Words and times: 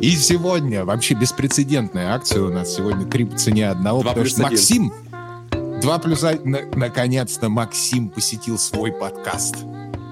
И 0.00 0.10
сегодня 0.16 0.84
вообще 0.84 1.14
беспрецедентная 1.14 2.12
акция 2.14 2.42
у 2.42 2.50
нас 2.50 2.74
сегодня 2.74 3.04
три 3.06 3.24
по 3.24 3.36
цене 3.36 3.68
одного, 3.68 4.02
Два 4.02 4.12
потому 4.12 4.24
плюс 4.24 4.34
что 4.34 4.46
один. 4.46 4.52
Максим, 4.84 5.80
два 5.80 5.98
плюс 5.98 6.22
один, 6.24 6.50
на- 6.52 6.66
наконец-то 6.76 7.48
Максим 7.48 8.08
посетил 8.08 8.58
свой 8.58 8.92
подкаст. 8.92 9.56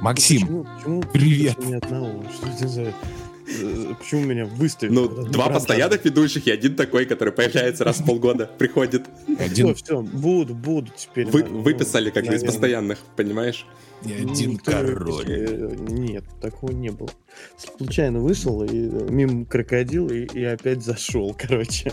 Максим, 0.02 0.40
Почему, 0.40 0.64
почему 0.76 1.02
привет. 1.12 1.64
Ни 1.64 1.74
одного. 1.74 2.24
Что 2.34 2.48
это 2.48 2.68
за... 2.68 2.82
э, 2.82 3.94
Почему 3.98 4.22
меня 4.24 4.44
выставили? 4.46 4.92
Ну, 4.94 5.08
два 5.08 5.48
постоянных 5.48 6.04
ведущих 6.04 6.46
и 6.46 6.50
один 6.50 6.74
такой, 6.74 7.06
который 7.06 7.32
появляется 7.32 7.84
раз 7.84 7.98
в 7.98 8.04
полгода, 8.04 8.50
приходит. 8.58 9.06
Один, 9.38 9.74
Все, 9.74 9.84
все, 9.84 10.02
буду, 10.02 10.54
буду 10.54 10.92
теперь. 10.96 11.26
Вы, 11.26 11.44
ну, 11.44 11.62
выписали 11.62 12.10
как 12.10 12.24
бы 12.24 12.28
из 12.28 12.42
наверное. 12.42 12.46
постоянных, 12.46 12.98
понимаешь? 13.16 13.66
и 14.02 14.08
Ну, 14.08 14.32
один 14.32 14.50
никто 14.52 14.70
король. 14.72 15.24
Э, 15.28 15.76
Нет, 15.88 16.24
такого 16.40 16.70
не 16.72 16.90
было. 16.90 17.10
Случайно 17.56 18.20
вышел 18.20 18.62
и 18.62 18.68
э, 18.68 19.06
мимо 19.10 19.44
крокодил 19.44 20.08
и, 20.08 20.24
и 20.24 20.44
опять 20.44 20.84
зашел, 20.84 21.34
короче. 21.38 21.92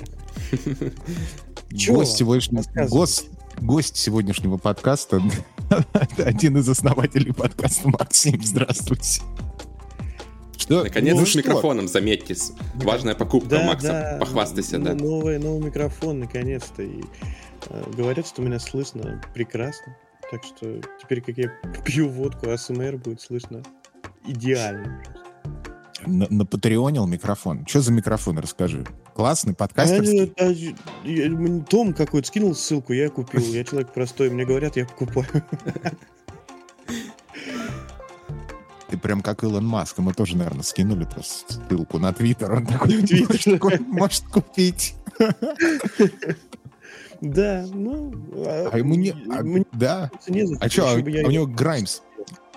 Гость, 1.71 2.17
сегодняшнего, 2.17 2.63
гость, 2.87 3.29
гость 3.59 3.97
сегодняшнего 3.97 4.57
подкаста, 4.57 5.21
один 6.17 6.57
из 6.57 6.69
основателей 6.69 7.33
подкаста 7.33 7.89
Максим, 7.89 8.43
здравствуйте. 8.43 9.21
Что? 10.57 10.83
Наконец 10.83 11.15
Ну 11.15 11.25
с 11.25 11.29
что? 11.29 11.39
микрофоном, 11.39 11.87
заметьте. 11.87 12.35
Важная 12.75 13.15
покупка 13.15 13.55
у 13.55 13.63
Макса. 13.63 14.17
Похвастайся, 14.19 14.77
ну, 14.77 14.85
да. 14.85 14.93
Новый, 14.95 15.39
новый 15.39 15.65
микрофон, 15.65 16.19
наконец-то. 16.19 16.83
И 16.83 17.01
э, 17.69 17.83
говорят, 17.97 18.27
что 18.27 18.41
меня 18.41 18.59
слышно 18.59 19.21
прекрасно. 19.33 19.97
Так 20.31 20.43
что 20.43 20.79
теперь, 21.01 21.21
как 21.21 21.37
я 21.37 21.49
пью 21.85 22.07
водку, 22.09 22.49
АСМР 22.49 22.97
будет 22.97 23.21
слышно 23.21 23.61
идеально. 24.25 25.03
На, 26.05 26.27
на 26.29 26.45
Патреонил 26.45 27.05
микрофон. 27.07 27.65
Что 27.67 27.81
за 27.81 27.91
микрофон, 27.93 28.37
расскажи. 28.37 28.85
Классный, 29.13 29.53
подкастерский. 29.55 30.33
а, 30.37 31.65
Том 31.65 31.93
какой-то 31.93 32.27
скинул 32.27 32.55
ссылку, 32.55 32.93
я 32.93 33.09
купил. 33.09 33.41
Я 33.41 33.63
человек 33.63 33.93
простой, 33.93 34.29
мне 34.29 34.45
говорят, 34.45 34.75
я 34.75 34.85
покупаю. 34.85 35.27
Ты 38.93 38.99
прям 38.99 39.21
как 39.21 39.43
Илон 39.43 39.65
Маск. 39.65 39.97
Мы 39.97 40.13
тоже, 40.13 40.37
наверное, 40.37 40.61
скинули 40.61 41.05
просто 41.05 41.55
ссылку 41.67 41.97
на 41.97 42.13
Твиттер. 42.13 42.53
Он 42.53 42.63
такой, 42.63 43.01
Твиттер. 43.01 43.27
«Может, 43.27 43.43
такой, 43.45 43.79
может 43.79 44.23
купить. 44.25 44.93
Да, 47.19 47.65
ну... 47.73 48.13
А 48.71 48.77
ему 48.77 48.93
не... 48.93 49.09
а, 49.31 49.65
да. 49.71 50.11
А 50.59 50.69
что, 50.69 50.99
я 50.99 51.25
у 51.25 51.31
него 51.31 51.47
Граймс 51.47 52.01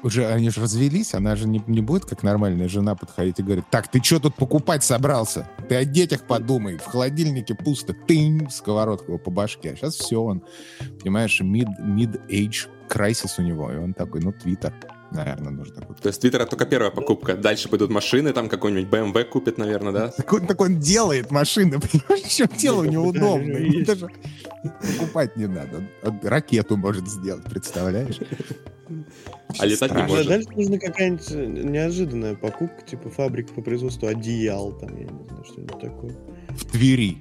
уже, 0.03 0.27
они 0.27 0.51
же 0.51 0.61
развелись, 0.61 1.15
она 1.15 1.37
же 1.37 1.49
не, 1.49 1.63
не 1.67 1.81
будет 1.81 2.05
как 2.05 2.23
нормальная 2.23 2.69
жена 2.69 2.95
подходить 2.95 3.39
и 3.39 3.43
говорить, 3.43 3.65
так, 3.71 3.89
ты 3.89 4.03
что 4.03 4.21
тут 4.21 4.35
покупать 4.35 4.85
собрался? 4.85 5.49
Ты 5.71 5.77
о 5.77 5.85
детях 5.87 6.27
подумай, 6.27 6.77
в 6.77 6.85
холодильнике 6.85 7.55
пусто, 7.55 7.95
тынь, 7.95 8.47
сковородка 8.51 9.07
его 9.07 9.19
по 9.19 9.31
башке. 9.31 9.71
А 9.71 9.77
сейчас 9.77 9.95
все, 9.95 10.21
он, 10.23 10.43
понимаешь, 11.01 11.41
mid, 11.41 11.69
mid-age 11.81 12.69
crisis 12.91 13.35
у 13.39 13.43
него, 13.43 13.73
и 13.73 13.77
он 13.77 13.95
такой, 13.95 14.21
ну, 14.21 14.33
Твиттер, 14.33 14.75
наверное, 15.17 15.51
нужно 15.51 15.83
купить. 15.83 16.03
То 16.03 16.09
есть 16.09 16.21
Твиттера 16.21 16.47
только 16.47 16.67
первая 16.67 16.91
покупка. 16.91 17.35
Дальше 17.37 17.69
пойдут 17.69 17.91
машины, 17.91 18.33
там 18.33 18.49
какой-нибудь 18.49 18.89
BMW 18.89 19.25
купит, 19.25 19.59
наверное, 19.59 19.93
да? 19.93 20.09
Так 20.09 20.33
он, 20.33 20.47
так 20.47 20.61
он 20.61 20.79
делает 20.79 21.31
машины, 21.31 21.81
понимаешь, 21.81 22.27
чем 22.29 22.49
дело, 22.57 22.81
у 22.83 22.85
него 22.85 23.13
Да, 23.13 23.19
удобно, 23.19 23.55
у 23.55 23.59
него 23.59 23.59
ему 23.59 23.85
даже 23.85 24.09
покупать 24.99 25.37
не 25.37 25.47
надо. 25.47 25.83
Он 26.03 26.21
ракету 26.23 26.77
может 26.77 27.09
сделать, 27.09 27.45
представляешь? 27.45 28.19
А 29.59 29.67
летать 29.67 29.91
не 29.93 29.99
Да, 30.03 30.07
может. 30.07 30.29
Дальше 30.29 30.49
нужна 30.55 30.79
какая-нибудь 30.79 31.31
э, 31.33 31.47
неожиданная 31.47 32.35
покупка, 32.35 32.83
типа 32.85 33.11
фабрика 33.11 33.53
по 33.53 33.63
производству 33.63 34.07
одеял, 34.07 34.73
там, 34.79 34.97
я 34.97 35.05
не 35.05 35.25
знаю, 35.25 35.45
что-нибудь 35.45 35.81
такое. 35.81 36.15
В 36.51 36.65
Твери. 36.71 37.19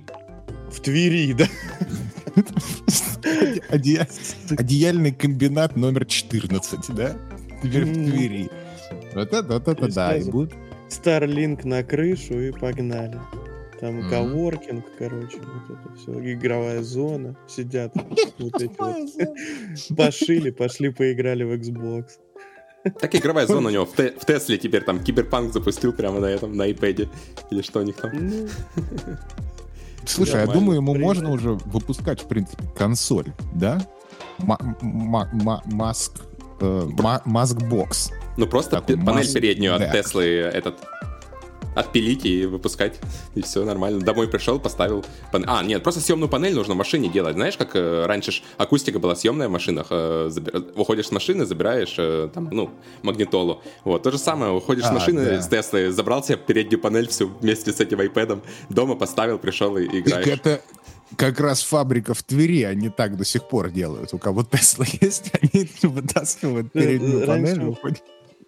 В 0.72 0.80
Твери, 0.82 1.34
да. 1.34 1.48
Одея- 3.70 4.08
Одеяльный 4.58 5.12
комбинат 5.12 5.76
номер 5.76 6.06
14, 6.06 6.94
да? 6.96 7.16
Теперь 7.66 7.86
в. 7.86 7.94
Твери. 7.94 8.50
Вот 9.14 9.34
это, 9.34 9.54
вот 9.54 9.68
это 9.68 9.94
да, 9.94 10.16
и 10.16 10.20
сразу- 10.22 10.32
будет. 10.32 10.54
Старлинк 10.90 11.64
на 11.66 11.84
крышу 11.84 12.40
и 12.40 12.52
погнали. 12.52 13.20
Там 13.80 14.10
коворкинг, 14.10 14.86
короче, 14.98 15.38
вот 15.40 15.78
это 15.78 15.96
все, 15.98 16.34
игровая 16.34 16.82
зона, 16.82 17.36
сидят 17.48 17.92
вот 18.40 18.62
эти 18.62 18.72
вот, 18.78 19.98
пошили, 19.98 20.50
пошли 20.52 20.90
поиграли 20.90 21.44
в 21.44 21.52
Xbox. 21.54 22.06
Так 23.02 23.16
игровая 23.16 23.48
зона 23.48 23.68
у 23.68 23.72
него 23.74 23.86
в, 23.86 23.94
Те- 23.96 24.14
в 24.18 24.26
Тесле 24.26 24.58
теперь 24.58 24.84
там 24.84 25.04
Киберпанк 25.04 25.52
запустил 25.52 25.92
прямо 25.92 26.20
на 26.20 26.28
этом, 26.28 26.56
на 26.56 26.70
iPad. 26.70 27.10
Или 27.52 27.62
что 27.64 27.80
у 27.80 27.84
них 27.84 27.96
там. 27.98 28.12
Ну, 28.14 28.48
Слушай, 30.06 30.42
я 30.42 30.48
думаю, 30.48 30.78
ему 30.78 30.94
Привет. 30.94 31.08
можно 31.08 31.32
уже 31.32 31.54
выпускать, 31.66 32.22
в 32.22 32.28
принципе, 32.28 32.64
консоль, 32.78 33.34
да? 33.56 33.86
Ма- 34.38 34.60
ма- 34.82 35.30
ма- 35.34 35.64
Маск... 35.66 36.22
э, 36.60 36.88
ма- 36.98 37.22
Маскбокс. 37.26 38.12
Ну 38.38 38.48
просто 38.48 38.82
пе- 38.82 38.96
панель 38.98 39.24
масс- 39.26 39.34
переднюю 39.34 39.76
от 39.76 39.92
Теслы 39.92 40.26
этот 40.26 40.76
отпилить 41.76 42.26
и 42.26 42.46
выпускать, 42.46 42.98
и 43.34 43.42
все 43.42 43.66
нормально. 43.66 44.00
Домой 44.00 44.30
пришел, 44.30 44.60
поставил 44.60 45.04
панель. 45.34 45.48
А, 45.50 45.62
нет, 45.62 45.84
просто 45.84 46.00
съемную 46.00 46.30
панель 46.30 46.56
нужно 46.56 46.74
в 46.74 46.78
машине 46.78 47.10
делать. 47.10 47.34
Знаешь, 47.36 47.58
как 47.58 47.72
э, 47.76 48.06
раньше 48.06 48.32
ж 48.32 48.42
акустика 48.58 48.98
была 48.98 49.14
съемная 49.14 49.50
в 49.50 49.52
машинах. 49.52 49.88
э, 49.90 50.30
заби- 50.32 50.74
Выходишь 50.74 51.08
с 51.08 51.12
машины, 51.12 51.46
забираешь 51.46 51.96
э, 51.98 52.30
там, 52.34 52.48
ну, 52.50 52.70
магнитолу. 53.02 53.62
Вот, 53.84 54.04
то 54.04 54.12
же 54.12 54.18
самое, 54.18 54.54
выходишь 54.54 54.86
с 54.86 54.90
А, 54.90 54.94
машины 54.94 55.26
да. 55.26 55.42
с 55.42 55.50
Теслы, 55.50 55.92
забрал 55.92 56.24
себе 56.24 56.38
переднюю 56.38 56.80
панель 56.80 57.10
всю 57.10 57.28
вместе 57.42 57.74
с 57.74 57.82
этим 57.82 58.00
iPad, 58.00 58.42
дома 58.70 58.96
поставил, 58.96 59.38
пришел 59.38 59.76
и 59.76 59.86
Так 59.86 59.96
играешь. 59.96 60.28
это 60.28 60.62
как 61.16 61.40
раз 61.40 61.62
фабрика 61.64 62.14
в 62.14 62.24
Твери, 62.24 62.64
они 62.64 62.90
так 62.90 63.18
до 63.18 63.26
сих 63.26 63.48
пор 63.48 63.72
делают. 63.72 64.14
У 64.14 64.18
кого 64.18 64.44
Тесла 64.44 64.86
есть, 65.02 65.32
они 65.42 65.70
вытаскивают 65.84 66.72
переднюю 66.72 67.26
раньше- 67.26 67.56
панель, 67.56 67.66
выходят 67.70 68.04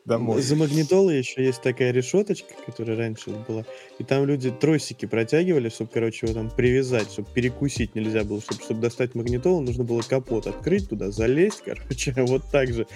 домой. 0.07 0.41
За 0.41 0.55
магнитолой 0.55 1.17
еще 1.17 1.43
есть 1.43 1.61
такая 1.61 1.91
решеточка, 1.91 2.53
которая 2.65 2.97
раньше 2.97 3.31
была. 3.47 3.65
И 3.99 4.03
там 4.03 4.25
люди 4.25 4.49
тросики 4.49 5.05
протягивали, 5.05 5.69
чтобы, 5.69 5.91
короче, 5.93 6.25
его 6.25 6.33
там 6.33 6.49
привязать, 6.49 7.11
чтобы 7.11 7.27
перекусить 7.33 7.93
нельзя 7.93 8.23
было. 8.23 8.41
Чтобы, 8.41 8.61
чтобы 8.63 8.81
достать 8.81 9.13
магнитолу, 9.13 9.61
нужно 9.61 9.83
было 9.83 10.01
капот 10.01 10.47
открыть, 10.47 10.89
туда 10.89 11.11
залезть, 11.11 11.61
короче. 11.65 12.13
А 12.15 12.23
вот 12.25 12.43
так 12.51 12.73
же 12.73 12.87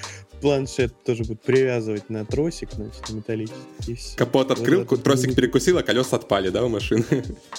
планшет 0.41 0.93
тоже 1.03 1.23
будет 1.23 1.41
привязывать 1.41 2.09
на 2.09 2.25
тросик, 2.25 2.71
значит, 2.71 3.09
металлический. 3.09 4.15
Капот 4.15 4.49
Вот 4.49 4.59
открыл, 4.59 4.81
это 4.83 4.97
тросик 4.97 5.35
перекусил, 5.35 5.77
а 5.77 5.83
колеса 5.83 6.15
отпали, 6.15 6.49
да, 6.49 6.65
у 6.65 6.69
машины? 6.69 7.03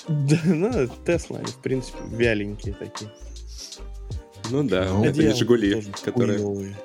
Да, 0.08 0.40
ну, 0.44 0.88
Тесла, 1.06 1.38
они, 1.38 1.52
в 1.52 1.58
принципе, 1.58 1.98
вяленькие 2.10 2.74
такие. 2.74 3.10
Ну 4.50 4.64
да, 4.64 4.86
это 5.04 5.22
не 5.22 5.34
Жигули, 5.34 5.84
которые... 6.02 6.38
хуёвые. 6.38 6.76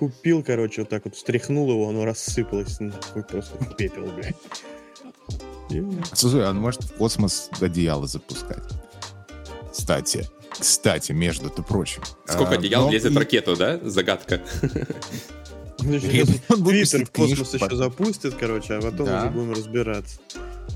Купил, 0.00 0.42
короче, 0.42 0.80
вот 0.80 0.88
так 0.88 1.04
вот 1.04 1.14
встряхнул 1.14 1.70
его, 1.70 1.86
оно 1.90 2.06
рассыпалось. 2.06 2.80
Нахуй 2.80 3.22
просто 3.22 3.54
в 3.62 3.76
пепел, 3.76 4.06
блядь. 4.06 4.34
И 5.68 5.84
Слушай, 6.14 6.48
он 6.48 6.56
может 6.56 6.82
в 6.84 6.94
космос 6.94 7.50
одеяло 7.60 8.06
запускать. 8.06 8.64
Кстати, 9.70 10.26
кстати, 10.48 11.12
между-то 11.12 11.62
прочим. 11.62 12.02
Сколько 12.24 12.52
А, 12.52 12.54
одеял 12.54 12.86
но 12.86 12.92
лезет 12.92 13.12
и- 13.12 13.18
ракету, 13.18 13.56
да? 13.56 13.78
Загадка. 13.84 14.40
Ну, 15.82 15.98
Твиттер 15.98 17.06
в 17.06 17.10
космос 17.10 17.54
еще 17.54 17.74
запустит, 17.74 18.34
короче, 18.34 18.74
а 18.74 18.82
потом 18.82 19.08
уже 19.08 19.30
будем 19.30 19.52
разбираться. 19.52 20.20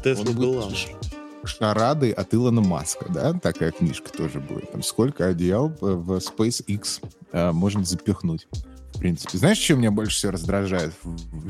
Тесла 0.03 0.33
была. 0.33 0.71
Шарады 1.45 2.11
от 2.11 2.33
Илона 2.33 2.63
Маска, 2.63 3.07
да? 3.13 3.35
Такая 3.35 3.71
книжка 3.71 4.11
тоже 4.11 4.41
будет. 4.41 4.73
Там 4.73 4.83
сколько 4.83 5.27
одеял 5.27 5.69
в 5.79 6.13
SpaceX 6.21 7.03
э, 7.33 7.53
можно 7.53 7.85
запихнуть. 7.85 8.49
В 8.95 8.99
принципе. 8.99 9.39
Знаешь, 9.39 9.59
что 9.59 9.75
меня 9.75 9.91
больше 9.91 10.17
всего 10.17 10.33
раздражает? 10.33 10.93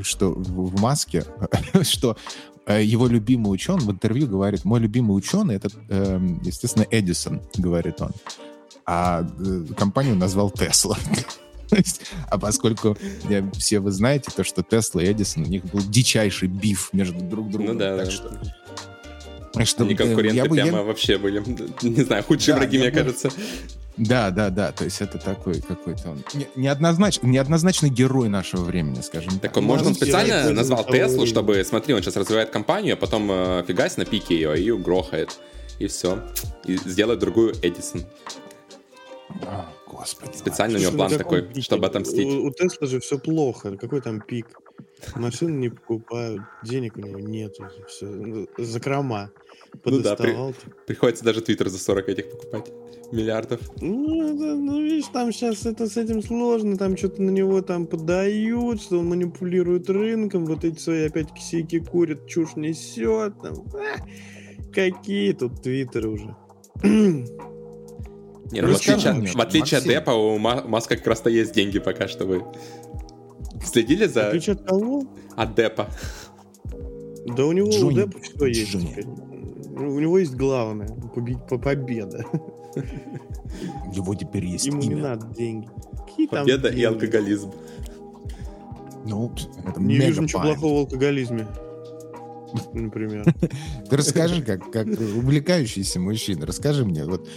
Что 0.01 0.31
в, 0.31 0.81
Маске, 0.81 1.23
что 1.83 2.17
э, 2.65 2.83
его 2.83 3.07
любимый 3.07 3.47
ученый 3.53 3.85
в 3.85 3.91
интервью 3.91 4.27
говорит, 4.27 4.65
мой 4.65 4.79
любимый 4.79 5.11
ученый, 5.15 5.55
это, 5.55 5.69
эм, 5.89 6.41
естественно, 6.43 6.85
Эдисон, 6.89 7.41
говорит 7.55 8.01
он. 8.01 8.11
А 8.85 9.27
э, 9.39 9.65
компанию 9.77 10.15
назвал 10.15 10.49
Тесла. 10.51 10.97
А 12.29 12.37
поскольку 12.37 12.95
я- 13.27 13.49
все 13.57 13.79
вы 13.79 13.91
знаете, 13.91 14.29
то, 14.33 14.43
что 14.43 14.61
Тесла 14.61 15.01
и 15.01 15.11
Эдисон, 15.11 15.43
у 15.43 15.47
них 15.47 15.65
был 15.65 15.81
дичайший 15.81 16.47
биф 16.47 16.89
между 16.93 17.19
друг 17.19 17.49
другом. 17.49 17.73
Ну 17.73 17.79
да, 17.79 17.97
Так 17.97 18.05
да. 18.05 18.11
что- 18.11 18.39
так 19.51 19.67
что, 19.67 19.83
Они 19.83 19.93
э, 19.95 19.97
конкуренты 19.97 20.35
я 20.37 20.45
бы- 20.45 20.57
я- 20.57 20.63
прямо 20.65 20.83
вообще 20.83 21.17
были. 21.17 21.43
Не 21.81 22.03
знаю, 22.03 22.23
худшие 22.23 22.53
Да, 22.53 22.59
враги, 22.59 22.77
я 22.77 22.83
мне 22.83 22.91
бы- 22.91 22.97
кажется. 22.97 23.29
Да, 23.97 24.29
да, 24.29 24.49
да. 24.49 24.71
То 24.71 24.83
есть 24.83 25.01
это 25.01 25.17
такой 25.17 25.61
какой-то 25.61 26.09
он 26.11 26.23
не- 26.33 26.47
неоднознач- 26.67 27.19
неоднозначный 27.21 27.89
герой 27.89 28.27
нашего 28.29 28.63
времени, 28.63 29.01
скажем 29.01 29.31
Так 29.33 29.41
так. 29.41 29.57
он, 29.57 29.63
может, 29.63 29.85
он 29.85 29.93
Ну, 29.93 29.95
специально 29.95 30.51
назвал 30.51 30.83
Теслу, 30.85 31.13
того 31.15 31.25
чтобы, 31.25 31.63
смотри, 31.63 31.93
он 31.93 32.01
сейчас 32.01 32.15
развивает 32.17 32.49
компанию, 32.49 32.95
а 32.95 32.97
потом 32.97 33.29
э, 33.31 33.63
фигась 33.67 33.95
на 33.97 34.05
пике 34.05 34.35
ее 34.35 34.61
и 34.61 34.69
угрохает. 34.69 35.39
И 35.79 35.87
все. 35.87 36.21
И 36.65 36.77
сделает 36.77 37.19
другую 37.19 37.53
Эдисон. 37.61 38.03
А, 39.45 39.69
Господи. 39.87 40.35
Специально 40.37 40.77
у 40.77 40.81
него 40.81 40.91
план 40.91 41.11
такой, 41.11 41.41
пике? 41.41 41.61
чтобы 41.61 41.87
отомстить. 41.87 42.25
У, 42.25 42.45
у 42.47 42.51
Тесла 42.51 42.87
же 42.87 42.99
все 42.99 43.17
плохо. 43.17 43.75
Какой 43.77 44.01
там 44.01 44.21
пик? 44.21 44.47
Машины 45.15 45.51
не 45.57 45.69
покупают, 45.69 46.41
денег 46.63 46.97
у 46.97 47.01
него 47.01 47.19
нету, 47.19 47.67
все, 47.87 48.47
закрома. 48.57 49.29
Ну 49.83 49.99
да, 50.01 50.15
при- 50.15 50.27
Подоставал. 50.27 50.53
типа. 50.53 50.75
приходится 50.87 51.23
даже 51.25 51.41
Твиттер 51.41 51.69
за 51.69 51.77
40 51.79 52.09
этих 52.09 52.29
покупать. 52.31 52.71
Миллиардов. 53.11 53.59
Ну, 53.81 54.33
это, 54.33 54.55
ну, 54.55 54.81
видишь, 54.81 55.05
там 55.13 55.31
сейчас 55.31 55.65
это 55.65 55.87
с 55.87 55.95
этим 55.95 56.23
сложно, 56.23 56.75
там 56.77 56.97
что-то 56.97 57.21
на 57.21 57.29
него 57.29 57.61
там 57.61 57.85
подают, 57.85 58.81
что 58.81 58.99
он 58.99 59.09
манипулирует 59.09 59.89
рынком, 59.89 60.45
вот 60.45 60.63
эти 60.65 60.79
свои 60.79 61.05
опять 61.05 61.31
кисейки 61.31 61.79
курят, 61.79 62.25
чушь 62.27 62.55
несет, 62.55 63.33
там, 63.41 63.63
а, 63.75 64.73
какие 64.73 65.33
тут 65.33 65.61
твиттеры 65.61 66.09
уже. 66.09 66.35
Не, 68.51 68.61
ну, 68.61 68.71
в 68.73 68.75
отличие, 68.75 69.13
мне, 69.13 69.29
от- 69.29 69.35
в 69.35 69.39
отличие 69.41 69.77
от 69.79 69.85
Максим. 69.85 69.99
Депа, 70.01 70.11
у 70.11 70.37
Ма- 70.37 70.63
Маска 70.67 70.95
как 70.97 71.07
раз-то 71.07 71.29
есть 71.29 71.53
деньги 71.53 71.79
пока 71.79 72.07
что 72.07 72.25
вы. 72.25 72.43
Следили 73.65 74.05
за... 74.05 74.29
Ключ 74.31 74.49
от 74.49 74.61
кого? 74.67 75.03
От 75.35 75.55
Депа. 75.55 75.89
Да 77.25 77.45
у 77.45 77.51
него 77.51 77.67
у 77.67 77.71
Джонни. 77.71 77.95
Деппа 77.95 78.19
все 78.21 78.45
есть 78.45 78.71
Джонни. 78.71 78.87
теперь. 78.87 79.05
У 79.75 79.99
него 79.99 80.17
есть 80.19 80.35
главное, 80.35 80.87
побе- 81.15 81.39
по- 81.47 81.57
победа. 81.57 82.25
У 83.87 83.93
него 83.93 84.15
теперь 84.15 84.45
есть 84.45 84.65
Ему 84.65 84.81
не 84.81 84.87
имя. 84.87 85.03
надо 85.03 85.27
деньги. 85.35 85.67
Какие 86.07 86.27
там 86.27 86.39
Победа 86.45 86.67
и 86.69 86.71
деньги? 86.71 86.85
алкоголизм. 86.85 87.51
Ну, 89.05 89.31
это 89.65 89.81
Не 89.81 89.95
вижу 89.97 90.23
ничего 90.23 90.41
плохого 90.41 90.73
в 90.73 90.77
алкоголизме. 90.79 91.47
Например. 92.73 93.25
Ты 93.89 93.97
расскажи, 93.97 94.41
как, 94.41 94.71
как 94.71 94.87
увлекающийся 94.87 95.99
мужчина, 95.99 96.45
расскажи 96.45 96.85
мне, 96.85 97.03
вот 97.05 97.27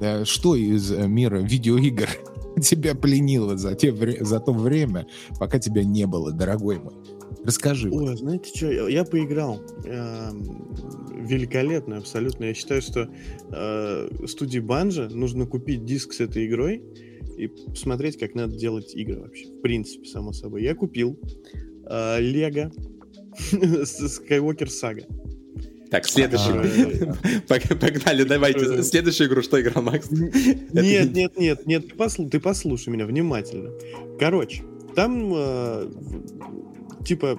э, 0.00 0.24
что 0.24 0.54
из 0.54 0.92
э, 0.92 1.06
мира 1.08 1.38
видеоигр 1.38 2.08
тебя 2.62 2.94
пленило 2.94 3.56
за, 3.56 3.74
те, 3.74 3.94
за 4.24 4.38
то 4.40 4.52
время, 4.52 5.06
пока 5.38 5.58
тебя 5.58 5.82
не 5.82 6.06
было, 6.06 6.30
дорогой 6.32 6.78
мой? 6.78 6.92
Расскажи. 7.46 7.88
вот. 7.90 8.08
Ой, 8.08 8.16
знаете 8.16 8.50
что, 8.54 8.70
я, 8.70 8.88
я 8.88 9.04
поиграл. 9.04 9.62
Эм, 9.84 10.74
великолепно, 11.26 11.98
абсолютно. 11.98 12.44
Я 12.44 12.54
считаю, 12.54 12.82
что 12.82 13.08
э, 13.50 14.08
студии 14.26 14.58
Банжа 14.58 15.08
нужно 15.08 15.46
купить 15.46 15.84
диск 15.84 16.12
с 16.12 16.20
этой 16.20 16.46
игрой 16.46 16.82
и 17.36 17.46
посмотреть, 17.48 18.18
как 18.18 18.34
надо 18.34 18.56
делать 18.56 18.94
игры 18.94 19.20
вообще. 19.20 19.46
В 19.46 19.60
принципе, 19.60 20.06
само 20.08 20.32
собой. 20.32 20.62
Я 20.62 20.74
купил 20.74 21.18
э, 21.88 22.20
Лего 22.20 22.70
Skywalker 23.52 24.68
Saga. 24.68 25.04
Так, 25.90 26.06
следующий. 26.06 26.50
Пог- 27.46 27.78
Погнали, 27.78 28.24
давайте. 28.24 28.82
Следующую 28.82 29.28
игру 29.28 29.42
что 29.42 29.60
играл 29.60 29.84
Макс? 29.84 30.10
Нет, 30.10 31.14
нет, 31.14 31.36
нет, 31.38 31.66
нет, 31.66 31.88
ты, 31.88 31.94
послу- 31.94 32.28
ты 32.28 32.40
послушай 32.40 32.88
меня 32.88 33.06
внимательно. 33.06 33.70
Короче, 34.18 34.64
там 34.96 35.32
э, 35.32 35.88
типа 37.06 37.38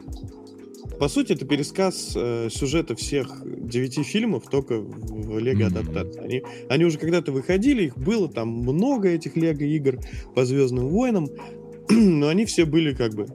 по 0.99 1.09
сути, 1.09 1.33
это 1.33 1.45
пересказ 1.45 2.13
э, 2.15 2.49
сюжета 2.49 2.95
всех 2.95 3.43
девяти 3.45 4.01
фильмов, 4.01 4.45
только 4.49 4.79
в, 4.79 4.89
в 5.27 5.37
Лего 5.37 5.67
Мгм. 5.67 5.77
адаптации. 5.77 6.19
Они, 6.19 6.43
они 6.69 6.85
уже 6.85 6.97
когда-то 6.97 7.31
выходили, 7.31 7.83
их 7.83 7.97
было 7.97 8.27
там 8.27 8.47
много 8.49 9.09
этих 9.09 9.35
Лего 9.35 9.63
игр 9.63 9.99
по 10.33 10.43
Звездным 10.43 10.87
войнам, 10.89 11.27
но 11.89 12.29
они 12.29 12.45
все 12.45 12.65
были 12.65 12.95
как 12.95 13.13
бы 13.13 13.27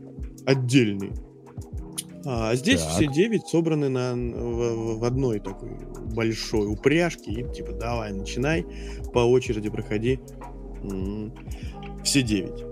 отдельные. 0.44 1.12
А 2.24 2.54
здесь 2.56 2.80
Так. 2.80 2.92
все 2.92 3.06
девять 3.06 3.46
собраны 3.46 3.88
на, 3.88 4.14
в, 4.14 4.98
в 4.98 5.04
одной 5.04 5.38
такой 5.38 5.70
большой 6.14 6.66
упряжке. 6.72 7.30
И 7.32 7.54
типа, 7.54 7.72
давай, 7.72 8.12
начинай, 8.12 8.64
по 9.12 9.20
очереди 9.20 9.70
проходи. 9.70 10.20
Все 12.04 12.22
девять. 12.22 12.64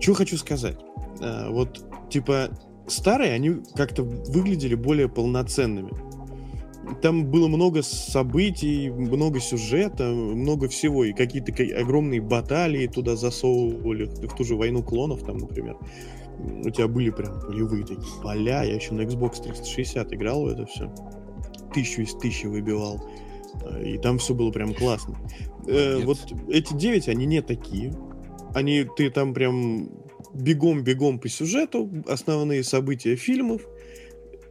Что 0.00 0.14
хочу 0.14 0.36
сказать? 0.36 0.78
А, 1.20 1.50
вот, 1.50 1.84
типа, 2.10 2.50
старые, 2.88 3.32
они 3.32 3.62
как-то 3.74 4.02
выглядели 4.02 4.74
более 4.74 5.08
полноценными. 5.08 5.92
Там 7.02 7.26
было 7.26 7.48
много 7.48 7.82
событий, 7.82 8.90
много 8.90 9.40
сюжета, 9.40 10.04
много 10.04 10.68
всего, 10.68 11.04
и 11.04 11.12
какие-то 11.12 11.52
ка- 11.52 11.78
огромные 11.78 12.20
баталии 12.20 12.86
туда 12.86 13.14
засовывали, 13.14 14.06
в 14.06 14.34
ту 14.34 14.44
же 14.44 14.56
войну 14.56 14.82
клонов, 14.82 15.22
там, 15.22 15.36
например. 15.36 15.76
У 16.38 16.70
тебя 16.70 16.88
были 16.88 17.10
прям 17.10 17.40
полевые 17.40 17.84
такие 17.84 18.22
поля. 18.22 18.62
Я 18.62 18.74
еще 18.74 18.94
на 18.94 19.02
Xbox 19.02 19.42
360 19.42 20.12
играл 20.14 20.44
в 20.44 20.46
это 20.46 20.66
все. 20.66 20.92
Тысячу 21.74 22.02
из 22.02 22.14
тысячи 22.14 22.46
выбивал. 22.46 23.04
И 23.84 23.98
там 23.98 24.18
все 24.18 24.34
было 24.34 24.50
прям 24.50 24.72
классно. 24.72 25.16
Э, 25.66 26.00
вот 26.04 26.18
эти 26.48 26.74
девять, 26.74 27.08
они 27.08 27.26
не 27.26 27.42
такие. 27.42 27.92
Они, 28.54 28.86
ты 28.96 29.10
там 29.10 29.34
прям 29.34 29.90
бегом-бегом 30.34 31.18
по 31.18 31.28
сюжету, 31.28 31.90
основные 32.06 32.62
события 32.62 33.16
фильмов, 33.16 33.62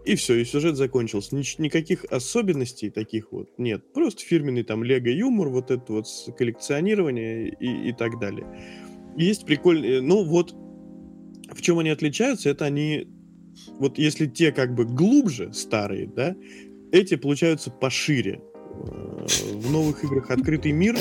и 0.05 0.15
все, 0.15 0.35
и 0.35 0.45
сюжет 0.45 0.77
закончился. 0.77 1.35
Нич- 1.35 1.61
никаких 1.61 2.05
особенностей 2.05 2.89
таких 2.89 3.31
вот 3.31 3.49
нет. 3.57 3.91
Просто 3.93 4.23
фирменный 4.23 4.63
там 4.63 4.83
лего-юмор, 4.83 5.49
вот 5.49 5.69
это 5.69 5.91
вот 5.91 6.07
коллекционирование 6.37 7.49
и, 7.49 7.89
и 7.89 7.93
так 7.93 8.19
далее. 8.19 8.45
Есть 9.17 9.45
прикольные... 9.45 10.01
Ну 10.01 10.23
вот, 10.23 10.55
в 11.51 11.61
чем 11.61 11.79
они 11.79 11.89
отличаются, 11.89 12.49
это 12.49 12.65
они... 12.65 13.07
Вот 13.79 13.97
если 13.97 14.27
те 14.27 14.51
как 14.51 14.75
бы 14.75 14.85
глубже, 14.85 15.51
старые, 15.51 16.07
да, 16.07 16.35
эти 16.91 17.15
получаются 17.15 17.69
пошире. 17.69 18.39
Э, 18.55 19.25
В 19.55 19.71
новых 19.71 20.03
играх 20.05 20.31
открытый 20.31 20.71
мир, 20.71 20.95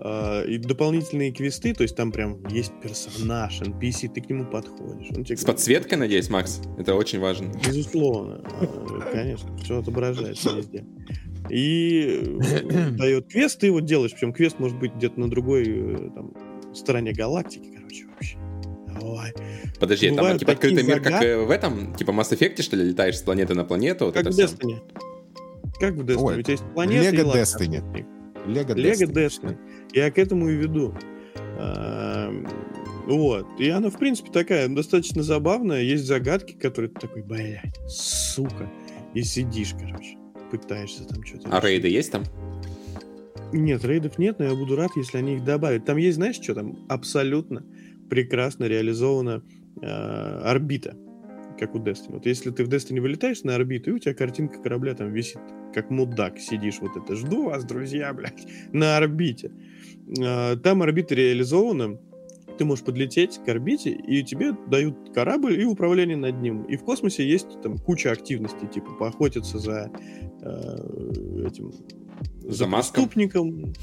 и 0.00 0.58
дополнительные 0.58 1.32
квесты, 1.32 1.74
то 1.74 1.82
есть 1.82 1.96
там 1.96 2.12
прям 2.12 2.46
есть 2.48 2.72
персонаж, 2.80 3.60
NPC, 3.60 4.08
ты 4.08 4.20
к 4.20 4.28
нему 4.30 4.44
подходишь. 4.46 5.08
Он 5.16 5.24
тебе 5.24 5.36
С 5.36 5.44
подсветкой, 5.44 5.98
надеюсь, 5.98 6.30
Макс? 6.30 6.60
Это 6.78 6.94
очень 6.94 7.18
важно. 7.18 7.52
Безусловно, 7.66 8.40
а, 8.44 9.10
конечно, 9.12 9.56
все 9.58 9.80
отображается 9.80 10.54
везде. 10.56 10.84
И 11.50 12.38
э, 12.40 12.90
дает 12.90 13.28
квест, 13.28 13.58
ты 13.58 13.66
его 13.66 13.80
делаешь, 13.80 14.12
причем 14.12 14.32
квест 14.32 14.58
может 14.60 14.78
быть 14.78 14.94
где-то 14.94 15.18
на 15.18 15.28
другой 15.28 15.64
э, 15.66 16.10
там, 16.14 16.32
стороне 16.74 17.12
галактики, 17.12 17.68
короче, 17.74 18.06
вообще. 18.06 18.38
Давай. 19.00 19.32
Подожди, 19.80 20.08
там 20.08 20.16
Бывают 20.18 20.40
типа 20.40 20.52
открытый 20.52 20.82
мир, 20.84 20.96
как 20.96 21.04
загадки. 21.04 21.26
э, 21.26 21.44
в 21.44 21.50
этом? 21.50 21.94
Типа 21.94 22.10
Mass 22.12 22.30
Effect, 22.36 22.62
что 22.62 22.76
ли, 22.76 22.84
летаешь 22.84 23.18
с 23.18 23.22
планеты 23.22 23.54
на 23.54 23.64
планету? 23.64 24.06
Вот 24.06 24.14
Как 24.14 24.26
это 24.26 24.32
в? 24.32 24.38
Destiny. 24.38 24.78
Как 25.80 25.94
в 25.94 26.04
Destiny. 26.04 26.16
Ой, 26.22 26.38
У 26.38 26.42
тебя 26.42 26.52
есть 26.52 26.64
планета 26.74 27.26
локация. 27.26 27.66
Destiny. 27.66 28.06
Лего 28.46 28.72
Лего 28.74 29.10
Destiny. 29.12 29.56
Я 29.92 30.10
к 30.10 30.18
этому 30.18 30.48
и 30.48 30.54
веду. 30.54 30.94
А, 31.58 32.32
Вот. 33.06 33.46
И 33.58 33.68
она, 33.70 33.90
в 33.90 33.98
принципе, 33.98 34.30
такая 34.30 34.68
достаточно 34.68 35.22
забавная. 35.22 35.82
Есть 35.82 36.04
загадки, 36.04 36.52
которые 36.52 36.90
ты 36.90 37.00
такой, 37.00 37.22
блядь, 37.22 37.74
сука. 37.88 38.70
И 39.14 39.22
сидишь, 39.22 39.74
короче, 39.78 40.18
пытаешься 40.50 41.04
там 41.04 41.24
что-то. 41.24 41.48
А 41.50 41.60
рейды 41.60 41.88
есть 41.88 42.12
там? 42.12 42.24
Нет, 43.52 43.82
рейдов 43.84 44.18
нет, 44.18 44.38
но 44.38 44.44
я 44.44 44.54
буду 44.54 44.76
рад, 44.76 44.90
если 44.96 45.16
они 45.16 45.36
их 45.36 45.44
добавят. 45.44 45.86
Там 45.86 45.96
есть, 45.96 46.16
знаешь, 46.16 46.36
что 46.36 46.54
там? 46.54 46.84
Абсолютно 46.88 47.64
прекрасно 48.10 48.64
реализована 48.64 49.42
э, 49.80 49.86
орбита, 49.86 50.96
как 51.58 51.74
у 51.74 51.78
Destiny. 51.78 52.12
Вот 52.12 52.26
если 52.26 52.50
ты 52.50 52.64
в 52.64 52.68
Destiny 52.68 53.00
вылетаешь 53.00 53.42
на 53.42 53.54
орбиту, 53.54 53.90
и 53.90 53.92
у 53.94 53.98
тебя 53.98 54.14
картинка 54.14 54.60
корабля 54.62 54.94
там 54.94 55.12
висит, 55.12 55.40
как 55.74 55.90
мудак, 55.90 56.38
сидишь 56.38 56.78
вот 56.80 56.96
это, 56.96 57.14
жду 57.16 57.44
вас, 57.44 57.64
друзья, 57.64 58.12
блядь, 58.12 58.46
на 58.72 58.96
орбите. 58.96 59.50
Э, 60.16 60.56
там 60.56 60.82
орбита 60.82 61.14
реализована, 61.14 61.98
ты 62.56 62.64
можешь 62.64 62.84
подлететь 62.84 63.38
к 63.44 63.48
орбите, 63.48 63.90
и 63.90 64.22
тебе 64.22 64.52
дают 64.68 65.12
корабль 65.14 65.60
и 65.60 65.64
управление 65.64 66.16
над 66.16 66.40
ним. 66.40 66.62
И 66.62 66.76
в 66.76 66.82
космосе 66.82 67.28
есть 67.28 67.60
там 67.62 67.78
куча 67.78 68.10
активностей, 68.10 68.66
типа 68.68 68.92
поохотиться 68.92 69.58
за 69.58 69.90
э, 70.42 71.46
этим 71.46 71.72
За 72.42 72.66
маском? 72.66 73.04
преступником, 73.08 73.74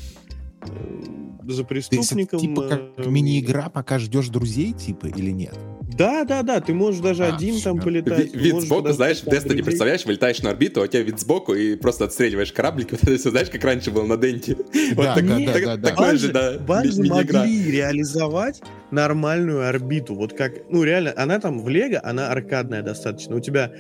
э, 0.62 1.48
за 1.48 1.63
преступником. 1.63 2.39
типа 2.39 2.67
как 2.67 2.82
э, 2.98 3.10
мини-игра, 3.10 3.70
пока 3.70 4.00
ждешь 4.00 4.29
друзей, 4.29 4.74
типа, 4.74 5.08
или 5.08 5.32
нет? 5.32 5.58
Да, 5.97 6.23
да, 6.25 6.41
да, 6.43 6.59
ты 6.59 6.73
можешь 6.73 6.99
даже 6.99 7.25
А, 7.25 7.35
один 7.35 7.59
там 7.61 7.79
полетать. 7.79 8.33
Ви- 8.33 8.39
Вид 8.51 8.61
сбоку, 8.61 8.91
знаешь, 8.91 9.19
в 9.21 9.27
Destiny, 9.27 9.41
друзей. 9.47 9.63
представляешь, 9.63 10.05
вылетаешь 10.05 10.41
на 10.41 10.49
орбиту, 10.49 10.81
а 10.81 10.83
у 10.83 10.87
тебя 10.87 11.01
вид 11.03 11.19
сбоку, 11.19 11.53
и 11.53 11.75
просто 11.75 12.05
отстреливаешь 12.05 12.51
кораблик, 12.51 12.91
вот 12.91 13.03
это 13.03 13.17
все, 13.17 13.29
знаешь, 13.29 13.49
как 13.49 13.63
раньше 13.63 13.91
было 13.91 14.03
на 14.05 14.17
Денте. 14.17 14.55
Вот 14.95 15.05
Да, 15.05 15.15
так- 15.15 15.27
да, 15.27 15.37
Нет, 15.39 15.47
да, 15.47 15.53
так- 15.53 15.63
да, 15.65 15.77
да. 15.77 15.89
Такое 15.89 16.17
же, 16.17 16.31
да, 16.33 16.51
мини-игра. 16.53 17.39
могли 17.41 17.71
реализовать 17.71 18.61
нормальную 18.91 19.67
орбиту. 19.67 20.15
Вот 20.15 20.33
как, 20.33 20.53
ну 20.69 20.83
реально, 20.83 21.13
она 21.15 21.39
там 21.39 21.61
в 21.63 21.69
Лего, 21.69 22.01
она 22.03 22.29
аркадная 22.29 22.81
достаточно. 22.81 23.35
У 23.35 23.39
тебя 23.39 23.71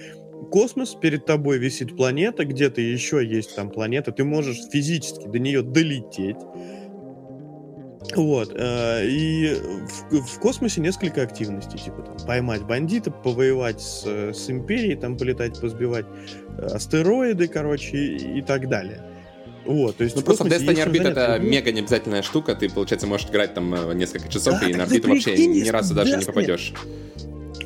космос, 0.51 0.95
перед 1.01 1.25
тобой 1.25 1.57
висит 1.57 1.95
планета, 1.97 2.45
где-то 2.45 2.81
еще 2.81 3.25
есть 3.25 3.55
там 3.55 3.69
планета, 3.69 4.11
ты 4.11 4.23
можешь 4.23 4.57
физически 4.71 5.27
до 5.27 5.39
нее 5.39 5.61
долететь. 5.63 6.37
Вот, 8.13 8.53
э, 8.55 9.07
и 9.07 9.55
в, 10.11 10.21
в 10.21 10.39
космосе 10.39 10.81
несколько 10.81 11.21
активностей, 11.23 11.79
типа 11.79 12.01
там, 12.01 12.17
поймать 12.27 12.63
бандита, 12.63 13.11
повоевать 13.11 13.81
с, 13.81 14.03
э, 14.05 14.33
с 14.33 14.49
империей, 14.49 14.95
там 14.95 15.17
полетать, 15.17 15.59
позбивать 15.59 16.05
э, 16.57 16.65
астероиды, 16.67 17.47
короче, 17.47 17.97
и, 17.97 18.39
и 18.39 18.41
так 18.41 18.69
далее. 18.69 19.01
Вот, 19.65 19.97
то 19.97 20.03
есть 20.03 20.15
Ну 20.15 20.21
просто 20.21 20.43
в 20.43 20.47
Destiny 20.47 20.75
заняться. 20.75 21.09
это 21.09 21.39
мега 21.39 21.71
необязательная 21.71 22.21
штука, 22.21 22.53
ты, 22.55 22.69
получается, 22.69 23.07
можешь 23.07 23.27
играть 23.29 23.53
там 23.53 23.97
несколько 23.97 24.29
часов, 24.29 24.59
Да, 24.61 24.69
и 24.69 24.73
на 24.73 24.83
орбиту 24.83 25.09
вообще 25.09 25.35
ни 25.47 25.67
разу 25.69 25.95
даже 25.95 26.17
не 26.17 26.25
попадешь. 26.25 26.73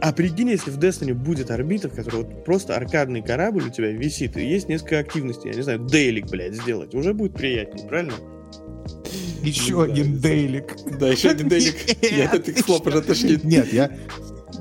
А 0.01 0.13
прикинь, 0.13 0.49
если 0.49 0.71
в 0.71 0.77
Destiny 0.77 1.13
будет 1.13 1.51
орбита, 1.51 1.89
в 1.89 1.95
которой 1.95 2.23
вот 2.23 2.45
просто 2.45 2.75
аркадный 2.75 3.21
корабль 3.21 3.65
у 3.67 3.69
тебя 3.69 3.91
висит, 3.91 4.37
и 4.37 4.45
есть 4.45 4.69
несколько 4.69 4.99
активностей, 4.99 5.49
я 5.49 5.55
не 5.55 5.61
знаю, 5.61 5.79
дейлик, 5.79 6.29
блядь, 6.29 6.53
сделать, 6.53 6.95
уже 6.95 7.13
будет 7.13 7.33
приятнее, 7.33 7.85
правильно? 7.85 8.13
Еще 9.43 9.83
один 9.83 10.19
дейлик. 10.19 10.75
Да, 10.99 11.07
еще 11.07 11.29
один 11.29 11.49
делик. 11.49 11.75
Я 12.11 12.29
от 12.29 12.47
этих 12.47 12.65
слов 12.65 12.85
уже 12.85 13.01
тошнит. 13.01 13.43
Нет, 13.43 13.71
я... 13.73 13.91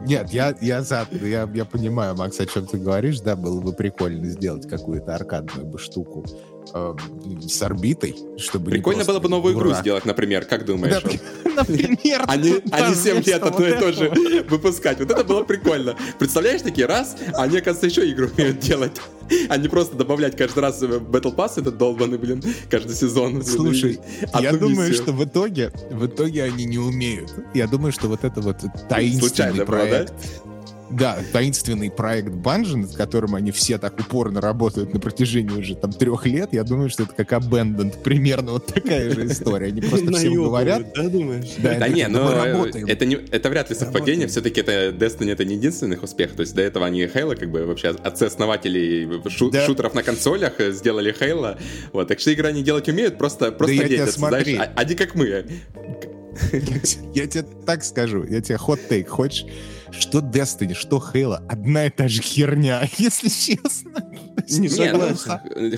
Нет, 0.06 0.30
я, 0.30 0.54
я 0.60 0.82
за, 0.82 1.08
я, 1.20 1.48
я 1.52 1.64
понимаю, 1.64 2.14
Макс, 2.16 2.38
о 2.38 2.46
чем 2.46 2.66
ты 2.66 2.78
говоришь, 2.78 3.20
да, 3.20 3.34
было 3.34 3.60
бы 3.60 3.72
прикольно 3.72 4.26
сделать 4.26 4.68
какую-то 4.68 5.14
аркадную 5.14 5.66
бы 5.66 5.78
штуку 5.78 6.24
э, 6.74 6.94
с 7.46 7.62
орбитой, 7.62 8.16
чтобы 8.36 8.70
Прикольно 8.70 9.04
было 9.04 9.20
бы 9.20 9.28
новую 9.28 9.54
игру 9.54 9.72
сделать, 9.74 10.04
например, 10.04 10.44
как 10.44 10.64
думаешь? 10.64 11.02
Например, 11.44 12.24
Они, 12.28 12.54
они 12.70 12.94
7 12.94 13.14
вместо 13.14 13.30
лет 13.30 13.42
одно 13.42 13.66
и 13.66 13.72
то 13.72 13.92
же 13.92 14.10
выпускать. 14.48 14.98
Вот 14.98 15.10
это 15.10 15.24
было 15.24 15.42
прикольно. 15.42 15.96
Представляешь, 16.18 16.62
такие 16.62 16.86
раз, 16.86 17.16
они, 17.34 17.58
оказывается, 17.58 17.86
еще 17.86 18.10
игру 18.12 18.28
умеют 18.36 18.60
делать. 18.60 18.92
А 19.48 19.56
не 19.56 19.68
просто 19.68 19.96
добавлять 19.96 20.36
каждый 20.36 20.60
раз 20.60 20.80
в 20.80 20.84
Battle 20.84 21.34
Pass 21.34 21.60
этот 21.60 21.76
долбанный, 21.76 22.18
блин, 22.18 22.42
каждый 22.70 22.94
сезон. 22.94 23.44
Слушай, 23.44 24.00
я 24.40 24.52
думаю, 24.52 24.94
что 24.94 25.12
в 25.12 25.24
итоге, 25.24 25.70
в 25.90 26.06
итоге 26.06 26.44
они 26.44 26.64
не 26.64 26.78
умеют. 26.78 27.32
Я 27.54 27.66
думаю, 27.66 27.92
что 27.92 28.08
вот 28.08 28.24
это 28.24 28.40
вот 28.40 28.56
таинственный 28.88 29.66
проект, 29.66 30.14
да, 30.90 31.18
таинственный 31.32 31.90
проект 31.90 32.28
Bungie, 32.28 32.76
над 32.76 32.94
которым 32.96 33.34
они 33.34 33.50
все 33.50 33.78
так 33.78 33.98
упорно 33.98 34.40
работают 34.40 34.94
на 34.94 35.00
протяжении 35.00 35.52
уже 35.58 35.74
там 35.76 35.92
трех 35.92 36.26
лет, 36.26 36.50
я 36.52 36.64
думаю, 36.64 36.88
что 36.90 37.04
это 37.04 37.14
как 37.14 37.32
Abandoned, 37.32 38.02
примерно 38.02 38.52
вот 38.52 38.66
такая 38.66 39.10
же 39.10 39.26
история. 39.26 39.66
Они 39.66 39.80
просто 39.80 40.12
всем 40.12 40.34
говорят, 40.34 40.82
Да, 40.94 41.08
думаешь? 41.08 41.50
да, 41.58 41.88
не, 41.88 42.06
но 42.08 42.24
мы 42.24 42.34
работаем. 42.34 42.86
это, 42.86 43.04
не, 43.06 43.16
это 43.30 43.50
вряд 43.50 43.70
ли 43.70 43.76
совпадение, 43.76 44.26
все-таки 44.28 44.60
это 44.60 44.88
Destiny 44.90 45.32
это 45.32 45.44
не 45.44 45.56
единственный 45.56 45.96
их 45.96 46.02
успех, 46.02 46.32
то 46.34 46.40
есть 46.40 46.54
до 46.54 46.62
этого 46.62 46.86
они 46.86 47.02
Halo, 47.04 47.36
как 47.36 47.50
бы 47.50 47.64
вообще 47.66 47.88
отцы-основателей 47.88 49.08
шутеров 49.28 49.94
на 49.94 50.02
консолях 50.02 50.54
сделали 50.70 51.14
Halo, 51.18 51.58
вот, 51.92 52.08
так 52.08 52.20
что 52.20 52.30
игры 52.30 52.48
они 52.48 52.62
делать 52.62 52.88
умеют, 52.88 53.18
просто, 53.18 53.52
просто 53.52 53.76
делятся, 53.88 54.18
знаешь, 54.18 54.48
а- 54.58 54.72
они 54.76 54.94
как 54.94 55.14
мы. 55.14 55.44
Я 57.14 57.26
тебе 57.26 57.44
так 57.66 57.82
скажу, 57.84 58.24
я 58.24 58.40
тебе 58.40 58.56
хот-тейк. 58.58 59.08
Хочешь, 59.08 59.44
что 59.92 60.18
Destiny, 60.18 60.74
что 60.74 60.98
Halo, 60.98 61.44
одна 61.48 61.86
и 61.86 61.90
та 61.90 62.08
же 62.08 62.22
херня, 62.22 62.88
если 62.98 63.28
честно. 63.28 64.04
Не 64.48 64.58
Не, 64.60 64.68
ну, 64.68 64.74
согласен. 64.74 65.30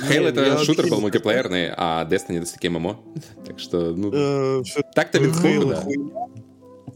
Halo 0.09 0.29
это 0.29 0.45
я 0.45 0.59
шутер 0.59 0.89
был 0.89 1.01
мультиплеерный, 1.01 1.71
а 1.77 2.05
Destiny 2.05 2.39
это 2.39 2.47
все-таки 2.47 2.69
ММО. 2.69 3.01
Так 3.47 3.59
что, 3.59 3.95
ну, 3.95 4.11
Э, 4.13 4.63
так-то 4.95 5.19
без 5.19 5.41
Halo 5.43 5.77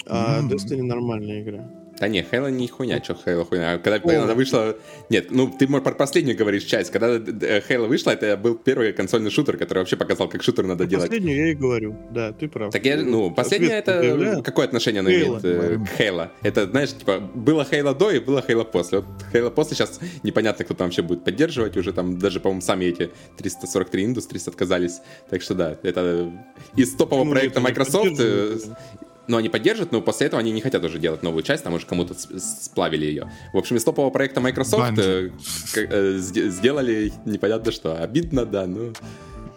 а. 0.07 0.43
Destiny 0.43 0.83
нормальная 0.83 1.43
игра. 1.43 1.71
Да 1.99 2.09
не, 2.09 2.23
Halo 2.23 2.51
не 2.51 2.69
хуйня, 2.69 3.03
что 3.03 3.13
Halo 3.13 3.45
хуйня. 3.45 3.79
Когда 3.79 3.97
О. 3.97 4.25
она 4.25 4.35
вышла... 4.35 4.77
Нет, 5.11 5.31
ну 5.31 5.49
ты 5.49 5.67
про 5.69 5.93
последнюю 5.93 6.37
говоришь 6.37 6.65
часть. 6.65 6.91
Когда 6.91 7.09
э, 7.09 7.63
Halo 7.69 7.87
вышла, 7.87 8.11
это 8.11 8.37
был 8.37 8.57
первый 8.57 8.93
консольный 8.93 9.31
шутер, 9.31 9.57
который 9.57 9.81
вообще 9.81 9.97
показал, 9.97 10.29
как 10.29 10.43
шутер 10.43 10.65
надо 10.67 10.87
делать. 10.87 11.09
Последнюю 11.09 11.47
я 11.47 11.53
и 11.53 11.55
говорю. 11.55 11.97
Да, 12.11 12.33
ты 12.33 12.49
прав. 12.49 12.73
Так 12.73 12.85
я, 12.85 12.97
ну, 12.97 13.33
Ответственно 13.37 13.73
это 13.73 14.43
какое 14.45 14.67
отношение 14.67 15.03
Halo. 15.03 15.07
имеет 15.07 15.45
э, 15.45 15.79
к 15.79 16.01
Halo? 16.01 16.29
Это, 16.43 16.67
знаешь, 16.67 16.93
типа, 16.93 17.21
было 17.21 17.67
Halo 17.71 17.97
до 17.97 18.11
и 18.11 18.19
было 18.19 18.45
Halo 18.47 18.65
после. 18.65 18.99
Вот 18.99 19.07
Halo 19.33 19.51
после 19.51 19.77
сейчас 19.77 20.01
непонятно, 20.23 20.65
кто 20.65 20.75
там 20.75 20.89
вообще 20.89 21.03
будет 21.03 21.25
поддерживать. 21.25 21.77
Уже 21.77 21.93
там 21.93 22.19
даже, 22.19 22.41
по-моему, 22.41 22.61
сами 22.61 22.87
эти 22.87 23.11
343 23.39 24.05
Industries 24.05 24.49
отказались. 24.49 25.01
Так 25.31 25.43
что 25.43 25.55
да, 25.55 25.79
это 25.83 26.33
из 26.77 26.95
топового 26.95 27.25
Ну, 27.25 27.31
проекта 27.33 27.61
Microsoft. 27.61 28.21
Ну, 29.27 29.37
они 29.39 29.49
поддержат, 29.49 29.93
но 29.93 30.01
после 30.01 30.27
этого 30.27 30.41
они 30.41 30.53
не 30.53 30.61
хотят 30.61 30.85
уже 30.85 30.99
делать 30.99 31.23
новую 31.23 31.43
часть, 31.43 31.65
там 31.65 31.75
уже 31.75 31.87
кому-то 31.87 32.15
сплавили 32.15 33.07
ее. 33.07 33.31
В 33.53 33.59
общем, 33.59 33.77
из 33.77 33.85
топового 33.85 34.11
проекта 34.11 34.41
Microsoft 34.41 34.99
э, 34.99 35.31
э, 35.77 36.19
сде- 36.19 36.49
сделали 36.49 37.13
непонятно 37.25 37.73
что. 37.73 38.03
Обидно, 38.03 38.45
да, 38.45 38.67
ну... 38.67 38.93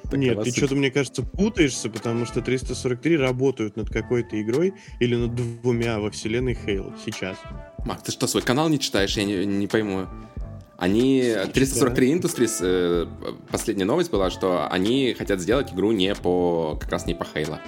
такова 0.04 0.18
Нет, 0.18 0.44
ты 0.44 0.52
что-то, 0.52 0.76
мне 0.76 0.90
кажется, 0.90 1.22
путаешься, 1.22 1.90
потому 1.90 2.26
что 2.26 2.42
343 2.42 3.18
работают 3.18 3.76
над 3.76 3.90
какой-то 3.90 4.42
игрой 4.42 4.74
или 5.00 5.16
над 5.16 5.36
двумя 5.36 6.00
во 6.00 6.12
вселенной 6.12 6.58
Halo 6.66 6.94
сейчас. 7.06 7.38
Мак, 7.86 8.04
ты 8.04 8.12
что, 8.12 8.28
свой 8.28 8.44
канал 8.44 8.70
не 8.70 8.80
читаешь? 8.80 9.18
Я 9.18 9.26
не, 9.26 9.46
не 9.46 9.68
пойму. 9.68 10.08
Они... 10.78 11.34
343 11.54 12.14
Industries, 12.14 12.60
э, 12.62 13.08
последняя 13.50 13.86
новость 13.86 14.12
была, 14.12 14.30
что 14.30 14.68
они 14.70 15.16
хотят 15.18 15.42
сделать 15.42 15.74
игру 15.74 15.92
не 15.92 16.14
по... 16.16 16.78
как 16.80 16.92
раз 16.92 17.06
не 17.08 17.16
по 17.16 17.24
Halo. 17.24 17.60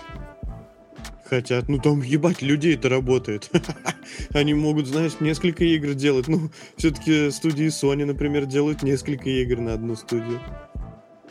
Хотят, 1.29 1.69
ну 1.69 1.77
там 1.77 2.01
ебать, 2.01 2.41
людей 2.41 2.73
это 2.73 2.89
работает. 2.89 3.51
Они 4.33 4.55
могут, 4.55 4.87
знаешь, 4.87 5.19
несколько 5.19 5.63
игр 5.63 5.93
делать. 5.93 6.27
Ну, 6.27 6.49
все-таки 6.75 7.29
студии 7.29 7.67
Sony, 7.67 8.05
например, 8.05 8.47
делают 8.47 8.81
несколько 8.81 9.29
игр 9.29 9.59
на 9.59 9.73
одну 9.73 9.95
студию. 9.95 10.39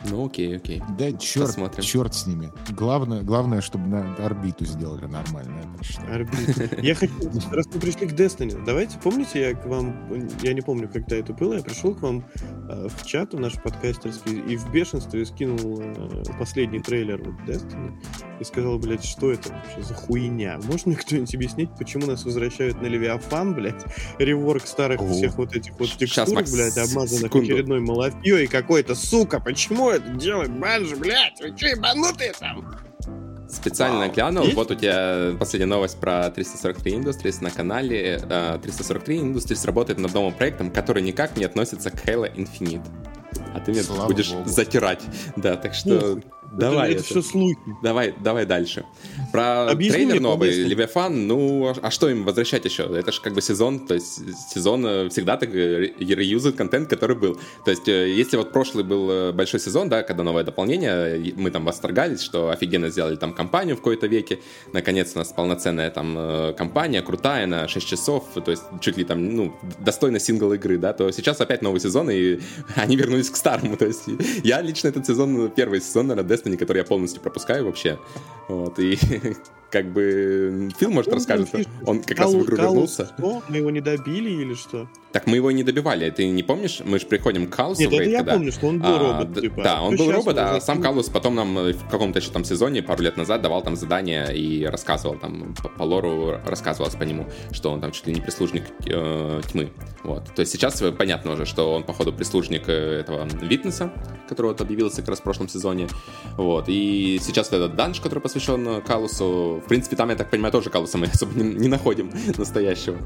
Ну, 0.05 0.25
окей, 0.25 0.55
окей. 0.55 0.81
Да 0.97 1.11
черт, 1.13 1.47
Посмотрим. 1.47 1.83
черт 1.83 2.13
с 2.15 2.25
ними. 2.25 2.51
Главное, 2.69 3.21
главное, 3.21 3.61
чтобы 3.61 3.87
на 3.87 4.15
орбиту 4.15 4.65
сделали 4.65 5.05
нормально. 5.05 5.61
я 5.77 5.83
считаю. 5.83 6.15
Орбит. 6.15 6.83
Я 6.83 6.95
хочу, 6.95 7.13
раз 7.51 7.65
мы 7.73 7.79
пришли 7.79 8.07
к 8.07 8.13
Destiny, 8.13 8.63
давайте, 8.65 8.97
помните, 8.99 9.41
я 9.41 9.53
к 9.53 9.65
вам, 9.65 9.95
я 10.41 10.53
не 10.53 10.61
помню, 10.61 10.89
когда 10.89 11.17
это 11.17 11.33
было, 11.33 11.55
я 11.55 11.61
пришел 11.61 11.93
к 11.93 12.01
вам 12.01 12.25
э, 12.69 12.87
в 12.87 13.05
чат 13.05 13.33
в 13.33 13.39
наш 13.39 13.61
подкастерский 13.61 14.39
и 14.39 14.55
в 14.55 14.71
бешенстве 14.71 15.25
скинул 15.25 15.79
э, 15.81 16.23
последний 16.37 16.79
трейлер 16.79 17.21
вот 17.21 17.35
Destiny 17.47 17.91
и 18.39 18.43
сказал, 18.43 18.79
блядь, 18.79 19.03
что 19.03 19.31
это 19.31 19.49
вообще 19.49 19.81
за 19.83 19.93
хуйня? 19.93 20.59
Может 20.63 20.85
мне 20.85 20.95
кто-нибудь 20.95 21.35
объяснить, 21.35 21.69
почему 21.77 22.05
нас 22.07 22.23
возвращают 22.23 22.81
на 22.81 22.87
Левиафан, 22.87 23.53
блядь? 23.53 23.83
Реворк 24.17 24.65
старых 24.65 25.01
О. 25.01 25.07
всех 25.07 25.37
вот 25.37 25.55
этих 25.55 25.77
вот 25.79 25.89
текстур, 25.89 26.33
Макс, 26.33 26.51
блядь, 26.51 26.77
обмазанных 26.77 27.25
секунду. 27.25 27.45
очередной 27.53 27.79
малафьей 27.81 28.47
какой-то, 28.47 28.95
сука, 28.95 29.39
почему 29.39 29.88
это 29.91 30.09
делает 30.09 30.51
Банжи, 30.51 30.95
блядь? 30.95 31.39
Вы 31.39 31.55
че, 31.55 31.69
ебанутые 31.71 32.33
там? 32.39 32.75
Специально 33.49 34.01
Вау. 34.01 34.11
глянул, 34.11 34.43
Есть? 34.43 34.55
вот 34.55 34.69
у 34.69 34.75
тебя 34.75 35.31
последняя 35.39 35.65
новость 35.65 35.99
про 35.99 36.29
343 36.29 36.93
Industries 36.93 37.37
на 37.43 37.49
канале. 37.49 38.19
Э, 38.29 38.59
343 38.61 39.17
Industries 39.19 39.65
работает 39.65 39.97
над 39.99 40.13
новым 40.13 40.33
проектом, 40.33 40.69
который 40.69 41.01
никак 41.01 41.35
не 41.35 41.45
относится 41.45 41.89
к 41.89 41.95
Halo 42.05 42.31
Infinite. 42.35 42.85
А 43.55 43.59
ты 43.59 43.71
мне 43.71 43.81
Слава 43.81 44.07
будешь 44.07 44.31
богу. 44.31 44.47
затирать. 44.47 45.01
Да, 45.35 45.55
так 45.55 45.73
что. 45.73 46.19
Давай. 46.51 46.91
это, 46.91 46.99
это 46.99 47.03
это. 47.13 47.19
все 47.19 47.21
слухи. 47.21 47.57
Давай, 47.81 48.13
давай 48.19 48.45
дальше. 48.45 48.85
Про 49.31 49.69
Объясни 49.69 49.97
трейлер 49.97 50.11
мне, 50.15 50.19
новый, 50.21 50.37
по-быстрому. 50.37 50.69
Левиафан, 50.69 51.27
ну, 51.27 51.67
а- 51.67 51.75
а 51.81 51.91
что 51.91 52.09
им 52.09 52.23
возвращать 52.23 52.65
еще? 52.65 52.83
Это 52.83 53.11
же 53.11 53.21
как 53.21 53.33
бы 53.33 53.41
сезон, 53.41 53.85
то 53.87 53.93
есть 53.93 54.21
сезон 54.51 54.85
э, 54.85 55.09
всегда 55.09 55.37
так 55.37 55.49
э, 55.53 55.93
ре- 55.99 56.15
реюзает 56.15 56.55
контент, 56.55 56.89
который 56.89 57.15
был. 57.15 57.39
То 57.65 57.71
есть 57.71 57.87
э, 57.87 58.09
если 58.09 58.37
вот 58.37 58.51
прошлый 58.51 58.83
был 58.83 59.33
большой 59.33 59.59
сезон, 59.59 59.89
да, 59.89 60.03
когда 60.03 60.23
новое 60.23 60.43
дополнение, 60.43 61.33
мы 61.35 61.51
там 61.51 61.65
восторгались, 61.65 62.21
что 62.21 62.49
офигенно 62.49 62.89
сделали 62.89 63.15
там 63.15 63.33
компанию 63.33 63.75
в 63.75 63.79
какой-то 63.79 64.07
веке, 64.07 64.39
наконец 64.73 65.11
у 65.15 65.19
нас 65.19 65.29
полноценная 65.33 65.89
там 65.91 66.53
компания, 66.55 67.01
крутая, 67.01 67.45
на 67.47 67.67
6 67.67 67.87
часов, 67.87 68.25
то 68.33 68.51
есть 68.51 68.63
чуть 68.81 68.97
ли 68.97 69.03
там, 69.03 69.35
ну, 69.35 69.55
достойно 69.79 70.19
сингл 70.19 70.51
игры, 70.53 70.77
да, 70.77 70.93
то 70.93 71.11
сейчас 71.11 71.41
опять 71.41 71.61
новый 71.61 71.79
сезон, 71.79 72.09
и 72.09 72.39
они 72.75 72.95
вернулись 72.95 73.29
к 73.29 73.35
старому, 73.35 73.77
то 73.77 73.85
есть 73.85 74.03
я 74.43 74.61
лично 74.61 74.87
этот 74.89 75.05
сезон, 75.05 75.49
первый 75.49 75.81
сезон, 75.81 76.07
наверное, 76.07 76.27
Destiny, 76.43 76.57
который 76.57 76.79
я 76.79 76.83
полностью 76.83 77.21
пропускаю 77.21 77.65
вообще, 77.65 77.99
вот, 78.47 78.79
и 78.79 78.97
как 79.71 79.91
бы 79.91 80.69
Фил, 80.77 80.91
может, 80.91 81.13
расскажет, 81.13 81.49
он 81.85 82.01
как 82.01 82.19
раз 82.19 82.33
в 82.33 82.43
игру 82.43 82.57
вернулся. 82.57 83.05
что? 83.05 83.43
Мы 83.49 83.57
его 83.57 83.69
не 83.69 83.81
добили 83.81 84.29
или 84.29 84.53
что? 84.53 84.87
Так 85.11 85.25
мы 85.25 85.37
его 85.37 85.51
не 85.51 85.63
добивали, 85.63 86.09
ты 86.11 86.29
не 86.29 86.43
помнишь? 86.43 86.81
Мы 86.85 86.99
же 86.99 87.07
приходим 87.07 87.47
к 87.47 87.55
Калусу 87.55 87.81
Нет, 87.81 87.93
это 87.93 88.03
я 88.03 88.23
помню, 88.23 88.51
что 88.51 88.67
он 88.67 88.79
был 88.79 88.95
А, 88.95 88.99
робот, 88.99 89.41
типа. 89.41 89.63
Да, 89.63 89.81
он 89.81 89.95
был 89.95 90.11
робот, 90.11 90.37
а 90.37 90.61
сам 90.61 90.81
Калус 90.81 91.09
потом 91.09 91.35
нам 91.35 91.57
э, 91.57 91.73
в 91.73 91.89
каком-то 91.89 92.19
еще 92.19 92.29
там 92.31 92.43
сезоне 92.43 92.83
пару 92.83 93.01
лет 93.01 93.17
назад 93.17 93.41
давал 93.41 93.63
там 93.63 93.75
задания 93.75 94.27
и 94.27 94.65
рассказывал 94.65 95.17
там 95.17 95.55
по, 95.77 95.83
лору 95.83 96.39
рассказывалось 96.45 96.95
по 96.95 97.03
нему, 97.03 97.27
что 97.51 97.71
он 97.71 97.81
там 97.81 97.91
чуть 97.91 98.05
ли 98.05 98.13
не 98.13 98.21
прислужник 98.21 98.65
э, 98.85 99.41
тьмы. 99.51 99.71
Вот. 100.03 100.25
То 100.35 100.41
есть 100.41 100.51
сейчас 100.51 100.79
э, 100.81 100.91
понятно 100.91 101.31
уже, 101.33 101.45
что 101.45 101.73
он 101.73 101.83
походу 101.83 102.13
прислужник 102.13 102.69
этого 102.69 103.27
Витнеса, 103.41 103.91
который 104.27 104.47
вот 104.47 104.61
объявился 104.61 104.97
как 104.97 105.09
раз 105.09 105.19
в 105.19 105.23
прошлом 105.23 105.49
сезоне. 105.49 105.87
Вот. 106.37 106.65
И 106.67 107.19
сейчас 107.21 107.47
этот 107.47 107.75
данж, 107.75 107.99
который 107.99 108.19
посвящен 108.19 108.81
Калусу, 108.83 109.58
в 109.59 109.67
принципе, 109.67 109.95
там, 109.95 110.09
я 110.09 110.15
так 110.15 110.29
понимаю, 110.29 110.51
тоже 110.51 110.69
Калуса 110.69 110.97
мы 110.97 111.07
особо 111.13 111.33
не, 111.39 111.53
не 111.55 111.67
находим 111.67 112.11
настоящего. 112.37 112.97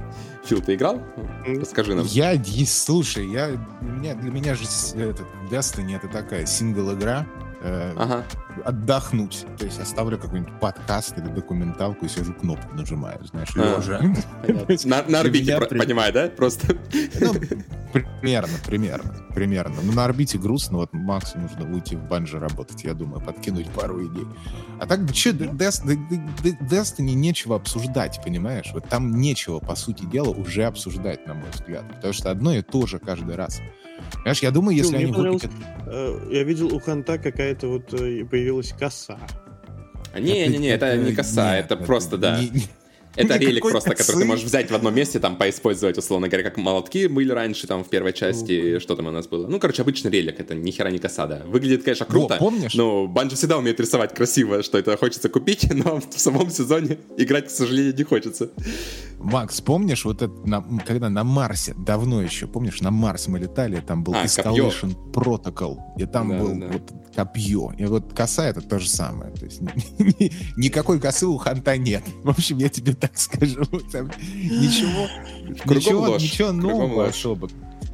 Фил, 0.45 0.62
ты 0.62 0.75
играл? 0.75 1.01
Расскажи 1.45 1.95
нам. 1.95 2.05
Я, 2.07 2.41
слушай, 2.65 3.27
я, 3.27 3.50
для, 3.81 3.91
меня, 3.91 4.15
для 4.15 4.31
меня 4.31 4.55
же 4.55 4.63
этот, 4.95 5.25
Destiny 5.50 5.95
это 5.95 6.07
такая 6.07 6.45
сингл-игра, 6.45 7.25
э, 7.62 7.93
Ага. 7.95 8.24
отдохнуть. 8.65 9.45
То 9.57 9.65
есть 9.65 9.79
оставлю 9.79 10.17
какой-нибудь 10.17 10.60
подкаст 10.60 11.17
или 11.17 11.27
документалку 11.27 12.05
и 12.05 12.10
сижу 12.10 12.33
кнопку 12.33 12.75
нажимаю, 12.75 13.24
знаешь, 13.25 13.50
А. 13.55 13.77
лежа. 13.77 14.01
На, 15.07 15.19
орбите, 15.19 15.60
понимаю, 15.60 16.13
да? 16.13 16.27
Просто. 16.27 16.75
Примерно, 17.93 18.57
примерно, 18.65 19.13
примерно. 19.33 19.75
Ну, 19.83 19.93
на 19.93 20.05
орбите 20.05 20.38
грустно, 20.38 20.79
вот 20.79 20.93
Максу 20.93 21.38
нужно 21.39 21.71
уйти 21.71 21.95
в 21.95 22.03
банже 22.07 22.39
работать, 22.39 22.83
я 22.83 22.93
думаю, 22.93 23.21
подкинуть 23.21 23.69
пару 23.69 24.05
идей. 24.05 24.25
А 24.79 24.88
так, 24.88 25.01
что, 25.13 25.29
Destiny 25.29 27.13
нечего 27.13 27.55
обсуждать, 27.55 28.19
понимаешь? 28.23 28.71
Вот 28.73 28.89
там 28.89 29.12
нечего, 29.12 29.59
по 29.59 29.75
сути 29.75 30.05
дела, 30.05 30.29
уже 30.29 30.63
обсуждать, 30.63 31.27
на 31.27 31.35
мой 31.35 31.50
взгляд. 31.51 31.88
Потому 31.95 32.13
что 32.13 32.31
одно 32.31 32.53
и 32.55 32.62
то 32.62 32.85
же 32.88 33.00
каждый 33.00 33.35
раз. 33.35 33.62
Понимаешь, 34.13 34.39
я 34.39 34.51
думаю, 34.51 34.75
если 34.75 34.95
они 34.95 35.12
выпустят... 35.12 35.51
Э, 35.85 36.29
я 36.31 36.43
видел 36.43 36.73
у 36.73 36.79
Ханта 36.79 37.17
какая-то 37.17 37.67
вот 37.67 37.93
э, 37.93 38.25
появилась 38.25 38.73
коса. 38.73 39.19
Не-не-не, 40.17 40.69
это, 40.69 40.88
это 40.88 41.03
не 41.03 41.15
коса, 41.15 41.57
это 41.57 41.75
просто, 41.75 42.17
да. 42.17 42.39
Это 43.15 43.38
релик 43.38 43.63
просто, 43.63 43.96
который 43.96 44.22
ты 44.22 44.25
можешь 44.25 44.46
взять 44.46 44.72
в 44.72 44.75
одном 44.75 44.96
месте, 44.96 45.20
там, 45.20 45.36
поиспользовать, 45.36 45.98
условно 45.98 46.27
говоря, 46.27 46.43
как 46.43 46.58
молотки 46.58 47.08
были 47.08 47.32
раньше, 47.32 47.67
там, 47.67 47.84
в 47.84 47.89
первой 47.89 48.13
части, 48.13 48.79
что 48.79 48.96
там 48.96 49.08
у 49.08 49.12
нас 49.12 49.27
было. 49.27 49.48
Ну, 49.48 49.60
короче, 49.60 49.82
обычный 49.82 50.12
релик, 50.12 50.39
это 50.39 50.55
ни 50.55 50.72
хера 50.72 50.89
не 50.89 51.00
косада. 51.00 51.43
Выглядит, 51.48 51.84
конечно, 51.84 52.05
круто, 52.05 52.36
Во, 52.36 52.39
помнишь? 52.39 52.74
но 52.74 53.08
Банжи 53.08 53.36
всегда 53.36 53.58
умеет 53.58 53.79
рисовать 53.79 54.13
красиво, 54.13 54.63
что 54.63 54.77
это 54.77 54.98
хочется 54.98 55.29
купить, 55.29 55.67
но 55.74 56.00
в 56.00 56.20
самом 56.20 56.50
сезоне 56.50 56.98
играть, 57.17 57.48
к 57.48 57.51
сожалению, 57.51 57.96
не 57.96 58.03
хочется. 58.03 58.50
Макс, 59.20 59.62
помнишь, 59.62 60.03
вот 60.05 60.22
это, 60.22 60.34
на, 60.46 60.62
когда 60.86 61.10
на 61.10 61.24
Марсе, 61.24 61.74
давно 61.77 62.22
еще, 62.22 62.46
помнишь, 62.46 62.82
на 62.82 62.91
Марс 62.91 63.27
мы 63.27 63.39
летали, 63.39 63.79
там 63.79 64.03
был 64.03 64.13
а, 64.15 64.25
Escalation 64.25 64.93
копье. 64.93 65.13
Protocol, 65.13 65.77
и 65.98 66.05
там 66.05 66.29
да, 66.29 66.38
был 66.39 66.60
да. 66.60 66.67
вот 66.67 66.91
копье. 67.15 67.74
И 67.77 67.86
вот 67.86 68.13
коса 68.13 68.48
это 68.48 68.62
то 68.62 68.79
же 68.79 68.89
самое. 68.89 69.32
То 69.32 69.46
есть 69.46 69.62
никакой 70.58 71.00
косы 71.00 71.25
у 71.25 71.38
Ханта 71.38 71.77
нет. 71.77 72.03
В 72.24 72.29
общем, 72.29 72.58
я 72.58 72.70
тебе 72.70 72.93
так 73.03 73.17
скажу. 73.17 73.65
Там 73.91 74.10
ничего, 74.33 75.07
ничего, 75.65 76.01
ложь. 76.01 76.22
ничего 76.22 76.53
нового 76.53 77.07
особо. 77.07 77.50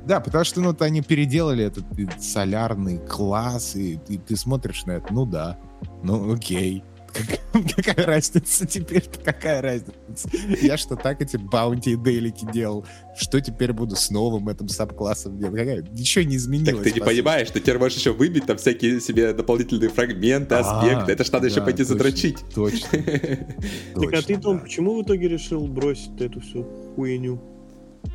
Да, 0.05 0.19
потому 0.19 0.43
что 0.43 0.61
ну, 0.61 0.67
вот 0.67 0.81
они 0.83 1.01
переделали 1.01 1.65
этот 1.65 1.85
солярный 2.21 2.99
класс, 2.99 3.75
и, 3.75 3.99
и 4.07 4.17
ты 4.17 4.35
смотришь 4.35 4.85
на 4.85 4.93
это, 4.93 5.11
ну 5.11 5.25
да, 5.25 5.57
ну 6.03 6.33
окей. 6.33 6.83
какая 7.75 8.05
разница 8.05 8.65
теперь-то, 8.65 9.19
какая 9.19 9.61
разница? 9.61 10.29
Я 10.61 10.77
что 10.77 10.95
так 10.95 11.21
эти 11.21 11.37
баунти 11.37 11.91
и 11.91 11.95
дейлики 11.95 12.45
делал, 12.51 12.85
что 13.17 13.41
теперь 13.41 13.73
буду 13.73 13.95
с 13.95 14.09
новым 14.09 14.49
этим 14.49 14.67
сабклассом 14.67 15.37
делать? 15.37 15.57
Какая? 15.57 15.81
Ничего 15.81 16.23
не 16.25 16.37
изменилось. 16.37 16.83
Так 16.83 16.93
ты 16.93 16.99
не 16.99 17.05
понимаешь, 17.05 17.49
ты 17.49 17.59
теперь 17.59 17.77
можешь 17.77 17.97
еще 17.97 18.13
выбить 18.13 18.45
там 18.45 18.57
всякие 18.57 19.01
себе 19.01 19.33
дополнительные 19.33 19.89
фрагменты, 19.89 20.55
а, 20.55 20.59
аспекты. 20.59 21.11
Это 21.11 21.23
ж 21.23 21.31
надо 21.31 21.47
еще 21.47 21.61
пойти 21.61 21.83
задрочить. 21.83 22.37
Точно. 22.53 22.89
Так 23.95 24.13
а 24.13 24.21
ты, 24.21 24.37
Том, 24.37 24.59
почему 24.59 24.95
в 24.95 25.03
итоге 25.03 25.27
решил 25.27 25.67
бросить 25.67 26.19
эту 26.21 26.39
всю 26.41 26.63
хуйню? 26.95 27.39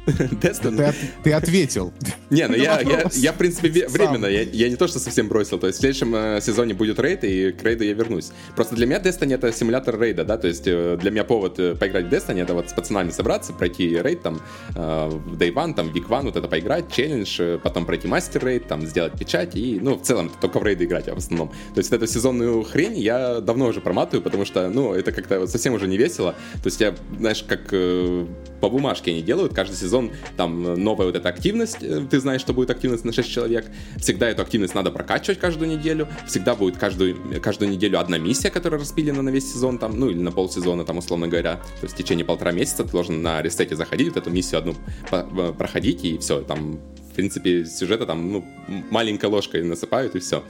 Destiny. 0.41 0.77
Ты, 0.77 0.95
ты 1.23 1.33
ответил. 1.33 1.93
Не, 2.31 2.47
ну 2.47 2.55
я, 2.57 2.81
я, 2.81 3.05
я, 3.13 3.33
в 3.33 3.37
принципе, 3.37 3.89
временно, 3.89 4.27
я, 4.27 4.43
я 4.43 4.69
не 4.69 4.77
то, 4.77 4.87
что 4.87 4.99
совсем 4.99 5.29
бросил, 5.29 5.59
то 5.59 5.67
есть 5.67 5.79
в 5.79 5.81
следующем 5.81 6.15
э, 6.15 6.41
сезоне 6.43 6.75
будет 6.75 6.99
рейд, 7.01 7.25
и 7.25 7.53
к 7.53 7.63
рейду 7.63 7.85
я 7.85 7.95
вернусь. 7.95 8.31
Просто 8.55 8.75
для 8.75 8.87
меня 8.87 8.99
Destiny 8.99 9.35
это 9.35 9.53
симулятор 9.53 9.99
рейда, 9.99 10.25
да, 10.25 10.37
то 10.37 10.47
есть 10.47 10.65
э, 10.67 10.99
для 11.01 11.11
меня 11.11 11.25
повод 11.25 11.59
э, 11.59 11.75
поиграть 11.75 12.07
в 12.07 12.09
Destiny, 12.09 12.43
это 12.43 12.55
вот 12.55 12.69
с 12.69 12.73
пацанами 12.73 13.11
собраться, 13.11 13.53
пройти 13.53 13.99
рейд 14.01 14.23
там 14.23 14.41
э, 14.75 15.09
в 15.09 15.39
Day 15.39 15.53
One, 15.53 15.75
там, 15.75 15.89
Week 15.89 16.09
One, 16.09 16.25
вот 16.25 16.37
это 16.37 16.49
поиграть, 16.49 16.93
челлендж, 16.93 17.37
э, 17.41 17.59
потом 17.63 17.87
пройти 17.87 18.07
мастер 18.07 18.45
рейд, 18.45 18.69
там, 18.69 18.87
сделать 18.87 19.19
печать, 19.19 19.57
и, 19.57 19.79
ну, 19.81 19.97
в 19.97 20.03
целом, 20.03 20.31
только 20.41 20.59
в 20.59 20.65
рейды 20.65 20.85
играть, 20.85 21.09
а 21.09 21.15
в 21.15 21.19
основном. 21.19 21.49
То 21.75 21.79
есть 21.79 21.91
эту 21.93 22.07
сезонную 22.07 22.63
хрень 22.65 22.99
я 22.99 23.41
давно 23.41 23.67
уже 23.67 23.81
проматываю, 23.81 24.23
потому 24.23 24.45
что, 24.45 24.69
ну, 24.69 24.93
это 24.93 25.13
как-то 25.13 25.47
совсем 25.47 25.73
уже 25.75 25.89
не 25.89 25.97
весело. 25.97 26.33
То 26.63 26.67
есть 26.67 26.81
я, 26.81 26.95
знаешь, 27.19 27.43
как 27.43 27.69
э, 27.73 28.27
по 28.61 28.69
бумажке 28.69 29.11
они 29.11 29.23
делают, 29.23 29.55
каждый 29.55 29.77
сезон 29.77 29.94
там 30.37 30.63
новая 30.63 31.07
вот 31.07 31.17
эта 31.17 31.29
активность, 31.29 31.79
э, 31.83 32.07
ты 32.11 32.21
знаешь, 32.21 32.41
что 32.41 32.53
будет 32.53 32.71
активность 32.71 33.05
на 33.05 33.13
6 33.13 33.31
человек, 33.31 33.67
всегда 33.97 34.29
эту 34.29 34.43
активность 34.43 34.75
надо 34.75 34.91
прокачивать 34.91 35.39
каждую 35.39 35.71
неделю, 35.71 36.09
всегда 36.27 36.55
будет 36.55 36.77
каждую, 36.77 37.17
каждую 37.41 37.71
неделю 37.71 38.01
одна 38.01 38.19
миссия, 38.19 38.51
которая 38.51 38.81
распилена 38.81 39.23
на 39.23 39.31
весь 39.31 39.53
сезон, 39.53 39.79
там, 39.79 39.99
ну 39.99 40.11
или 40.11 40.19
на 40.19 40.33
полсезона, 40.33 40.85
там, 40.85 40.99
условно 40.99 41.29
говоря, 41.29 41.55
то 41.55 41.85
есть 41.85 41.95
в 41.95 41.99
течение 41.99 42.25
полтора 42.25 42.53
месяца 42.53 42.85
ты 42.85 42.91
должен 42.91 43.23
на 43.23 43.43
ресете 43.43 43.77
заходить, 43.77 44.09
вот 44.09 44.17
эту 44.17 44.31
миссию 44.31 44.59
одну 44.59 44.75
э, 45.11 45.53
проходить, 45.57 46.05
и 46.05 46.19
все, 46.19 46.41
там 46.41 46.81
в 47.15 47.17
принципе, 47.17 47.65
сюжета 47.65 48.07
там, 48.07 48.33
ну, 48.33 48.45
маленькой 48.91 49.27
ложкой 49.27 49.63
насыпают, 49.63 50.17
и 50.17 50.19
все. 50.19 50.43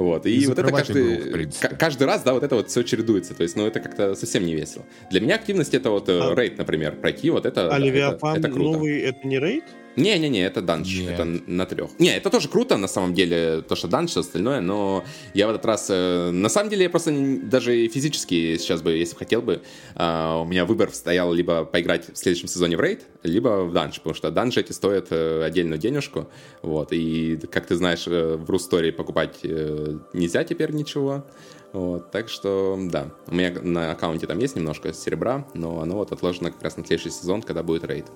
Вот. 0.00 0.24
И, 0.24 0.34
и 0.34 0.46
вот 0.46 0.58
это 0.58 0.70
каждый, 0.70 1.16
игру, 1.28 1.50
каждый 1.78 2.06
раз, 2.06 2.22
да, 2.22 2.32
вот 2.32 2.42
это 2.42 2.54
вот 2.54 2.70
все 2.70 2.82
чередуется. 2.82 3.34
То 3.34 3.42
есть, 3.42 3.54
ну, 3.54 3.66
это 3.66 3.80
как-то 3.80 4.14
совсем 4.14 4.46
не 4.46 4.54
весело. 4.54 4.86
Для 5.10 5.20
меня 5.20 5.34
активность 5.34 5.74
это 5.74 5.90
вот 5.90 6.08
э, 6.08 6.18
а... 6.18 6.34
рейд, 6.34 6.56
например, 6.56 6.96
пройти, 6.96 7.28
вот 7.28 7.44
это, 7.44 7.66
а 7.66 7.78
да, 7.78 7.86
это, 7.86 8.18
это 8.34 8.48
круто. 8.48 8.78
новый, 8.78 8.98
это 9.00 9.26
не 9.26 9.38
рейд? 9.38 9.64
Не-не-не, 9.96 10.44
это 10.44 10.62
данж, 10.62 11.00
это 11.00 11.24
на 11.24 11.66
трех. 11.66 11.90
Не, 11.98 12.16
это 12.16 12.30
тоже 12.30 12.48
круто, 12.48 12.76
на 12.76 12.88
самом 12.88 13.12
деле, 13.14 13.62
то, 13.62 13.74
что 13.74 13.88
данж, 13.88 14.10
все 14.10 14.20
остальное, 14.20 14.60
но 14.60 15.04
я 15.34 15.46
в 15.46 15.50
этот 15.50 15.64
раз... 15.66 15.88
Э, 15.90 16.30
на 16.30 16.48
самом 16.48 16.70
деле, 16.70 16.84
я 16.84 16.90
просто 16.90 17.12
даже 17.42 17.88
физически 17.88 18.56
сейчас 18.56 18.82
бы, 18.82 18.92
если 18.92 19.14
бы 19.14 19.18
хотел 19.18 19.42
бы, 19.42 19.62
э, 19.96 20.40
у 20.42 20.44
меня 20.44 20.64
выбор 20.64 20.92
стоял 20.92 21.32
либо 21.32 21.64
поиграть 21.64 22.12
в 22.12 22.16
следующем 22.16 22.48
сезоне 22.48 22.76
в 22.76 22.80
рейд, 22.80 23.02
либо 23.22 23.64
в 23.64 23.72
данж, 23.72 23.96
потому 23.96 24.14
что 24.14 24.30
данжи 24.30 24.60
эти 24.60 24.72
стоят 24.72 25.08
э, 25.10 25.42
отдельную 25.42 25.78
денежку, 25.78 26.28
вот, 26.62 26.92
и, 26.92 27.38
как 27.50 27.66
ты 27.66 27.74
знаешь, 27.74 28.04
э, 28.06 28.36
в 28.36 28.48
Рустори 28.48 28.90
покупать 28.92 29.42
нельзя 29.42 30.44
теперь 30.44 30.72
ничего, 30.72 31.24
вот, 31.72 32.10
так 32.10 32.28
что, 32.28 32.78
да, 32.80 33.10
у 33.26 33.34
меня 33.34 33.52
на 33.60 33.92
аккаунте 33.92 34.26
там 34.26 34.38
есть 34.38 34.56
немножко 34.56 34.92
серебра, 34.92 35.46
но 35.54 35.80
оно 35.80 35.96
вот 35.96 36.12
отложено 36.12 36.50
как 36.50 36.62
раз 36.62 36.76
на 36.76 36.84
следующий 36.84 37.10
сезон, 37.10 37.42
когда 37.42 37.62
будет 37.62 37.84
рейд. 37.84 38.06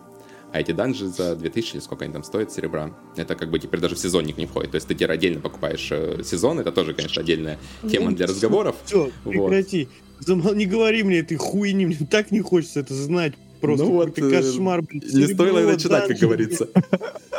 А 0.55 0.61
эти 0.61 0.71
данжи 0.71 1.09
за 1.09 1.35
2000 1.35 1.73
или 1.73 1.81
сколько 1.81 2.05
они 2.05 2.13
там 2.13 2.23
стоят 2.23 2.53
серебра, 2.53 2.97
это 3.17 3.35
как 3.35 3.51
бы 3.51 3.59
теперь 3.59 3.81
даже 3.81 3.97
в 3.97 3.99
сезонник 3.99 4.37
не 4.37 4.47
входит. 4.47 4.71
То 4.71 4.77
есть 4.77 4.87
ты 4.87 4.95
теперь 4.95 5.11
отдельно 5.11 5.41
покупаешь 5.41 5.89
э, 5.91 6.23
сезон, 6.23 6.61
это 6.61 6.71
тоже, 6.71 6.95
конечно, 6.95 7.23
отдельная 7.23 7.59
тема 7.91 8.13
для 8.13 8.29
разговоров. 8.29 8.77
Все, 8.85 9.11
прекрати. 9.25 9.89
Вот. 10.29 10.55
Не 10.55 10.67
говори 10.67 11.03
мне 11.03 11.19
этой 11.19 11.37
хуйни, 11.39 11.87
мне 11.87 11.99
так 12.09 12.31
не 12.31 12.39
хочется 12.39 12.79
это 12.79 12.95
знать. 12.95 13.33
Просто 13.61 13.85
ну 13.85 13.95
вот, 13.95 14.15
кошмар, 14.15 14.83
блин. 14.83 15.03
Не 15.13 15.27
стоило 15.35 15.59
это 15.59 15.83
читать, 15.83 16.07
как 16.07 16.19
говорится. 16.19 16.69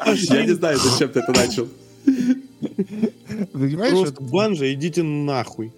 Я 0.06 0.46
не 0.46 0.54
знаю, 0.54 0.78
зачем 0.78 1.08
ты 1.08 1.22
это 1.22 1.32
начал. 1.32 1.70
Просто 3.54 4.24
банжа, 4.24 4.74
идите 4.74 5.04
нахуй. 5.04 5.72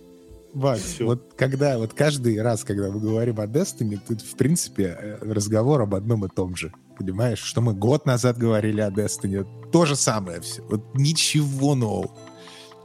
Вань, 0.55 0.79
Все. 0.79 1.05
вот 1.05 1.33
когда, 1.35 1.77
вот 1.77 1.93
каждый 1.93 2.41
раз, 2.41 2.63
когда 2.63 2.89
мы 2.89 2.99
говорим 2.99 3.39
о 3.39 3.45
Destiny, 3.45 3.99
тут, 4.07 4.21
в 4.21 4.35
принципе, 4.35 4.97
э, 4.99 5.17
разговор 5.21 5.81
об 5.81 5.93
одном 5.93 6.25
и 6.25 6.29
том 6.29 6.55
же. 6.55 6.71
Понимаешь, 6.97 7.39
что 7.39 7.61
мы 7.61 7.73
год 7.73 8.05
назад 8.05 8.37
говорили 8.37 8.81
о 8.81 8.89
Destiny, 8.89 9.45
то 9.71 9.85
же 9.85 9.95
самое 9.95 10.41
все. 10.41 10.63
Вот 10.63 10.95
ничего 10.95 11.75
нового. 11.75 12.09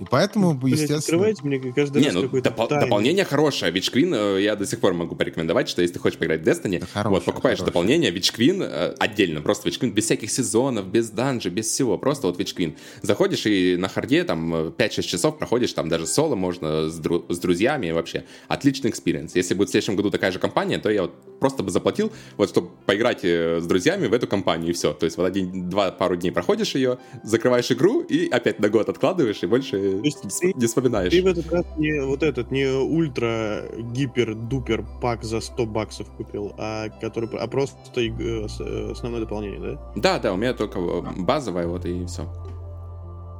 И 0.02 0.06
поэтому, 0.10 0.54
Блин, 0.54 0.74
естественно... 0.74 0.98
Открывайте 0.98 1.40
мне 1.44 1.72
каждый 1.72 2.02
не, 2.02 2.08
раз 2.08 2.14
ну, 2.14 2.22
допол- 2.22 2.68
дополнение 2.68 3.24
хорошее. 3.24 3.72
Witch 3.72 3.92
Queen 3.92 4.36
э, 4.38 4.42
я 4.42 4.56
до 4.56 4.66
сих 4.66 4.80
пор 4.80 4.94
могу 4.94 5.14
порекомендовать, 5.14 5.68
что 5.68 5.82
если 5.82 5.94
ты 5.94 6.00
хочешь 6.00 6.18
поиграть 6.18 6.42
в 6.42 6.44
Destiny, 6.44 6.80
да 6.80 6.86
хорошее, 6.86 7.08
вот, 7.10 7.24
покупаешь 7.24 7.58
хорошее. 7.58 7.66
дополнение 7.66 8.12
Witch 8.12 8.34
Queen 8.36 8.62
э, 8.62 8.94
отдельно, 8.98 9.40
просто 9.40 9.68
Witch 9.68 9.80
Queen, 9.80 9.90
без 9.90 10.04
всяких 10.04 10.30
сезонов, 10.30 10.86
без 10.86 11.10
данжи, 11.10 11.50
без 11.50 11.66
всего, 11.66 11.98
просто 11.98 12.26
вот 12.26 12.40
Witch 12.40 12.56
Queen. 12.56 12.76
Заходишь 13.02 13.46
и 13.46 13.76
на 13.76 13.88
харде 13.88 14.24
там 14.24 14.54
5-6 14.54 14.74
э, 14.78 15.02
часов 15.02 15.38
проходишь, 15.38 15.72
там 15.72 15.88
даже 15.88 16.06
соло 16.06 16.34
можно 16.34 16.88
с, 16.88 17.00
дру- 17.00 17.24
с 17.32 17.38
друзьями, 17.38 17.90
вообще 17.90 18.24
отличный 18.48 18.90
experience. 18.90 19.34
Если 19.34 19.54
будет 19.54 19.68
в 19.68 19.70
следующем 19.70 19.96
году 19.96 20.10
такая 20.10 20.32
же 20.32 20.38
кампания, 20.38 20.78
то 20.78 20.90
я 20.90 21.02
вот 21.02 21.12
просто 21.38 21.62
бы 21.62 21.70
заплатил, 21.70 22.12
вот, 22.36 22.50
чтобы 22.50 22.70
поиграть 22.86 23.24
с 23.24 23.66
друзьями 23.66 24.06
в 24.06 24.12
эту 24.12 24.26
кампанию, 24.26 24.70
и 24.70 24.72
все. 24.72 24.92
То 24.92 25.04
есть 25.04 25.16
вот 25.16 25.26
один-два 25.26 25.90
пару 25.90 26.16
дней 26.16 26.30
проходишь 26.30 26.74
ее, 26.74 26.98
закрываешь 27.22 27.70
игру 27.72 28.00
и 28.02 28.28
опять 28.28 28.60
на 28.60 28.68
год 28.68 28.88
откладываешь, 28.88 29.42
и 29.42 29.46
больше 29.46 29.76
не 30.00 30.66
вспоминаешь. 30.66 31.12
Ты 31.12 31.22
в 31.22 31.26
этот 31.26 31.50
раз 31.52 31.64
не 31.76 32.04
вот 32.04 32.22
этот, 32.22 32.50
не 32.50 32.66
ультра 32.66 33.64
гипер 33.92 34.34
дупер 34.34 34.84
пак 35.00 35.24
за 35.24 35.40
100 35.40 35.66
баксов 35.66 36.08
купил, 36.16 36.54
а 36.58 36.88
который, 37.00 37.28
а 37.38 37.46
просто 37.46 37.76
э, 38.00 38.08
э, 38.08 38.90
основное 38.92 39.20
дополнение, 39.20 39.60
да? 39.60 39.92
Да, 39.96 40.18
да, 40.18 40.32
у 40.32 40.36
меня 40.36 40.54
только 40.54 40.80
базовое 41.18 41.66
вот 41.66 41.84
и 41.84 42.04
все. 42.06 42.22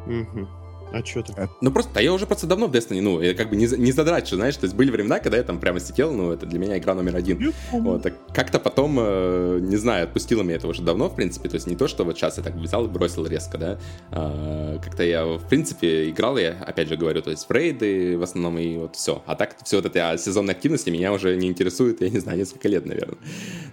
Угу. 0.07 0.49
А 0.93 1.05
что 1.05 1.23
ты? 1.23 1.49
Ну 1.61 1.71
просто, 1.71 1.91
а 1.95 2.03
я 2.03 2.13
уже 2.13 2.27
просто 2.27 2.47
давно 2.47 2.67
в 2.67 2.73
Destiny, 2.73 3.01
ну, 3.01 3.21
я 3.21 3.35
как 3.35 3.51
бы 3.51 3.57
не, 3.57 3.67
не 3.67 3.93
задрачу, 3.93 4.37
знаешь, 4.37 4.57
то 4.57 4.65
есть 4.65 4.77
были 4.77 4.91
времена, 4.91 5.19
когда 5.19 5.37
я 5.37 5.43
там 5.43 5.59
прямо 5.59 5.81
сидел, 5.81 6.13
ну, 6.13 6.33
это 6.33 6.47
для 6.47 6.59
меня 6.59 6.79
игра 6.79 6.95
номер 6.95 7.17
один. 7.17 7.53
Вот, 7.73 8.03
так 8.03 8.15
как-то 8.33 8.59
потом, 8.59 8.97
э, 8.99 9.59
не 9.61 9.77
знаю, 9.77 10.05
отпустило 10.05 10.43
меня 10.43 10.57
это 10.57 10.69
уже 10.69 10.83
давно, 10.83 11.09
в 11.09 11.17
принципе, 11.17 11.49
то 11.49 11.55
есть 11.57 11.67
не 11.67 11.77
то, 11.77 11.89
что 11.89 12.05
вот 12.05 12.17
сейчас 12.17 12.39
я 12.39 12.45
так 12.45 12.55
взял 12.55 12.85
и 12.87 12.89
бросил 12.89 13.27
резко, 13.27 13.59
да, 13.59 13.79
а, 14.11 14.79
как-то 14.79 15.03
я, 15.03 15.25
в 15.25 15.49
принципе, 15.49 16.11
играл 16.11 16.39
я, 16.39 16.53
опять 16.67 16.89
же 16.89 16.97
говорю, 16.97 17.23
то 17.23 17.31
есть 17.31 17.49
в 17.49 17.51
рейды 17.53 18.17
в 18.19 18.23
основном 18.23 18.59
и 18.59 18.77
вот 18.77 18.97
все. 18.97 19.23
А 19.27 19.35
так 19.35 19.57
все 19.65 19.77
вот 19.77 19.87
эта 19.87 20.17
сезонная 20.19 20.55
активность 20.55 20.87
меня 20.87 21.13
уже 21.13 21.37
не 21.37 21.49
интересует, 21.49 22.01
я 22.01 22.11
не 22.11 22.19
знаю, 22.19 22.39
несколько 22.39 22.69
лет, 22.69 22.87
наверное. 22.87 23.19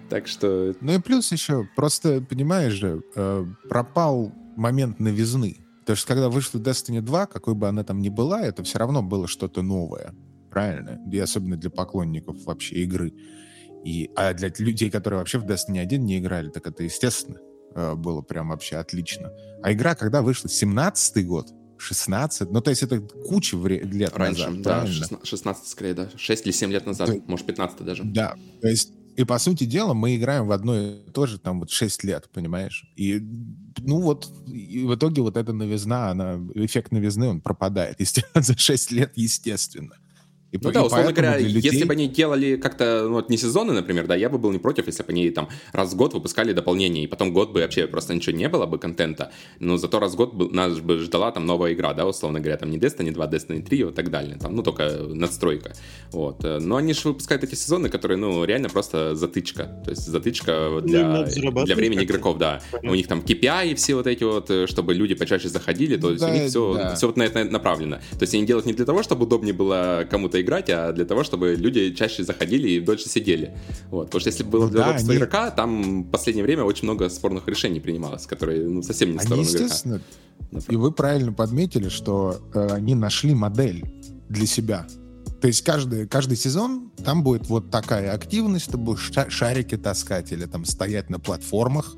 Так 0.10 0.28
что... 0.28 0.74
Ну 0.82 0.94
и 0.94 1.00
плюс 1.00 1.32
еще, 1.32 1.68
просто, 1.76 2.22
понимаешь 2.22 2.74
же, 2.74 3.02
э, 3.16 3.46
пропал 3.70 4.32
момент 4.56 5.00
новизны. 5.00 5.58
Потому 5.90 5.98
что 5.98 6.08
когда 6.08 6.30
вышла 6.30 6.60
Destiny 6.60 7.02
2, 7.02 7.26
какой 7.26 7.56
бы 7.56 7.68
она 7.68 7.84
там 7.84 8.00
ни 8.00 8.10
была, 8.10 8.42
это 8.42 8.64
все 8.64 8.78
равно 8.78 9.02
было 9.02 9.28
что-то 9.28 9.64
новое. 9.64 10.14
Правильно? 10.52 11.00
И 11.12 11.18
особенно 11.18 11.58
для 11.58 11.72
поклонников 11.72 12.44
вообще 12.46 12.76
игры. 12.84 13.12
И, 13.84 14.12
а 14.16 14.36
для 14.36 14.52
людей, 14.60 14.92
которые 14.92 15.18
вообще 15.18 15.40
в 15.40 15.46
Destiny 15.46 15.80
1 15.80 16.04
не 16.06 16.20
играли, 16.20 16.50
так 16.50 16.68
это 16.68 16.84
естественно. 16.84 17.40
э, 17.74 17.96
было 17.96 18.22
прям 18.22 18.50
вообще 18.50 18.76
отлично. 18.76 19.32
А 19.64 19.74
игра, 19.74 19.96
когда 19.96 20.22
вышла? 20.22 20.48
17-й 20.48 21.24
год? 21.24 21.48
16? 21.78 22.52
Ну, 22.52 22.62
то 22.62 22.70
есть 22.70 22.84
это 22.84 23.00
куча 23.00 23.58
вре- 23.58 23.82
лет 23.82 24.16
Раньше, 24.16 24.46
назад, 24.48 24.62
да, 24.62 24.70
правильно? 24.82 24.94
16, 24.94 25.26
16 25.28 25.68
скорее, 25.68 25.94
да. 25.96 26.10
6 26.16 26.46
или 26.46 26.52
7 26.52 26.72
лет 26.72 26.86
назад, 26.86 27.10
Да. 27.10 27.16
может, 27.26 27.48
15 27.48 27.82
даже. 27.84 28.04
Да, 28.04 28.36
то 28.62 28.68
есть 28.68 28.94
и 29.16 29.24
по 29.24 29.38
сути 29.40 29.66
дела 29.66 29.94
мы 29.94 30.16
играем 30.16 30.48
в 30.48 30.52
одно 30.52 30.78
и 30.78 30.96
то 31.12 31.26
же 31.26 31.40
там 31.40 31.60
вот 31.60 31.72
6 31.72 32.04
лет, 32.04 32.30
понимаешь? 32.32 32.90
И 32.96 33.20
ну 33.80 34.02
вот 34.02 34.32
и 34.48 34.86
в 34.86 34.96
итоге 34.96 35.22
вот 35.22 35.38
эта 35.38 35.54
новизна, 35.54 36.10
она, 36.10 36.40
эффект 36.56 36.92
новизны, 36.92 37.28
он 37.28 37.42
пропадает 37.42 37.98
за 38.36 38.58
6 38.58 38.92
лет, 38.92 39.12
естественно. 39.16 39.96
И 40.52 40.58
Ну 40.58 40.64
по- 40.64 40.72
да, 40.72 40.82
и 40.82 40.84
условно 40.84 41.12
говоря, 41.14 41.38
людей- 41.38 41.62
если 41.72 41.84
бы 41.86 41.94
они 41.94 42.08
делали 42.08 42.56
как-то, 42.56 43.04
ну, 43.04 43.14
вот 43.14 43.30
не 43.30 43.38
сезоны, 43.38 43.72
например, 43.74 44.08
да, 44.08 44.16
я 44.16 44.30
бы 44.30 44.40
был 44.40 44.52
не 44.52 44.58
против, 44.58 44.88
если 44.88 45.04
бы 45.04 45.10
они 45.12 45.30
там 45.30 45.48
раз 45.74 45.94
в 45.94 45.96
год 45.96 46.14
выпускали 46.16 46.54
дополнение, 46.54 47.04
и 47.04 47.08
потом 47.08 47.32
год 47.34 47.52
бы 47.52 47.60
вообще 47.62 47.86
просто 47.86 48.16
ничего 48.16 48.36
не 48.36 48.50
было 48.50 48.66
бы 48.66 48.80
контента, 48.80 49.32
но 49.60 49.78
зато 49.78 50.00
раз 50.00 50.14
в 50.14 50.16
год 50.16 50.34
бы, 50.34 50.50
нас 50.52 50.80
бы 50.80 50.98
ждала 50.98 51.32
там 51.32 51.46
новая 51.46 51.74
игра, 51.74 51.94
да, 51.94 52.08
условно 52.08 52.40
говоря, 52.40 52.58
там 52.58 52.72
не 52.72 52.80
Destiny 52.80 53.12
2, 53.12 53.28
Destiny 53.28 53.62
3 53.62 53.78
и 53.78 53.92
так 53.92 54.10
далее, 54.10 54.38
там, 54.42 54.56
ну, 54.56 54.64
только 54.64 54.90
надстройка, 55.14 55.74
вот. 56.12 56.44
Но 56.44 56.78
они 56.78 56.94
же 56.94 57.10
выпускают 57.10 57.44
эти 57.44 57.54
сезоны, 57.54 57.90
которые, 57.90 58.18
ну, 58.18 58.44
реально 58.44 58.70
просто 58.70 59.14
затычка, 59.14 59.66
то 59.86 59.92
есть 59.92 60.08
затычка 60.08 60.70
Ну, 60.72 60.82
для, 60.82 61.24
для 61.66 61.76
времени 61.76 62.06
игроков, 62.06 62.40
да. 62.40 62.60
Понятно. 62.72 62.92
У 62.92 62.96
них 62.96 63.08
там 63.08 63.20
KPI 63.20 63.72
и 63.72 63.76
все 63.76 63.94
вот 63.94 64.08
эти 64.08 64.24
вот, 64.24 64.50
э, 64.50 64.66
чтобы 64.66 64.96
люди 64.96 65.14
почаще 65.14 65.48
заходили, 65.48 65.96
то 65.96 66.10
есть 66.10 66.24
у 66.24 66.26
Да, 66.28 66.34
них 66.34 66.50
все, 66.50 66.74
да. 66.74 66.96
все 66.96 67.06
вот 67.06 67.18
на 67.18 67.24
это 67.24 67.44
направлено. 67.44 67.98
То 68.14 68.22
есть 68.22 68.34
они 68.34 68.46
делают 68.48 68.66
не 68.66 68.74
для 68.74 68.86
того, 68.86 69.04
чтобы 69.04 69.26
удобнее 69.26 69.54
было 69.54 70.08
кому-то 70.10 70.39
играть, 70.42 70.70
а 70.70 70.92
для 70.92 71.06
того, 71.06 71.24
чтобы 71.24 71.56
люди 71.56 71.94
чаще 71.94 72.24
заходили 72.24 72.70
и 72.70 72.80
дольше 72.80 73.10
сидели. 73.10 73.58
Вот. 73.92 74.06
Потому 74.08 74.20
что 74.22 74.30
если 74.30 74.44
бы 74.44 74.50
было 74.52 74.68
Ну 74.68 74.74
да, 74.74 74.96
они- 74.96 75.16
игрока, 75.16 75.52
там 75.52 76.04
в 76.04 76.10
последнее 76.12 76.44
время 76.44 76.64
очень 76.64 76.84
много 76.86 77.10
спорных 77.10 77.48
решений 77.48 77.80
принималось, 77.80 78.26
которые 78.26 78.68
ну, 78.68 78.82
совсем 78.82 79.12
не 79.12 79.18
в 79.18 79.20
Они, 79.22 79.26
сторону 79.28 79.44
игрока. 79.48 79.64
естественно, 79.66 80.02
и 80.70 80.76
вы 80.76 80.92
правильно 80.92 81.32
подметили, 81.34 81.90
что 81.90 82.40
э, 82.54 82.68
они 82.72 82.96
нашли 82.96 83.34
модель 83.36 83.84
для 84.30 84.46
себя. 84.48 84.88
То 85.42 85.48
есть 85.48 85.62
каждый, 85.64 86.08
каждый 86.08 86.36
сезон 86.38 86.92
там 87.06 87.24
будет 87.24 87.48
вот 87.48 87.70
такая 87.72 88.12
активность, 88.14 88.72
ты 88.72 88.78
будешь 88.78 89.12
ша- 89.14 89.30
шарики 89.30 89.78
таскать 89.78 90.32
или 90.34 90.46
там 90.46 90.66
стоять 90.66 91.10
на 91.10 91.20
платформах, 91.20 91.96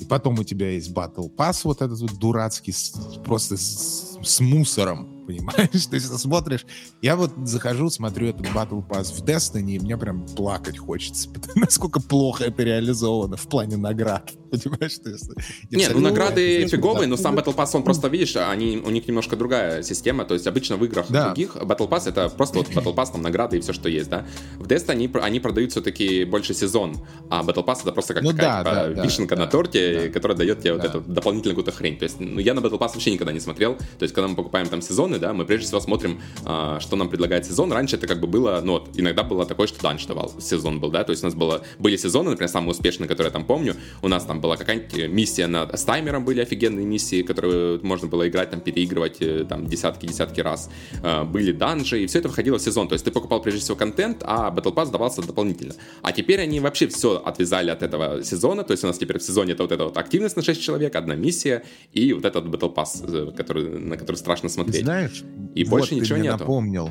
и 0.00 0.04
потом 0.04 0.38
у 0.38 0.44
тебя 0.44 0.70
есть 0.70 0.92
Battle 0.92 1.28
Pass 1.34 1.62
вот 1.64 1.82
этот 1.82 1.98
вот 1.98 2.16
дурацкий, 2.20 2.70
с- 2.72 2.92
просто 3.24 3.56
с, 3.56 4.16
с 4.22 4.38
мусором, 4.40 5.08
понимаешь? 5.28 5.68
То 5.68 5.68
есть 5.72 5.90
ты 5.90 6.00
смотришь, 6.00 6.64
я 7.02 7.14
вот 7.14 7.32
захожу, 7.44 7.90
смотрю 7.90 8.28
этот 8.28 8.46
Battle 8.46 8.86
Pass 8.86 9.14
в 9.14 9.22
Destiny, 9.24 9.72
и 9.72 9.78
мне 9.78 9.96
прям 9.98 10.26
плакать 10.26 10.78
хочется, 10.78 11.28
насколько 11.54 12.00
плохо 12.00 12.44
это 12.44 12.62
реализовано 12.62 13.36
в 13.36 13.46
плане 13.46 13.76
наград, 13.76 14.32
понимаешь? 14.50 14.98
То 14.98 15.10
есть, 15.10 15.30
Нет, 15.70 15.92
ну 15.94 16.00
награды 16.00 16.66
фиговые, 16.68 17.06
но 17.06 17.16
сам 17.16 17.36
Battle 17.36 17.54
Pass, 17.54 17.70
он 17.74 17.82
просто, 17.82 18.08
видишь, 18.08 18.36
они, 18.36 18.78
у 18.84 18.90
них 18.90 19.06
немножко 19.08 19.36
другая 19.36 19.82
система, 19.82 20.24
то 20.24 20.34
есть 20.34 20.46
обычно 20.46 20.76
в 20.76 20.84
играх 20.84 21.06
Да. 21.08 21.26
других 21.26 21.56
Battle 21.56 21.88
Pass 21.88 22.08
это 22.08 22.28
просто 22.28 22.58
вот 22.58 22.68
Battle 22.68 22.94
Pass, 22.94 23.12
там 23.12 23.22
награды 23.22 23.58
и 23.58 23.60
все, 23.60 23.72
что 23.72 23.88
есть, 23.88 24.08
да. 24.10 24.26
В 24.58 24.66
Destiny 24.66 24.90
они, 24.92 25.10
они 25.22 25.40
продают 25.40 25.72
все-таки 25.72 26.24
больше 26.24 26.54
сезон, 26.54 26.96
а 27.30 27.42
Battle 27.42 27.64
Pass 27.64 27.80
это 27.82 27.92
просто 27.92 28.14
как 28.14 28.22
Ну 28.22 28.30
какая-то 28.30 28.64
да, 28.70 28.84
типа, 28.84 28.94
да, 28.96 29.04
вишенка 29.04 29.36
да, 29.36 29.42
на 29.44 29.50
торте, 29.50 30.00
да. 30.06 30.08
которая 30.12 30.36
дает 30.36 30.60
тебе 30.60 30.72
вот 30.72 30.82
Да. 30.82 30.88
эту 30.88 31.00
дополнительную 31.00 31.56
какую-то 31.56 31.76
хрень. 31.76 31.96
То 31.98 32.04
есть, 32.04 32.20
ну, 32.20 32.40
я 32.40 32.54
на 32.54 32.60
Battle 32.60 32.78
Pass 32.78 32.94
вообще 32.94 33.10
никогда 33.12 33.32
не 33.32 33.40
смотрел, 33.40 33.74
то 33.76 34.02
есть, 34.02 34.14
когда 34.14 34.28
мы 34.28 34.34
покупаем 34.36 34.68
там 34.68 34.82
сезоны, 34.82 35.18
да, 35.18 35.32
мы 35.32 35.44
прежде 35.44 35.66
всего 35.66 35.80
смотрим, 35.80 36.20
а, 36.44 36.80
что 36.80 36.96
нам 36.96 37.08
предлагает 37.08 37.46
сезон. 37.46 37.72
Раньше 37.72 37.96
это 37.96 38.06
как 38.06 38.20
бы 38.20 38.26
было, 38.26 38.60
ну 38.64 38.72
вот, 38.74 38.90
иногда 38.94 39.22
было 39.22 39.44
такое, 39.46 39.66
что 39.66 39.80
данж 39.82 40.04
давал, 40.06 40.32
сезон 40.40 40.80
был, 40.80 40.90
да, 40.90 41.04
то 41.04 41.10
есть 41.10 41.22
у 41.22 41.26
нас 41.26 41.34
было, 41.34 41.62
были 41.78 41.96
сезоны, 41.96 42.30
например, 42.30 42.48
самые 42.50 42.70
успешные, 42.70 43.08
которые 43.08 43.28
я 43.28 43.32
там 43.32 43.44
помню, 43.44 43.76
у 44.02 44.08
нас 44.08 44.24
там 44.24 44.37
была 44.38 44.56
какая-нибудь 44.56 45.08
миссия 45.08 45.46
на, 45.46 45.76
с 45.76 45.84
таймером 45.84 46.24
были 46.24 46.40
офигенные 46.40 46.86
миссии, 46.86 47.22
которые 47.22 47.78
можно 47.82 48.08
было 48.08 48.28
играть, 48.28 48.50
там, 48.50 48.60
переигрывать 48.60 49.16
э, 49.20 49.44
там 49.48 49.66
десятки-десятки 49.66 50.40
раз. 50.40 50.70
Э, 51.02 51.24
Были 51.24 51.52
данжи, 51.52 52.02
и 52.02 52.06
все 52.06 52.18
это 52.20 52.28
входило 52.28 52.58
в 52.58 52.62
сезон, 52.62 52.88
то 52.88 52.94
есть 52.94 53.04
ты 53.04 53.10
покупал 53.10 53.42
прежде 53.42 53.60
всего 53.60 53.76
контент, 53.76 54.22
а 54.24 54.50
Battle 54.50 54.74
Pass 54.74 54.90
давался 54.90 55.22
дополнительно. 55.22 55.74
А 56.02 56.12
теперь 56.12 56.40
они 56.40 56.60
вообще 56.60 56.86
все 56.88 57.16
отвязали 57.24 57.70
от 57.70 57.82
этого 57.82 58.22
сезона, 58.24 58.64
то 58.64 58.72
есть 58.72 58.84
у 58.84 58.86
нас 58.86 58.98
теперь 58.98 59.18
в 59.18 59.22
сезоне 59.22 59.52
это 59.52 59.62
вот 59.62 59.72
эта 59.72 59.84
вот 59.84 59.96
активность 59.96 60.36
на 60.36 60.42
6 60.42 60.60
человек, 60.62 60.94
одна 60.96 61.14
миссия, 61.14 61.62
и 61.92 62.12
вот 62.12 62.24
этот 62.24 62.44
Battle 62.46 62.74
Pass, 62.74 63.04
э, 63.06 63.32
который, 63.32 63.68
на 63.78 63.96
который 63.96 64.16
страшно 64.16 64.48
смотреть. 64.48 64.84
Знаешь, 64.84 65.22
И 65.54 65.64
вот 65.64 65.70
больше 65.70 65.90
ты 65.90 65.96
ничего 65.96 66.18
мне 66.18 66.28
нету. 66.28 66.38
напомнил. 66.40 66.90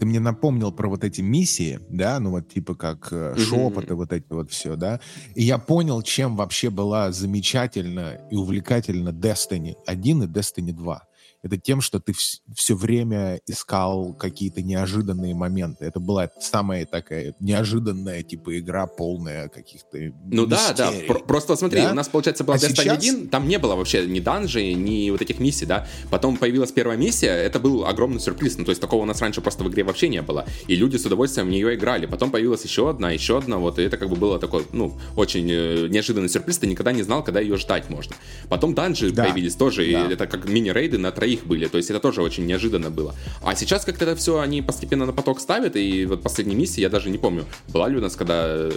Ты 0.00 0.06
мне 0.06 0.18
напомнил 0.18 0.72
про 0.72 0.88
вот 0.88 1.04
эти 1.04 1.20
миссии, 1.20 1.78
да, 1.90 2.18
ну 2.20 2.30
вот 2.30 2.48
типа 2.48 2.74
как 2.74 3.08
э, 3.12 3.36
шепоты, 3.36 3.94
вот 3.94 4.14
эти 4.14 4.24
вот 4.30 4.50
все, 4.50 4.74
да. 4.74 4.98
И 5.34 5.42
я 5.42 5.58
понял, 5.58 6.00
чем 6.00 6.36
вообще 6.36 6.70
была 6.70 7.12
замечательна 7.12 8.18
и 8.30 8.34
увлекательна 8.34 9.10
Destiny 9.10 9.74
1 9.86 10.22
и 10.22 10.26
Destiny 10.26 10.72
2. 10.72 11.02
Это 11.42 11.56
тем, 11.56 11.80
что 11.80 12.00
ты 12.00 12.12
все 12.54 12.74
время 12.76 13.40
искал 13.46 14.12
какие-то 14.14 14.60
неожиданные 14.62 15.34
моменты. 15.34 15.86
Это 15.86 15.98
была 15.98 16.28
самая 16.38 16.84
такая 16.84 17.34
неожиданная 17.40 18.22
типа 18.22 18.58
игра, 18.58 18.86
полная 18.86 19.48
каких-то 19.48 19.98
Ну 20.30 20.44
да, 20.46 20.72
да. 20.76 20.90
мистерий. 20.90 21.06
Про- 21.08 21.20
просто 21.20 21.56
смотри, 21.56 21.80
Да? 21.80 21.92
у 21.92 21.94
нас, 21.94 22.08
получается, 22.08 22.44
была 22.44 22.56
А 22.56 22.58
Destiny 22.58 22.76
сейчас- 22.76 22.98
1, 22.98 23.28
там 23.28 23.48
не 23.48 23.58
было 23.58 23.74
вообще 23.74 24.06
ни 24.06 24.20
данжей, 24.20 24.74
ни 24.74 25.08
вот 25.10 25.22
этих 25.22 25.38
миссий, 25.40 25.64
да. 25.64 25.86
Потом 26.10 26.36
появилась 26.36 26.72
первая 26.72 26.98
миссия, 26.98 27.30
это 27.30 27.58
был 27.58 27.86
огромный 27.86 28.20
сюрприз. 28.20 28.58
Ну, 28.58 28.64
то 28.64 28.70
есть 28.70 28.80
такого 28.82 29.02
у 29.02 29.06
нас 29.06 29.20
раньше 29.22 29.40
просто 29.40 29.64
в 29.64 29.68
игре 29.70 29.82
вообще 29.82 30.08
не 30.08 30.20
было. 30.20 30.44
И 30.68 30.76
люди 30.76 30.98
с 30.98 31.06
удовольствием 31.06 31.46
в 31.48 31.50
нее 31.50 31.74
играли. 31.74 32.04
Потом 32.04 32.30
появилась 32.30 32.64
еще 32.64 32.90
одна, 32.90 33.12
еще 33.12 33.38
одна, 33.38 33.56
вот. 33.56 33.78
И 33.78 33.82
это 33.82 33.96
как 33.96 34.10
бы 34.10 34.16
было 34.16 34.38
такой, 34.38 34.66
ну, 34.72 34.98
очень 35.16 35.48
э, 35.50 35.88
неожиданный 35.88 36.28
сюрприз. 36.28 36.58
Ты 36.58 36.66
никогда 36.66 36.92
не 36.92 37.02
знал, 37.02 37.24
когда 37.24 37.40
ее 37.40 37.56
ждать 37.56 37.88
можно. 37.88 38.14
Потом 38.50 38.74
данжи 38.74 39.10
Да. 39.10 39.24
появились 39.24 39.54
тоже, 39.54 39.88
и 39.88 39.92
Да. 39.92 40.10
это 40.10 40.26
как 40.26 40.46
мини-рейды 40.46 40.98
на 40.98 41.10
троих 41.12 41.29
были. 41.36 41.66
То 41.66 41.76
есть 41.76 41.90
это 41.90 42.00
тоже 42.00 42.22
очень 42.22 42.46
неожиданно 42.46 42.90
было. 42.90 43.14
А 43.42 43.54
сейчас 43.54 43.84
как-то 43.84 44.04
это 44.04 44.16
все 44.16 44.38
они 44.38 44.62
постепенно 44.62 45.06
на 45.06 45.12
поток 45.12 45.40
ставят, 45.40 45.76
и 45.76 46.06
вот 46.06 46.22
последней 46.22 46.54
миссии, 46.54 46.80
я 46.80 46.88
даже 46.88 47.10
не 47.10 47.18
помню, 47.18 47.44
была 47.68 47.88
ли 47.88 47.96
у 47.96 48.00
нас, 48.00 48.16
когда 48.16 48.44
э, 48.46 48.70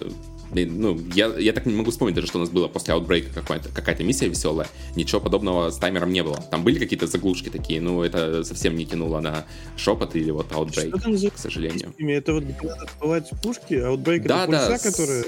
ну, 0.54 1.00
я, 1.13 1.28
я 1.38 1.54
так 1.54 1.66
не 1.66 1.74
могу 1.74 1.92
вспомнить 1.92 2.16
даже, 2.16 2.28
что 2.28 2.38
у 2.38 2.42
нас 2.42 2.50
было 2.50 2.68
после 2.68 2.94
Outbreak 2.94 3.34
какая-то, 3.34 3.70
какая-то 3.70 4.04
миссия 4.04 4.28
веселая. 4.28 4.68
Ничего 4.96 5.20
подобного 5.22 5.70
с 5.72 5.78
таймером 5.78 6.12
не 6.12 6.24
было. 6.24 6.38
Там 6.52 6.63
были 6.63 6.80
какие-то 6.80 7.08
заглушки 7.08 7.50
такие, 7.50 7.82
но 7.82 8.04
это 8.04 8.44
совсем 8.44 8.76
не 8.76 8.86
тянуло 8.86 9.20
на 9.20 9.46
шепот 9.78 10.16
или 10.16 10.32
вот 10.32 10.48
за 10.54 11.30
к 11.30 11.38
сожалению. 11.38 11.94
Это 12.00 12.34
вот 12.34 12.44
отбывать 12.82 13.30
пушки, 13.42 13.74
а 13.76 13.92
Outbreak 13.94 14.20
Да, 14.28 14.44
это 14.44 14.52
да, 14.52 14.68
пульса, 14.68 14.78
с- 14.78 14.92
которая... 14.96 15.24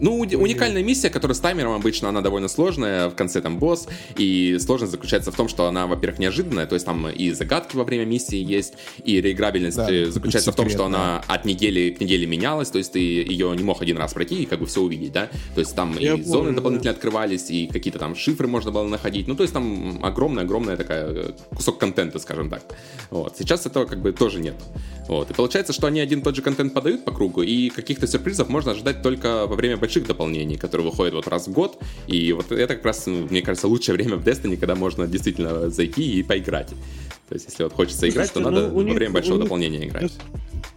Ну, 0.00 0.18
уникальная 0.18 0.82
миссия, 0.82 1.10
которая 1.10 1.34
с 1.34 1.40
таймером 1.40 1.72
обычно, 1.72 2.08
она 2.08 2.20
довольно 2.20 2.48
сложная, 2.48 3.08
в 3.08 3.14
конце 3.14 3.40
там 3.40 3.58
босс, 3.58 3.88
и 4.16 4.58
сложность 4.60 4.92
заключается 4.92 5.32
в 5.32 5.36
том, 5.36 5.48
что 5.48 5.66
она, 5.66 5.86
во-первых, 5.86 6.18
неожиданная, 6.18 6.66
то 6.66 6.74
есть 6.74 6.84
там 6.84 7.08
и 7.08 7.30
загадки 7.30 7.76
во 7.76 7.84
время 7.84 8.04
миссии 8.04 8.36
есть, 8.36 8.74
и 9.04 9.20
реиграбельность 9.20 9.76
Да, 9.76 9.90
э, 9.90 10.06
заключается 10.06 10.52
в 10.52 10.56
том, 10.56 10.68
что 10.68 10.78
секретная. 10.78 11.00
она 11.00 11.24
от 11.26 11.44
недели 11.44 11.90
к 11.90 12.00
неделе 12.00 12.26
менялась, 12.26 12.70
то 12.70 12.78
есть 12.78 12.92
ты 12.92 12.98
ее 12.98 13.54
не 13.56 13.62
мог 13.62 13.80
один 13.80 13.96
раз 13.96 14.12
пройти 14.12 14.42
и 14.42 14.46
как 14.46 14.58
бы 14.60 14.65
все 14.66 14.80
увидеть, 14.82 15.12
да, 15.12 15.28
то 15.54 15.60
есть 15.60 15.74
там 15.74 15.96
Я 15.98 16.14
и 16.14 16.22
зоны 16.22 16.38
помню, 16.44 16.56
дополнительно 16.56 16.90
открывались, 16.90 17.50
и 17.50 17.66
какие-то 17.66 17.98
там 17.98 18.14
шифры 18.14 18.46
можно 18.48 18.70
было 18.70 18.86
находить, 18.86 19.28
ну, 19.28 19.34
то 19.34 19.42
есть 19.42 19.54
там 19.54 20.00
огромная-огромная 20.02 20.76
такая 20.76 21.06
э, 21.08 21.32
кусок 21.54 21.78
контента, 21.78 22.18
скажем 22.18 22.50
так. 22.50 22.62
Вот. 23.10 23.36
Сейчас 23.38 23.66
этого 23.66 23.84
как 23.86 24.00
бы 24.00 24.12
тоже 24.12 24.40
нет. 24.40 24.54
Вот. 25.08 25.30
И 25.30 25.34
получается, 25.34 25.72
что 25.72 25.86
они 25.86 26.00
один 26.00 26.20
и 26.20 26.22
тот 26.22 26.34
же 26.34 26.42
контент 26.42 26.74
подают 26.74 27.04
по 27.04 27.12
кругу, 27.12 27.42
и 27.42 27.68
каких-то 27.70 28.06
сюрпризов 28.06 28.48
можно 28.48 28.72
ожидать 28.72 29.02
только 29.02 29.46
во 29.46 29.54
время 29.54 29.76
больших 29.76 30.06
дополнений, 30.06 30.56
которые 30.56 30.88
выходят 30.90 31.14
вот 31.14 31.28
раз 31.28 31.46
в 31.46 31.52
год. 31.52 31.78
И 32.08 32.32
вот 32.32 32.50
это 32.50 32.74
как 32.74 32.84
раз, 32.84 33.06
ну, 33.06 33.26
мне 33.30 33.42
кажется, 33.42 33.68
лучшее 33.68 33.94
время 33.94 34.16
в 34.16 34.24
Destiny, 34.26 34.56
когда 34.56 34.74
можно 34.74 35.06
действительно 35.06 35.70
зайти 35.70 36.18
и 36.18 36.22
поиграть. 36.22 36.68
То 37.28 37.34
есть, 37.34 37.46
если 37.46 37.64
вот 37.64 37.72
хочется 37.72 38.08
играть, 38.08 38.32
то 38.32 38.40
Слушайте, 38.40 38.54
надо 38.60 38.68
ну, 38.68 38.74
у 38.74 38.78
во 38.78 38.84
них- 38.84 38.94
время 38.94 39.12
большого 39.14 39.36
них 39.36 39.44
дополнения 39.44 39.86
играть. 39.86 40.12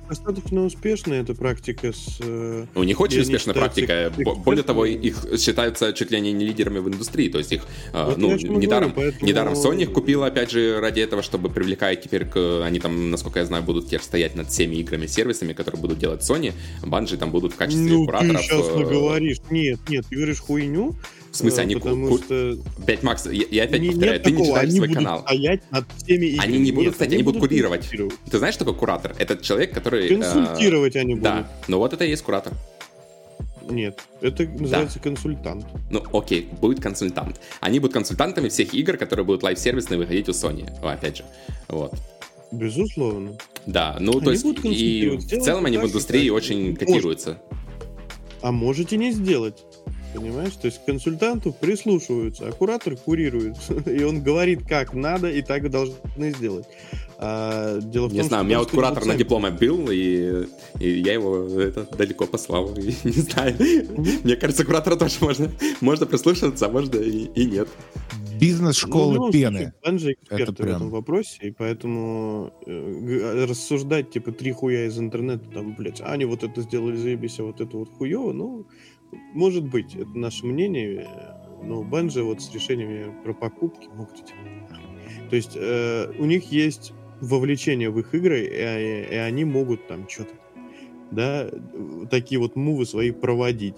Достаточно 0.09 0.65
успешная 0.65 1.21
эта 1.21 1.35
практика 1.35 1.93
с... 1.93 2.17
э, 2.19 2.65
У 2.73 2.83
них 2.83 2.99
очень 2.99 3.21
успешная 3.21 3.53
практика. 3.53 4.07
Экспертами. 4.07 4.43
Более 4.43 4.63
того, 4.63 4.85
их 4.85 5.23
считаются 5.37 5.93
чуть 5.93 6.09
ли 6.09 6.19
не 6.19 6.33
не 6.33 6.45
лидерами 6.45 6.79
в 6.79 6.87
индустрии. 6.89 7.29
То 7.29 7.37
есть 7.37 7.51
их, 7.51 7.61
э, 7.93 8.05
Вот 8.05 8.17
ну, 8.17 8.35
недаром, 8.35 8.89
говорю, 8.91 9.11
поэтому- 9.11 9.27
недаром 9.27 9.53
Sony 9.53 9.83
их 9.83 9.93
купила, 9.93 10.25
опять 10.25 10.49
же, 10.49 10.79
ради 10.79 11.01
этого, 11.01 11.21
чтобы 11.21 11.49
привлекать 11.49 12.01
теперь, 12.01 12.25
к, 12.25 12.63
они 12.65 12.79
там, 12.79 13.11
насколько 13.11 13.37
я 13.39 13.45
знаю, 13.45 13.61
будут 13.63 13.85
теперь 13.87 14.01
стоять 14.01 14.35
над 14.35 14.49
всеми 14.49 14.77
играми, 14.77 15.05
сервисами, 15.05 15.53
которые 15.53 15.79
будут 15.79 15.99
делать 15.99 16.21
Sony. 16.27 16.53
Банжи 16.83 17.15
там 17.17 17.29
будут 17.29 17.53
в 17.53 17.55
качестве 17.55 17.85
Ну, 17.85 17.99
ты 18.01 18.05
кураторов. 18.07 18.41
сейчас 18.41 18.67
э, 18.67 18.75
наговоришь. 18.79 19.37
Нет, 19.51 19.79
нет, 19.89 20.05
ты 20.09 20.15
говоришь 20.15 20.39
хуйню. 20.39 20.95
В 21.31 21.35
смысле, 21.37 21.59
э, 21.59 21.61
они 21.63 21.73
ку- 21.75 21.79
потому 21.81 22.07
ку- 22.09 22.17
что 22.17 22.57
5 22.87 23.03
Макс, 23.03 23.25
я, 23.27 23.45
я 23.51 23.63
опять 23.65 23.81
не- 23.81 23.89
повторяю, 23.91 24.19
ты 24.21 24.31
не 24.31 24.37
такого, 24.37 24.47
читаешь 24.49 24.69
они 24.69 24.77
свой 24.77 24.87
будут 24.87 25.03
канал. 25.03 25.21
стоять 25.21 25.71
над 25.71 25.85
всеми 25.97 26.25
играми. 26.25 26.47
Они 26.49 26.59
не 26.59 26.71
будут 26.71 26.85
Нет, 26.87 26.95
стоять, 26.95 27.13
они 27.13 27.23
будут 27.23 27.39
курировать. 27.41 27.89
Ты 28.31 28.37
знаешь, 28.37 28.55
что 28.55 28.65
такое 28.65 28.79
куратор? 28.79 29.15
Это 29.19 29.37
человек, 29.37 29.73
который... 29.73 30.07
э, 30.07 30.15
Консультировать 30.17 30.95
они 30.95 31.13
будут. 31.13 31.23
Да, 31.23 31.51
ну 31.67 31.77
вот 31.77 31.93
это 31.93 32.03
и 32.05 32.09
есть 32.09 32.23
куратор. 32.23 32.53
Нет, 33.69 33.99
это 34.21 34.47
называется 34.47 34.99
консультант. 34.99 35.65
Ну, 35.91 36.03
окей, 36.13 36.49
будет 36.59 36.79
консультант. 36.81 37.39
Они 37.61 37.79
будут 37.79 37.93
консультантами 37.93 38.49
всех 38.49 38.73
игр, 38.73 38.97
которые 38.97 39.25
будут 39.25 39.43
лайв-сервисные 39.43 39.99
выходить 39.99 40.27
у 40.27 40.31
Sony. 40.31 40.67
Опять 40.81 41.17
же. 41.17 41.25
Вот. 41.67 41.93
Безусловно. 42.51 43.37
Да, 43.67 43.97
ну 43.99 44.13
Они 44.13 44.21
то 44.21 44.31
есть 44.31 44.45
и 44.63 45.09
в 45.17 45.27
целом 45.43 45.65
они 45.65 45.77
в 45.77 45.85
индустрии 45.85 46.29
очень 46.31 46.75
котируются. 46.75 47.39
А 48.41 48.51
можете 48.51 48.97
не 48.97 49.11
сделать. 49.11 49.63
Понимаешь? 50.13 50.53
То 50.53 50.67
есть 50.67 50.81
к 50.81 50.85
консультанту 50.85 51.53
прислушиваются, 51.53 52.47
а 52.47 52.51
куратор 52.51 52.95
курирует. 52.95 53.55
И 53.87 54.03
он 54.03 54.21
говорит, 54.21 54.67
как 54.67 54.93
надо, 54.93 55.29
и 55.29 55.41
так 55.41 55.69
должны 55.69 56.31
сделать. 56.31 56.65
А, 57.17 57.79
дело 57.81 58.07
в 58.07 58.13
не 58.13 58.19
том, 58.19 58.27
знаю, 58.29 58.43
что 58.43 58.45
у 58.45 58.47
меня 58.47 58.59
вот 58.59 58.71
куратор 58.71 59.05
на 59.05 59.15
дипломе 59.15 59.49
был, 59.51 59.89
и, 59.91 60.45
и 60.79 60.89
я 61.01 61.13
его 61.13 61.43
это, 61.59 61.85
далеко 61.97 62.25
послал. 62.25 62.73
И, 62.77 62.95
не 63.03 63.11
знаю. 63.11 63.55
Мне 64.23 64.35
кажется, 64.37 64.63
куратора 64.65 64.95
тоже 64.95 65.15
можно, 65.21 65.51
можно 65.81 66.05
прислушиваться, 66.05 66.67
а 66.67 66.69
можно 66.69 66.95
и, 66.97 67.25
и 67.35 67.45
нет. 67.45 67.67
Ну, 68.13 68.25
в 68.37 68.41
Бизнес-школы 68.41 69.13
любом 69.15 69.31
пены. 69.33 69.57
случае, 69.59 69.73
Bungie 69.85 70.13
эксперты 70.13 70.43
Это 70.43 70.51
в 70.53 70.55
прям- 70.55 70.75
этом 70.77 70.89
вопросе, 70.91 71.37
и 71.41 71.51
поэтому 71.51 72.53
э, 72.65 72.99
г- 73.01 73.45
рассуждать, 73.47 74.11
типа, 74.11 74.31
три 74.31 74.53
хуя 74.53 74.85
из 74.85 74.97
интернета, 74.97 75.43
там, 75.53 75.75
блядь, 75.75 75.99
а 75.99 76.13
они 76.13 76.23
вот 76.23 76.43
это 76.45 76.61
сделали 76.61 76.95
заебись, 76.95 77.37
а 77.39 77.43
вот 77.43 77.59
это 77.59 77.75
вот 77.75 77.89
хуево, 77.89 78.31
ну, 78.31 78.65
может 79.33 79.65
быть, 79.65 79.95
это 79.95 80.17
наше 80.17 80.45
мнение, 80.45 81.07
но 81.63 81.83
Bungie 81.83 82.23
вот 82.23 82.41
с 82.41 82.53
решениями 82.53 83.13
про 83.23 83.33
покупки 83.33 83.87
могут 83.93 84.19
идти. 84.19 84.33
То 85.29 85.35
есть 85.35 85.55
э, 85.55 86.11
у 86.17 86.25
них 86.25 86.51
есть 86.51 86.93
вовлечение 87.21 87.89
в 87.89 87.99
их 87.99 88.13
игры, 88.13 88.41
и, 88.41 89.13
и 89.13 89.15
они 89.15 89.45
могут 89.45 89.87
там 89.87 90.07
что-то, 90.07 90.33
да, 91.11 91.49
такие 92.09 92.39
вот 92.39 92.55
мувы 92.55 92.85
свои 92.85 93.11
проводить. 93.11 93.75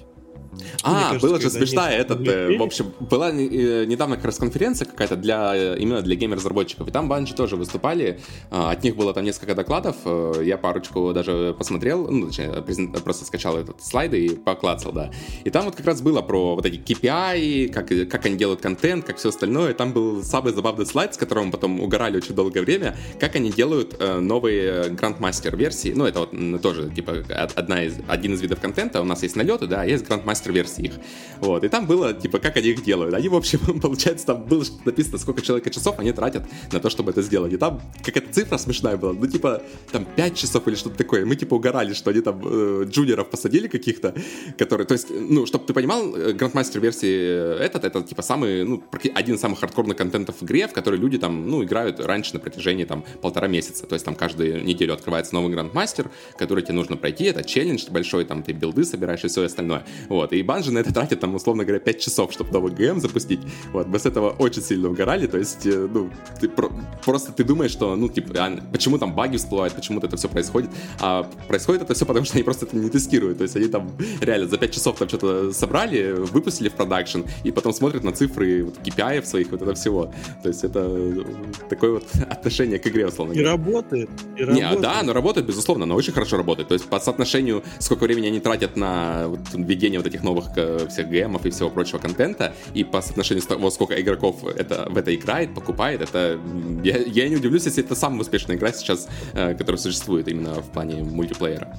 А, 0.84 1.10
кажется, 1.10 1.28
была 1.28 1.40
же 1.40 1.50
смешная 1.50 1.98
этот, 1.98 2.28
э, 2.28 2.58
в 2.58 2.62
общем, 2.64 2.94
была 3.00 3.30
э, 3.32 3.86
недавно 3.86 4.16
как 4.18 4.26
раз 4.26 4.38
конференция 4.38 4.86
какая-то 4.86 5.16
для 5.16 5.56
э, 5.56 5.78
именно 5.80 6.02
для 6.02 6.16
геймер-разработчиков, 6.16 6.88
и 6.88 6.92
там 6.92 7.08
Банжи 7.08 7.34
тоже 7.34 7.56
выступали, 7.56 8.20
А, 8.50 8.72
от 8.72 8.84
них 8.84 8.96
было 8.96 9.14
там 9.14 9.24
несколько 9.24 9.56
докладов, 9.56 9.96
я 10.44 10.58
парочку 10.58 11.14
даже 11.14 11.56
посмотрел, 11.58 12.08
ну, 12.10 12.28
точнее, 12.28 12.62
просто 13.04 13.26
скачал 13.26 13.58
этот 13.58 13.84
слайды 13.84 14.26
и 14.26 14.36
поклацал, 14.36 14.92
да. 14.92 15.12
И 15.44 15.50
там 15.50 15.66
вот 15.66 15.76
как 15.76 15.86
раз 15.86 16.02
было 16.02 16.22
про 16.22 16.56
вот 16.56 16.66
эти 16.66 16.78
KPI, 16.78 17.70
как, 17.70 17.88
как 18.10 18.26
они 18.26 18.36
делают 18.38 18.62
контент, 18.62 19.06
как 19.06 19.18
все 19.18 19.30
остальное, 19.30 19.74
там 19.74 19.94
был 19.94 20.24
самый 20.24 20.54
забавный 20.54 20.86
слайд, 20.86 21.14
с 21.14 21.18
которым 21.18 21.52
потом 21.52 21.80
угорали 21.80 22.18
очень 22.18 22.36
долгое 22.36 22.62
время, 22.62 22.98
как 23.20 23.36
они 23.36 23.52
делают 23.52 24.00
новые 24.00 24.90
Grandmaster 24.90 25.56
версии, 25.56 25.94
ну, 25.96 26.06
это 26.06 26.20
вот 26.20 26.62
тоже, 26.62 26.90
типа, 26.90 27.12
од- 27.12 27.54
одна 27.56 27.84
из, 27.84 27.96
один 28.08 28.34
из 28.34 28.42
видов 28.42 28.60
контента, 28.60 29.02
у 29.02 29.06
нас 29.06 29.24
есть 29.24 29.36
налеты, 29.36 29.68
да, 29.68 29.82
а 29.82 29.86
есть 29.86 30.06
Grandmaster 30.06 30.41
версии 30.50 30.86
их. 30.86 30.94
Вот, 31.40 31.64
и 31.64 31.70
там 31.70 31.88
было, 31.88 32.14
типа, 32.14 32.40
как 32.40 32.58
они 32.58 32.70
их 32.70 32.84
делают. 32.84 33.14
Они, 33.14 33.28
в 33.28 33.36
общем, 33.36 33.60
получается, 33.82 34.28
там 34.28 34.44
было 34.44 34.64
написано, 34.86 35.18
сколько 35.18 35.42
человека 35.42 35.70
часов 35.70 36.00
они 36.00 36.12
тратят 36.12 36.44
на 36.72 36.80
то, 36.80 36.90
чтобы 36.90 37.12
это 37.12 37.22
сделать. 37.22 37.54
И 37.54 37.58
там 37.58 37.82
какая-то 38.04 38.32
цифра 38.34 38.58
смешная 38.58 38.98
была, 38.98 39.14
ну, 39.14 39.28
типа, 39.28 39.62
там 39.92 40.06
5 40.16 40.36
часов 40.36 40.68
или 40.68 40.76
что-то 40.76 40.98
такое. 40.98 41.26
Мы, 41.26 41.36
типа, 41.36 41.56
угорали, 41.56 41.94
что 41.94 42.12
они 42.12 42.22
там 42.22 42.42
э, 42.44 42.86
джуниоров 42.88 43.30
посадили 43.30 43.68
каких-то, 43.68 44.14
которые, 44.58 44.86
то 44.86 44.94
есть, 44.94 45.08
ну, 45.10 45.46
чтобы 45.46 45.66
ты 45.66 45.74
понимал, 45.74 46.16
э, 46.16 46.34
Grandmaster 46.34 46.80
версии 46.80 47.60
этот, 47.60 47.86
это, 47.86 48.04
типа, 48.04 48.22
самый, 48.22 48.64
ну, 48.64 48.84
один 49.16 49.36
из 49.36 49.42
самых 49.42 49.60
хардкорных 49.60 49.98
контентов 49.98 50.36
в 50.42 50.44
игре, 50.44 50.68
в 50.68 50.74
который 50.74 51.00
люди 51.00 51.18
там, 51.18 51.48
ну, 51.48 51.64
играют 51.64 52.00
раньше 52.00 52.34
на 52.34 52.40
протяжении, 52.40 52.86
там, 52.86 53.04
полтора 53.22 53.48
месяца. 53.48 53.86
То 53.86 53.94
есть, 53.94 54.06
там, 54.06 54.16
каждую 54.16 54.64
неделю 54.64 54.94
открывается 54.94 55.34
новый 55.34 55.54
Grandmaster, 55.56 56.10
который 56.38 56.64
тебе 56.64 56.74
нужно 56.74 56.98
пройти, 56.98 57.26
это 57.26 57.44
челлендж 57.44 57.90
большой, 57.90 58.26
там, 58.26 58.44
ты 58.44 58.52
билды 58.54 58.84
собираешь 58.84 59.24
и 59.24 59.28
все 59.28 59.44
остальное. 59.44 59.86
Вот, 60.10 60.31
и 60.38 60.44
Банжи 60.44 60.72
на 60.72 60.80
это 60.80 60.94
тратит, 60.94 61.20
там, 61.20 61.36
условно 61.36 61.64
говоря, 61.64 61.80
5 61.80 62.00
часов, 62.00 62.32
чтобы 62.32 62.52
новый 62.52 62.72
ГМ 62.74 63.00
запустить. 63.00 63.40
Вот, 63.74 63.88
мы 63.88 64.00
с 64.00 64.06
этого 64.06 64.30
очень 64.32 64.62
сильно 64.62 64.90
угорали, 64.90 65.28
то 65.28 65.38
есть, 65.38 65.66
э, 65.66 65.88
ну, 65.92 66.10
ты 66.40 66.48
про- 66.50 66.72
просто 67.06 67.32
ты 67.32 67.44
думаешь, 67.44 67.72
что, 67.72 67.96
ну, 67.96 68.10
типа, 68.10 68.34
а, 68.38 68.58
почему 68.72 68.98
там 68.98 69.14
баги 69.14 69.38
всплывают, 69.38 69.74
почему 69.74 70.00
это 70.00 70.16
все 70.18 70.28
происходит, 70.30 70.70
а 71.00 71.24
происходит 71.48 71.84
это 71.84 71.94
все 71.94 72.06
потому, 72.06 72.26
что 72.26 72.36
они 72.36 72.44
просто 72.44 72.66
это 72.66 72.76
не 72.78 72.90
тестируют, 72.90 73.38
то 73.38 73.44
есть 73.44 73.56
они 73.56 73.68
там 73.68 73.92
реально 74.22 74.48
за 74.48 74.58
5 74.58 74.72
часов 74.74 74.98
там 74.98 75.08
что-то 75.08 75.52
собрали, 75.54 76.12
выпустили 76.14 76.70
в 76.70 76.74
продакшн, 76.74 77.22
и 77.44 77.52
потом 77.52 77.74
смотрят 77.74 78.04
на 78.04 78.12
цифры 78.12 78.64
вот, 78.66 78.78
KPI 78.80 79.26
своих, 79.26 79.52
вот 79.52 79.62
это 79.62 79.74
всего. 79.74 80.14
То 80.44 80.50
есть 80.50 80.64
это 80.64 80.80
э, 80.88 81.24
такое 81.70 81.92
вот 81.94 82.06
отношение 82.30 82.80
к 82.80 82.88
игре, 82.88 83.08
условно 83.08 83.34
И 83.34 83.36
говоря. 83.36 83.52
работает. 83.52 84.10
И 84.38 84.44
Не, 84.44 84.62
а, 84.62 84.70
работает. 84.72 84.82
да, 84.82 85.00
оно 85.00 85.14
работает, 85.14 85.46
безусловно, 85.48 85.84
оно 85.84 85.96
очень 85.96 86.14
хорошо 86.14 86.38
работает. 86.38 86.68
То 86.70 86.74
есть 86.74 86.86
по 86.86 87.00
соотношению, 87.00 87.64
сколько 87.80 88.04
времени 88.04 88.28
они 88.28 88.40
тратят 88.40 88.78
на 88.78 89.28
вот 89.28 89.40
введение 89.54 90.00
вот 90.00 90.08
этих 90.08 90.21
новых 90.24 90.46
э, 90.56 90.88
всех 90.90 91.10
гемов 91.10 91.46
и 91.46 91.50
всего 91.50 91.70
прочего 91.70 91.98
контента, 92.00 92.54
и 92.74 92.84
по 92.84 93.02
соотношению 93.02 93.44
того, 93.44 93.70
сколько 93.72 94.00
игроков 94.02 94.44
это, 94.46 94.88
в 94.90 94.98
это 94.98 95.14
играет, 95.16 95.54
покупает, 95.54 96.02
это... 96.02 96.40
Я, 96.84 96.98
я 96.98 97.30
не 97.30 97.36
удивлюсь, 97.36 97.66
если 97.66 97.84
это 97.84 97.96
самая 97.96 98.22
успешная 98.22 98.56
игра 98.56 98.72
сейчас, 98.72 99.08
э, 99.34 99.54
которая 99.56 99.80
существует 99.80 100.28
именно 100.28 100.56
в 100.62 100.70
плане 100.72 101.04
мультиплеера. 101.04 101.78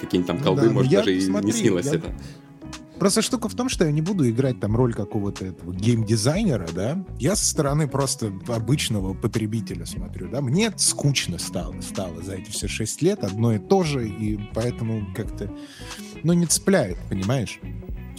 Какие-нибудь 0.00 0.26
там 0.26 0.38
Ну 0.38 0.44
колды, 0.44 0.62
да, 0.62 0.66
ну 0.68 0.72
может, 0.74 0.92
я- 0.92 0.98
даже 0.98 1.14
и 1.16 1.20
смотри, 1.20 1.46
не 1.46 1.52
снилось 1.52 1.86
я- 1.86 1.94
это. 1.94 2.12
Просто 2.98 3.22
штука 3.22 3.48
в 3.48 3.54
том, 3.54 3.68
что 3.68 3.84
я 3.84 3.92
не 3.92 4.00
буду 4.00 4.28
играть 4.28 4.58
там 4.60 4.74
роль 4.74 4.94
какого-то 4.94 5.44
этого 5.46 5.72
геймдизайнера, 5.74 6.68
да. 6.72 7.04
Я 7.18 7.36
со 7.36 7.44
стороны 7.46 7.88
просто 7.88 8.32
обычного 8.48 9.14
потребителя 9.14 9.84
смотрю, 9.84 10.28
да. 10.30 10.40
Мне 10.40 10.72
скучно 10.76 11.38
стало, 11.38 11.80
стало 11.82 12.22
за 12.22 12.36
эти 12.36 12.50
все 12.50 12.68
шесть 12.68 13.02
лет 13.02 13.22
одно 13.22 13.54
и 13.54 13.58
то 13.58 13.82
же, 13.82 14.08
и 14.08 14.38
поэтому 14.54 15.06
как-то, 15.14 15.52
ну, 16.22 16.32
не 16.32 16.46
цепляет, 16.46 16.96
понимаешь? 17.08 17.60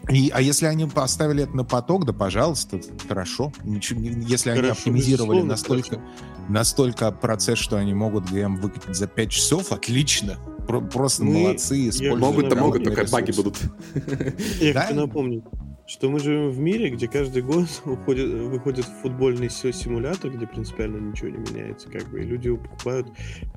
И, 0.10 0.30
а 0.30 0.42
если 0.42 0.68
они 0.68 0.86
поставили 0.86 1.44
это 1.44 1.56
на 1.56 1.66
поток, 1.66 2.06
да, 2.06 2.14
пожалуйста, 2.14 2.80
хорошо. 3.08 3.52
Ничего, 3.64 4.00
если 4.02 4.52
они 4.52 4.62
Хорошо, 4.62 4.80
оптимизировали 4.80 5.42
безусловно, 5.42 5.50
настолько, 5.50 6.02
настолько 6.48 7.12
процесс, 7.12 7.60
что 7.60 7.78
они 7.78 7.94
могут 7.94 8.30
ГМ 8.30 8.58
выкатить 8.58 8.96
за 8.96 9.08
5 9.08 9.30
часов, 9.30 9.72
отлично. 9.72 10.38
Про- 10.68 10.82
просто 10.82 11.24
Мы- 11.24 11.34
молодцы. 11.34 11.90
используют 11.90 12.20
Могут, 12.20 12.48
грамотные 12.50 12.84
только 12.86 13.10
баги 13.12 13.28
ресурсы. 13.28 13.44
будут. 13.44 14.36
Я 14.62 14.74
хочу 14.74 14.96
напомнить, 14.96 15.44
что 15.88 16.10
мы 16.10 16.20
живем 16.20 16.50
в 16.50 16.60
мире, 16.60 16.90
где 16.90 17.08
каждый 17.08 17.42
год 17.42 17.68
уходит, 17.86 18.30
выходит 18.30 18.86
футбольный 19.02 19.50
си- 19.50 19.72
симулятор, 19.72 20.32
где 20.32 20.46
принципиально 20.46 20.98
ничего 20.98 21.30
не 21.30 21.38
меняется, 21.38 21.90
как 21.90 22.10
бы, 22.10 22.22
и 22.22 22.26
люди 22.26 22.48
его 22.48 22.58
покупают 22.58 23.08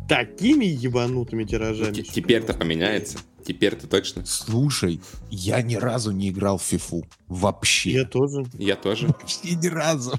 такими 0.09 0.65
ебанутыми 0.65 1.45
тиражами. 1.45 2.03
Что 2.03 2.15
Теперь-то 2.15 2.55
поменяется. 2.55 3.19
Теперь-то 3.45 3.87
точно. 3.89 4.25
Слушай, 4.27 5.01
я 5.31 5.63
ни 5.63 5.75
разу 5.77 6.11
не 6.13 6.29
играл 6.29 6.59
в 6.59 6.63
фифу. 6.63 7.07
Вообще. 7.27 7.91
Я 7.93 8.05
тоже. 8.05 8.45
Я 8.53 8.77
тоже. 8.77 9.07
Вообще 9.07 9.55
ни 9.57 9.67
разу. 9.69 10.13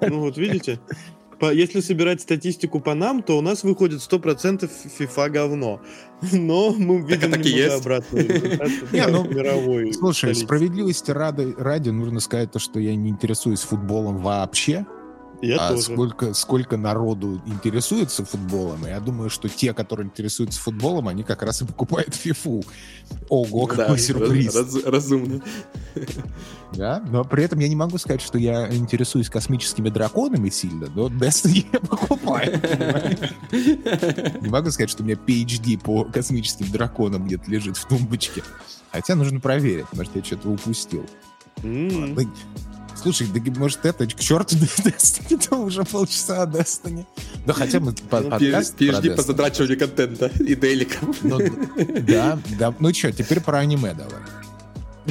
Ну 0.00 0.20
вот 0.20 0.38
видите, 0.38 0.80
по- 1.38 1.52
если 1.52 1.80
собирать 1.80 2.20
статистику 2.20 2.80
по 2.80 2.94
нам, 2.94 3.22
то 3.22 3.38
у 3.38 3.40
нас 3.40 3.62
выходит 3.62 4.00
100% 4.00 4.70
FIFA 4.98 5.30
говно. 5.30 5.80
Но 6.32 6.72
мы 6.72 7.00
видим 7.00 7.30
так 7.30 7.46
и 7.46 7.52
немного 7.54 7.94
это 8.92 9.10
ну, 9.10 9.24
мировой. 9.28 9.92
Слушай, 9.92 10.34
справедливости 10.34 11.10
ради, 11.10 11.54
ради 11.56 11.90
нужно 11.90 12.20
сказать 12.20 12.50
то, 12.50 12.58
что 12.58 12.80
я 12.80 12.94
не 12.94 13.10
интересуюсь 13.10 13.60
футболом 13.60 14.18
вообще. 14.18 14.86
Я 15.40 15.56
а 15.58 15.68
тоже. 15.70 15.82
сколько, 15.82 16.34
сколько 16.34 16.76
народу 16.76 17.40
интересуется 17.46 18.24
футболом, 18.24 18.86
я 18.86 18.98
думаю, 18.98 19.30
что 19.30 19.48
те, 19.48 19.72
которые 19.72 20.06
интересуются 20.06 20.60
футболом, 20.60 21.06
они 21.06 21.22
как 21.22 21.42
раз 21.42 21.62
и 21.62 21.64
покупают 21.64 22.14
фифу. 22.14 22.64
Ого, 23.28 23.66
Да, 23.68 23.76
какой 23.76 23.98
сюрприз. 23.98 24.54
раз- 24.56 24.84
разумно. 24.84 25.40
Да? 26.74 27.02
Но 27.08 27.24
при 27.24 27.44
этом 27.44 27.60
я 27.60 27.68
не 27.68 27.76
могу 27.76 27.98
сказать, 27.98 28.20
что 28.20 28.36
я 28.36 28.68
интересуюсь 28.74 29.30
космическими 29.30 29.88
драконами 29.90 30.50
сильно, 30.50 30.88
но 30.94 31.08
Destiny 31.08 31.66
я 31.72 31.80
покупаю. 31.80 32.60
Не 34.42 34.48
могу 34.48 34.70
сказать, 34.70 34.90
что 34.90 35.02
у 35.02 35.06
меня 35.06 35.16
PhD 35.16 35.78
по 35.78 36.04
космическим 36.04 36.70
драконам 36.70 37.26
где-то 37.26 37.50
лежит 37.50 37.76
в 37.76 37.86
тумбочке. 37.86 38.42
Хотя 38.90 39.14
нужно 39.14 39.38
проверить, 39.40 39.86
может, 39.92 40.16
я 40.16 40.24
что-то 40.24 40.48
упустил. 40.48 41.06
М. 41.62 42.16
Слушай, 43.00 43.28
да, 43.32 43.40
может, 43.58 43.84
это 43.84 44.06
к 44.06 44.14
черту 44.16 44.56
Destiny, 44.84 45.48
то 45.48 45.56
уже 45.56 45.84
полчаса 45.84 46.42
о 46.42 46.46
Destiny. 46.46 47.06
Да 47.46 47.52
хотя 47.52 47.78
мы 47.80 47.92
Ну, 47.92 48.08
подкаст 48.10 48.76
про 48.76 48.84
PhD 48.84 49.14
по 49.14 49.22
затрачиванию 49.22 49.78
контента 49.78 50.26
и 50.40 50.54
деликов. 50.54 51.16
Ну, 51.22 51.38
да, 52.02 52.38
да. 52.58 52.74
Ну 52.78 52.92
что, 52.92 53.12
теперь 53.12 53.40
про 53.40 53.58
аниме 53.58 53.94
давай. 53.94 54.20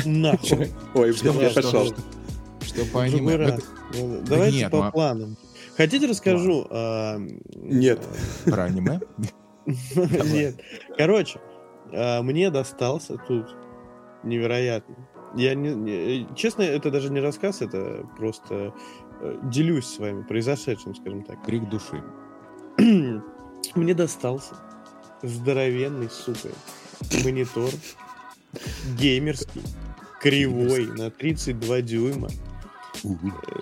Нахуй. 0.06 0.70
Ой, 0.94 1.08
я 1.08 1.14
что, 1.50 1.62
пошел. 1.62 1.96
Что 2.62 2.86
по 2.92 3.04
аниме? 3.04 3.34
Это 3.36 3.62
Давайте 4.28 4.70
по 4.70 4.78
ну 4.78 4.84
а- 4.84 4.92
планам. 4.92 5.38
Хотите 5.78 6.08
расскажу? 6.08 6.68
а, 6.70 7.18
Нет. 7.56 8.06
Про 8.46 8.64
аниме? 8.66 9.00
Нет. 9.96 10.60
Короче, 10.98 11.40
а, 11.94 12.22
мне 12.22 12.50
достался 12.50 13.18
тут 13.28 13.56
невероятно. 14.24 14.96
Я 15.38 15.54
не, 15.56 15.74
не- 15.76 16.28
честно, 16.36 16.64
это 16.64 16.90
даже 16.90 17.12
не 17.12 17.20
рассказ, 17.20 17.62
это 17.62 18.06
просто 18.18 18.74
э, 19.22 19.40
делюсь 19.44 19.86
с 19.86 20.00
вами 20.00 20.24
произошедшим, 20.24 20.96
скажем 20.96 21.24
так. 21.24 21.44
Крик 21.46 21.70
души. 21.70 22.04
Мне 23.76 23.94
достался 23.94 24.56
здоровенный, 25.22 26.10
сука, 26.10 26.50
монитор 27.24 27.70
геймерский, 28.98 29.62
кривой, 30.22 30.88
на 30.88 31.12
32 31.12 31.82
дюйма, 31.82 32.30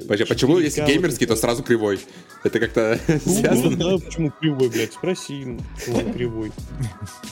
А 0.09 0.25
почему, 0.25 0.59
если 0.59 0.85
геймерский, 0.85 1.27
то 1.27 1.35
сразу 1.35 1.63
кривой? 1.63 1.99
Это 2.43 2.59
как-то 2.59 2.99
Ну, 3.07 3.19
связано? 3.19 3.77
да, 3.77 3.97
почему 3.97 4.31
кривой, 4.39 4.69
блядь? 4.69 4.93
Спроси, 4.93 5.57
почему 5.75 5.97
он 5.97 6.13
кривой. 6.13 6.51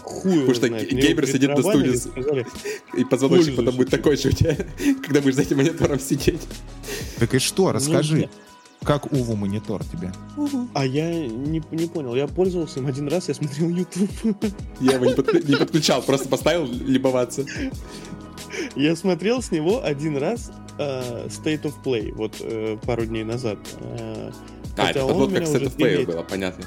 Хуй 0.02 0.40
Потому 0.46 0.56
что 0.56 0.70
геймер 0.70 1.28
сидит 1.28 1.50
на 1.50 1.62
студии. 1.62 2.46
И 2.98 3.04
позвоночник 3.06 3.56
потом 3.56 3.76
будет 3.76 3.90
такой 3.90 4.18
же 4.18 4.30
у 4.30 4.32
тебя, 4.32 4.56
когда 5.06 5.22
будешь 5.22 5.36
за 5.36 5.44
этим 5.44 5.58
монитором 5.58 6.00
сидеть. 6.00 6.42
Так 7.20 7.34
и 7.36 7.40
что, 7.40 7.64
Ну, 7.64 7.72
расскажи, 7.74 8.30
как 8.84 9.12
Уву 9.14 9.36
монитор 9.36 9.82
тебе? 9.86 10.12
А 10.74 10.86
я 10.86 11.10
не, 11.14 11.64
не 11.72 11.88
понял, 11.88 12.16
я 12.16 12.28
пользовался 12.28 12.80
им 12.80 12.88
один 12.88 13.08
раз, 13.08 13.30
я 13.30 13.34
смотрел 13.34 13.70
YouTube. 13.70 14.46
Я 14.82 14.94
его 14.94 15.06
не, 15.06 15.14
подклю- 15.14 15.50
не 15.50 15.56
подключал, 15.56 16.02
просто 16.02 16.28
поставил 16.28 16.66
любоваться. 16.66 17.46
Я 18.76 18.96
смотрел 18.96 19.42
с 19.42 19.52
него 19.52 19.84
один 19.84 20.18
раз 20.18 20.52
э, 20.78 21.28
State 21.28 21.64
of 21.64 21.74
Play, 21.84 22.12
вот 22.14 22.36
э, 22.42 22.78
пару 22.86 23.06
дней 23.06 23.24
назад. 23.24 23.58
Э, 23.80 24.32
А, 24.78 24.90
это 24.90 25.04
он 25.06 25.12
у 25.12 25.14
подводка 25.28 25.36
меня 25.42 25.46
к 25.46 25.50
уже 25.50 25.66
Set 25.66 25.68
of 25.68 25.76
Play 25.78 26.06
было, 26.06 26.24
понятно. 26.24 26.66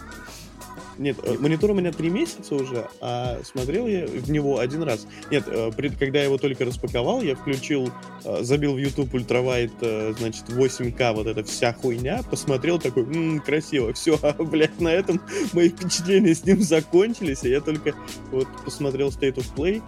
Нет, 0.99 1.19
э, 1.25 1.37
монитор 1.39 1.73
у 1.73 1.75
меня 1.75 1.93
три 1.93 2.09
месяца 2.09 2.55
уже, 2.55 2.89
а 3.03 3.39
смотрел 3.45 3.87
я 3.87 4.07
в 4.07 4.31
него 4.31 4.61
один 4.61 4.83
раз. 4.83 5.07
Нет, 5.31 5.45
э, 5.47 5.71
пред- 5.77 5.99
когда 5.99 6.21
я 6.21 6.25
его 6.25 6.39
только 6.39 6.65
распаковал, 6.65 7.21
я 7.21 7.37
включил, 7.37 7.91
э, 8.25 8.43
забил 8.43 8.73
в 8.73 8.79
YouTube 8.79 9.13
ультравайт, 9.13 9.73
значит, 10.19 10.45
8К, 10.49 11.13
вот 11.13 11.27
эта 11.27 11.45
вся 11.45 11.75
хуйня, 11.75 12.23
посмотрел 12.31 12.79
такой, 12.79 13.03
«М, 13.03 13.41
красиво, 13.41 13.93
все, 13.93 14.17
блядь, 14.39 14.81
на 14.81 14.89
этом 14.89 15.21
мои 15.53 15.69
впечатления 15.69 16.35
с 16.35 16.45
ним 16.47 16.63
закончились, 16.63 17.45
и 17.45 17.51
я 17.51 17.61
только 17.61 17.93
вот 18.33 18.49
посмотрел 18.65 19.09
State 19.09 19.35
of 19.35 19.45
Play. 19.55 19.83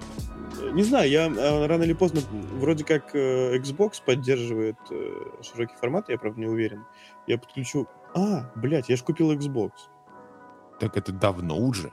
Не 0.73 0.83
знаю, 0.83 1.11
я 1.11 1.27
э, 1.27 1.67
рано 1.67 1.83
или 1.83 1.93
поздно, 1.93 2.21
вроде 2.59 2.85
как 2.85 3.15
э, 3.15 3.57
Xbox 3.59 4.03
поддерживает 4.05 4.77
э, 4.91 5.11
широкий 5.43 5.75
формат, 5.77 6.09
я, 6.09 6.19
правда, 6.19 6.41
не 6.41 6.47
уверен. 6.47 6.85
Я 7.27 7.39
подключу... 7.39 7.87
А, 8.15 8.51
блядь, 8.57 8.89
я 8.89 8.97
же 8.97 9.05
купил 9.05 9.33
Xbox. 9.33 9.71
Так 10.81 10.97
это 10.97 11.13
давно 11.13 11.59
уже. 11.59 11.93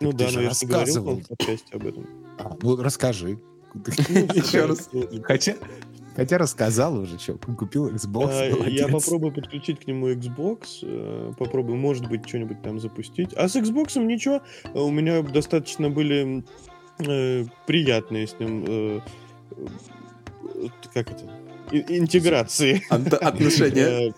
Ну 0.00 0.12
Так 0.12 0.18
да, 0.18 0.24
но 0.34 0.40
я 0.42 0.50
же 0.50 0.66
говорил 0.66 0.80
рассказывал. 0.80 1.16
в 1.16 1.28
подкасте 1.28 1.74
об 1.74 1.86
этом. 1.86 2.06
А, 2.38 2.56
ну, 2.60 2.76
расскажи. 2.82 3.38
Еще 3.74 4.66
раз. 4.66 4.90
Хотя, 5.24 5.54
хотя 6.16 6.38
рассказал 6.38 6.98
уже, 6.98 7.18
что 7.18 7.34
купил 7.34 7.88
Xbox. 7.88 8.28
А, 8.30 8.68
Я 8.68 8.88
попробую 8.88 9.32
подключить 9.32 9.80
к 9.80 9.86
нему 9.86 10.10
Xbox, 10.10 11.34
попробую, 11.36 11.76
может 11.76 12.08
быть, 12.08 12.26
что-нибудь 12.28 12.62
там 12.62 12.80
запустить. 12.80 13.32
А 13.34 13.48
с 13.48 13.56
Xbox 13.56 13.98
ничего, 14.02 14.42
у 14.74 14.90
меня 14.90 15.22
достаточно 15.22 15.90
были 15.90 16.44
э, 17.08 17.44
приятные 17.66 18.26
с 18.26 18.38
ним, 18.38 18.64
э, 18.66 19.00
как 20.92 21.10
это, 21.10 21.30
интеграции. 21.70 22.82
Отношения. 22.90 24.08
Э, 24.08 24.12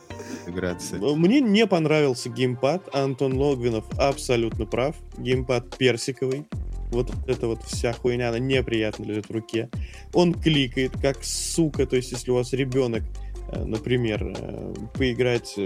Интеграция. 0.47 0.99
Мне 1.01 1.41
не 1.41 1.67
понравился 1.67 2.29
геймпад. 2.29 2.95
Антон 2.95 3.35
Логвинов 3.35 3.85
абсолютно 3.99 4.67
прав. 4.67 4.97
Геймпад 5.17 5.77
персиковый. 5.79 6.47
Вот 6.91 7.11
эта 7.27 7.47
вот 7.47 7.63
вся 7.65 7.93
хуйня, 7.93 8.29
она 8.29 8.39
неприятно 8.39 9.05
лежит 9.05 9.29
в 9.29 9.33
руке. 9.33 9.71
Он 10.13 10.35
кликает, 10.35 10.93
как 11.01 11.25
сука. 11.25 11.87
То 11.87 11.97
есть, 11.97 12.13
если 12.13 12.31
у 12.31 12.35
вас 12.35 12.53
ребенок, 12.53 13.03
например, 13.53 14.37
поиграть 14.95 15.59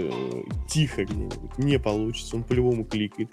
тихо 0.69 1.03
где-нибудь, 1.03 1.57
не 1.57 1.77
получится. 1.77 2.35
Он 2.37 2.43
по-любому 2.43 2.85
кликает. 2.85 3.29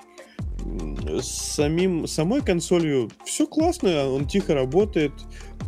С 1.20 1.26
самим, 1.54 2.06
самой 2.06 2.42
консолью 2.42 3.10
все 3.24 3.46
классно, 3.46 4.08
он 4.08 4.26
тихо 4.26 4.54
работает. 4.54 5.12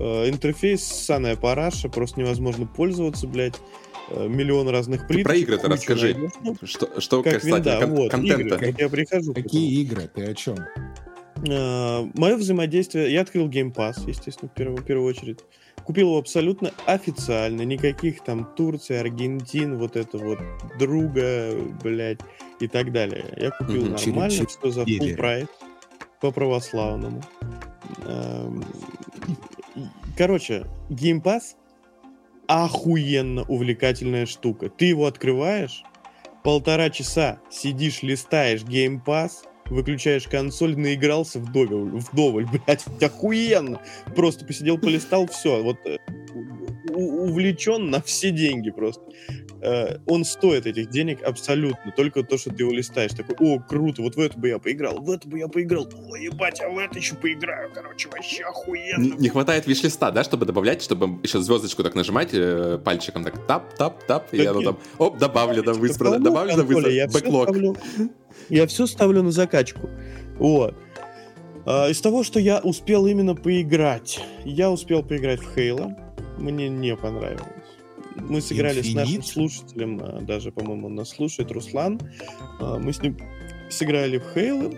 Э, 0.01 0.29
Интерфейс 0.29 0.83
саная 0.83 1.37
параша, 1.37 1.89
просто 1.89 2.21
невозможно 2.21 2.67
пользоваться, 2.67 3.27
блядь. 3.29 3.55
Э, 4.11 4.27
Миллион 4.29 4.69
разных 4.69 5.07
плит. 5.07 5.25
про 5.25 5.37
игры-то 5.37 5.69
расскажи. 5.69 6.31
Что, 6.65 7.01
что 7.01 7.23
Как 7.23 7.35
касательно 7.35 7.57
винда, 7.57 7.81
кон- 7.81 7.91
вот, 7.91 8.15
игры. 8.15 8.29
контента? 8.49 8.59
Как 8.59 8.81
я 8.81 8.89
прихожу. 8.89 9.35
Какие 9.35 9.81
игры? 9.83 10.11
Ты 10.13 10.25
о 10.25 10.35
чем? 10.35 10.57
Мое 11.45 12.37
взаимодействие... 12.37 13.13
Я 13.13 13.21
открыл 13.21 13.49
Game 13.49 13.73
Pass, 13.73 14.09
естественно, 14.09 14.51
в 14.51 14.55
первую, 14.55 14.79
в 14.79 14.85
первую 14.85 15.07
очередь. 15.09 15.39
Купил 15.88 16.09
его 16.09 16.18
абсолютно 16.18 16.70
официально. 16.85 17.62
Никаких 17.62 18.22
там 18.22 18.44
Турции, 18.55 18.94
Аргентин, 18.96 19.79
вот 19.79 19.96
это 19.96 20.18
вот 20.18 20.38
друга, 20.79 21.55
блядь, 21.83 22.20
и 22.61 22.68
так 22.68 22.92
далее. 22.92 23.24
Я 23.38 23.51
купил 23.53 23.87
Мгм. 23.87 23.92
нормально, 23.92 24.31
Через- 24.37 24.57
все 24.59 24.70
за 24.70 24.83
full 24.83 25.16
прайс. 25.16 25.46
По 26.20 26.31
православному. 26.31 27.22
Эм, 28.05 28.62
Короче, 30.14 30.66
Game 30.90 31.22
Pass 31.22 31.55
охуенно 32.46 33.44
увлекательная 33.44 34.27
штука. 34.27 34.68
Ты 34.68 34.85
его 34.87 35.07
открываешь, 35.07 35.85
полтора 36.44 36.90
часа 36.90 37.38
сидишь, 37.48 38.03
листаешь 38.03 38.62
Game 38.62 39.03
Pass, 39.03 39.31
выключаешь 39.71 40.27
консоль, 40.29 40.77
наигрался 40.77 41.39
вдоволь, 41.41 41.99
вдоволь, 41.99 42.47
блядь, 42.47 42.85
охуенно. 43.03 43.81
Просто 44.15 44.45
посидел, 44.45 44.79
полистал, 44.79 45.27
все, 45.27 45.63
вот 45.63 45.79
э, 45.87 45.99
увлечен 46.93 47.91
на 47.91 48.01
все 48.03 48.31
деньги 48.31 48.71
просто. 48.71 49.03
Э, 49.61 49.99
Он 50.07 50.25
стоит 50.25 50.66
этих 50.66 50.88
денег 50.90 51.23
абсолютно, 51.23 51.90
только 51.92 52.23
то, 52.23 52.38
что 52.38 52.51
ты 52.51 52.62
его 52.62 52.73
листаешь. 52.73 53.11
Такой, 53.12 53.35
о, 53.40 53.59
круто, 53.61 54.03
вот 54.03 54.14
в 54.14 54.21
это 54.21 54.38
бы 54.38 54.49
я 54.49 54.59
поиграл, 54.59 55.01
в 55.01 55.11
это 55.11 55.29
бы 55.29 55.38
я 55.38 55.49
поиграл, 55.49 55.88
о, 55.92 56.16
ебать, 56.16 56.61
а 56.61 56.68
в 56.68 56.79
это 56.79 56.97
еще 56.99 57.14
поиграю, 57.16 57.71
короче, 57.75 58.09
вообще 58.09 58.44
охуенно. 58.44 59.14
Не 59.16 59.29
хватает 59.29 59.66
виш-листа, 59.66 60.11
да, 60.12 60.23
чтобы 60.23 60.47
добавлять, 60.47 60.83
чтобы 60.83 61.21
еще 61.23 61.40
звездочку 61.40 61.83
так 61.83 61.94
нажимать 61.94 62.31
э, 62.33 62.79
пальчиком, 62.85 63.25
так 63.25 63.47
тап, 63.47 63.75
тап, 63.75 64.05
тап, 64.05 64.33
и 64.33 64.42
Да 64.44 64.51
оно 64.51 64.62
там, 64.62 64.79
оп, 64.99 65.18
добавлено, 65.18 65.64
консолей, 65.64 65.85
я 65.88 67.07
выспродано, 67.07 67.09
всё 67.09 67.21
бэклог. 67.21 67.49
ставлю- 67.49 67.77
Я 68.49 68.66
все 68.68 68.87
ставлю 68.87 69.23
на 69.23 69.31
закачку. 69.33 69.90
Вот. 70.38 70.77
А, 71.66 71.88
Из 71.90 72.01
того, 72.01 72.23
что 72.23 72.38
я 72.38 72.61
успел 72.61 73.07
именно 73.07 73.35
поиграть, 73.35 74.21
я 74.44 74.71
успел 74.71 75.03
поиграть 75.03 75.40
в 75.40 75.55
Хейла. 75.55 75.97
Мне 76.38 76.68
не 76.68 76.94
понравилось. 76.97 77.42
Мы 78.29 78.41
сыграли 78.41 78.83
с 78.83 78.93
нашим 78.95 79.17
Infinite? 79.21 79.23
слушателем, 79.27 80.01
а, 80.03 80.21
даже, 80.21 80.51
по-моему, 80.53 80.87
он 80.89 80.95
нас 80.95 81.11
слушает, 81.11 81.51
Руслан. 81.53 82.01
А, 82.61 82.79
Мы 82.79 82.93
с 82.93 83.03
ним 83.03 83.17
сыграли 83.71 84.19
в 84.19 84.25
Хейла. 84.35 84.73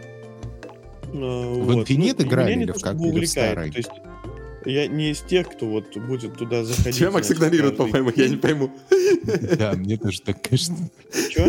В 1.12 1.70
Infinite 1.78 2.22
играли 2.22 2.52
или 2.62 2.72
в 2.72 2.80
как- 2.80 3.00
или 3.00 3.24
в 3.24 3.28
старый? 3.28 3.70
То 3.72 3.78
есть 3.78 3.90
я 4.66 4.86
не 4.86 5.10
из 5.10 5.20
тех, 5.22 5.48
кто 5.48 5.66
вот 5.66 5.96
будет 5.96 6.36
туда 6.36 6.64
заходить. 6.64 6.96
Тебя 6.98 7.10
Макс 7.10 7.30
игнорирует, 7.30 7.76
по-моему, 7.78 8.12
я 8.14 8.28
не 8.28 8.36
пойму. 8.36 8.70
Да, 9.58 9.72
мне 9.72 9.96
тоже 9.96 10.20
так 10.20 10.42
кажется. 10.42 10.74
Чё? 11.30 11.48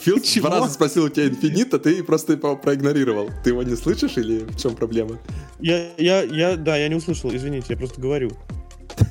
Фил 0.00 0.20
Чего? 0.20 0.48
два 0.48 0.60
раза 0.60 0.72
спросил 0.72 1.04
у 1.04 1.08
тебя 1.10 1.26
инфинит, 1.28 1.72
а 1.74 1.78
ты 1.78 2.02
просто 2.02 2.32
его 2.32 2.56
проигнорировал. 2.56 3.30
Ты 3.44 3.50
его 3.50 3.62
не 3.62 3.76
слышишь 3.76 4.16
или 4.16 4.38
в 4.40 4.56
чем 4.58 4.74
проблема? 4.74 5.18
Я, 5.60 5.90
я, 5.98 6.22
я, 6.22 6.56
да, 6.56 6.76
я 6.76 6.88
не 6.88 6.94
услышал, 6.94 7.34
извините, 7.34 7.66
я 7.70 7.76
просто 7.76 8.00
говорю. 8.00 8.30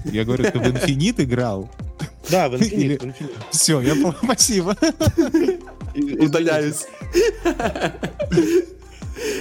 Я 0.05 0.25
говорю, 0.25 0.43
ты 0.45 0.59
в 0.59 0.63
Infinite 0.63 1.23
играл? 1.23 1.69
Да, 2.29 2.49
в 2.49 2.55
Infinite, 2.55 2.73
Или- 2.73 2.97
в 2.97 3.03
Infinite. 3.03 3.31
Все, 3.51 3.81
я 3.81 3.93
понял, 3.95 4.15
спасибо. 4.23 4.75
Удаляюсь. 6.19 6.85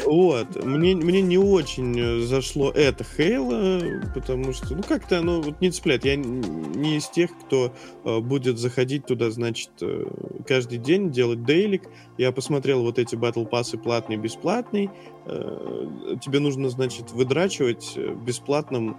Вот, 0.04 0.64
мне, 0.64 0.96
мне 0.96 1.20
не 1.22 1.38
очень 1.38 2.26
зашло 2.26 2.70
это 2.70 3.04
Хейла, 3.04 3.80
потому 4.14 4.52
что, 4.52 4.74
ну, 4.74 4.82
как-то 4.82 5.18
оно 5.18 5.40
вот 5.40 5.60
не 5.60 5.70
цепляет. 5.70 6.04
Я 6.04 6.16
не 6.16 6.96
из 6.96 7.08
тех, 7.08 7.30
кто 7.46 7.72
э, 8.04 8.18
будет 8.18 8.58
заходить 8.58 9.06
туда, 9.06 9.30
значит, 9.30 9.70
э, 9.80 10.06
каждый 10.46 10.78
день 10.78 11.12
делать 11.12 11.44
дейлик. 11.44 11.82
Я 12.16 12.32
посмотрел 12.32 12.82
вот 12.82 12.98
эти 12.98 13.14
батл 13.14 13.44
пассы 13.44 13.78
платный, 13.78 14.16
бесплатный. 14.16 14.90
Э, 15.26 16.16
тебе 16.24 16.40
нужно, 16.40 16.70
значит, 16.70 17.12
выдрачивать 17.12 17.92
э, 17.96 18.14
бесплатным 18.14 18.96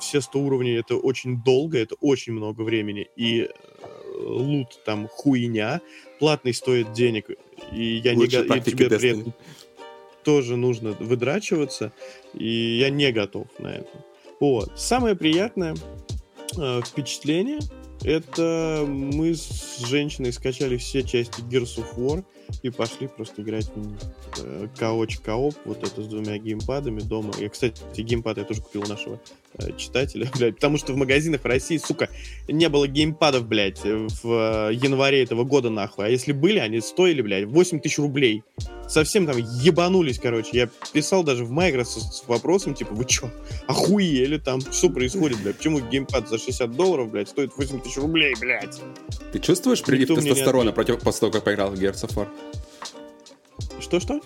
все 0.00 0.20
100 0.20 0.38
уровней. 0.38 0.72
Это 0.72 0.96
очень 0.96 1.42
долго, 1.42 1.78
это 1.78 1.96
очень 2.00 2.32
много 2.32 2.62
времени. 2.62 3.08
И 3.16 3.42
э, 3.42 3.48
лут 4.18 4.80
там 4.84 5.08
хуйня. 5.08 5.80
Платный 6.18 6.54
стоит 6.54 6.92
денег. 6.92 7.30
И 7.72 8.00
я 8.04 8.14
не 8.14 8.22
Лучшие 8.22 8.44
го- 8.44 8.54
и 8.54 8.60
тебе 8.60 8.88
при 8.88 9.10
этом 9.10 9.34
тоже 10.22 10.56
нужно 10.56 10.92
выдрачиваться, 10.92 11.92
и 12.32 12.78
я 12.78 12.88
не 12.90 13.12
готов 13.12 13.46
на 13.58 13.68
это. 13.68 14.04
Вот. 14.40 14.72
Самое 14.76 15.14
приятное 15.14 15.76
э, 16.56 16.80
впечатление 16.84 17.60
это 18.02 18.84
мы 18.86 19.34
с 19.34 19.78
женщиной 19.78 20.32
скачали 20.32 20.76
все 20.76 21.02
части 21.02 21.40
Gears 21.42 21.78
of 21.78 21.96
War 21.96 22.24
и 22.62 22.70
пошли 22.70 23.06
просто 23.08 23.42
играть 23.42 23.70
в. 23.74 23.96
Э, 24.42 24.68
Кооч 24.78 25.18
кооп, 25.20 25.54
вот 25.64 25.82
это 25.82 26.02
с 26.02 26.06
двумя 26.06 26.36
геймпадами 26.38 27.00
дома. 27.00 27.32
Я, 27.38 27.48
кстати, 27.48 27.80
геймпад 27.96 28.38
я 28.38 28.44
тоже 28.44 28.60
купил 28.60 28.82
у 28.82 28.88
нашего 28.88 29.20
читателя, 29.76 30.28
блядь, 30.38 30.56
потому 30.56 30.78
что 30.78 30.92
в 30.92 30.96
магазинах 30.96 31.42
в 31.42 31.46
России, 31.46 31.78
сука, 31.78 32.08
не 32.48 32.68
было 32.68 32.86
геймпадов, 32.86 33.46
блядь, 33.46 33.80
в 33.82 34.70
э, 34.70 34.74
январе 34.74 35.22
этого 35.22 35.44
года, 35.44 35.70
нахуй. 35.70 36.06
А 36.06 36.08
если 36.08 36.32
были, 36.32 36.58
они 36.58 36.80
стоили, 36.80 37.22
блядь, 37.22 37.46
8 37.46 37.80
тысяч 37.80 37.98
рублей. 37.98 38.42
совсем 38.88 39.26
там 39.26 39.36
ебанулись, 39.38 40.18
короче. 40.18 40.50
Я 40.52 40.68
писал 40.92 41.24
даже 41.24 41.44
в 41.44 41.50
Microsoft 41.50 42.14
с 42.14 42.28
вопросом, 42.28 42.74
типа, 42.74 42.94
вы 42.94 43.04
чё, 43.04 43.30
охуели 43.66 44.38
там? 44.38 44.60
Что 44.60 44.90
происходит, 44.90 45.40
блядь? 45.42 45.56
Почему 45.56 45.80
геймпад 45.80 46.28
за 46.28 46.38
60 46.38 46.72
долларов, 46.72 47.10
блядь, 47.10 47.28
стоит 47.28 47.52
8 47.56 47.80
тысяч 47.80 47.96
рублей, 47.96 48.34
блядь? 48.40 48.80
Ты 49.32 49.38
чувствуешь 49.38 49.82
прилив 49.82 50.10
Никто 50.10 50.22
тестостерона 50.22 50.72
против, 50.72 51.00
после 51.00 51.20
того, 51.20 51.32
как 51.32 51.44
поиграл 51.44 51.70
в 51.70 51.74
Gears 51.74 52.06
of 52.06 52.14
War? 52.14 52.28
Что-что? 53.80 54.20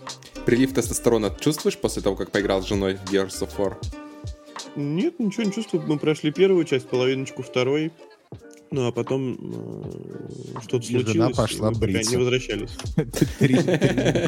Прилив 0.47 0.72
тестостерона 0.72 1.35
чувствуешь 1.41 1.76
после 1.76 2.03
того, 2.03 2.16
как 2.16 2.31
поиграл 2.31 2.62
с 2.62 2.66
женой 2.66 2.95
в 2.95 3.12
Gears 3.12 3.41
of 3.41 3.51
War? 3.59 3.76
Нет, 4.77 5.19
ничего 5.19 5.45
не 5.45 5.53
чувствую. 5.53 5.85
Мы 5.87 5.99
прошли 5.99 6.31
первую 6.31 6.64
часть, 6.64 6.89
половиночку 6.89 7.43
второй. 7.43 7.93
Ну, 8.71 8.87
а 8.87 8.93
потом 8.93 9.39
э, 9.41 10.61
что-то 10.62 10.87
И 10.87 10.99
жена 10.99 11.05
случилось. 11.05 11.33
и 11.33 11.37
пошла 11.37 11.71
мы 11.71 11.81
пока 11.81 12.03
не 12.03 12.16
возвращались. 12.16 12.71
Три 13.39 13.57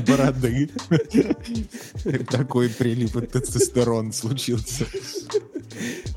бороды. 0.07 0.71
Такой 2.31 2.71
прилив 2.71 3.13
тестостерона 3.31 4.13
случился. 4.13 4.87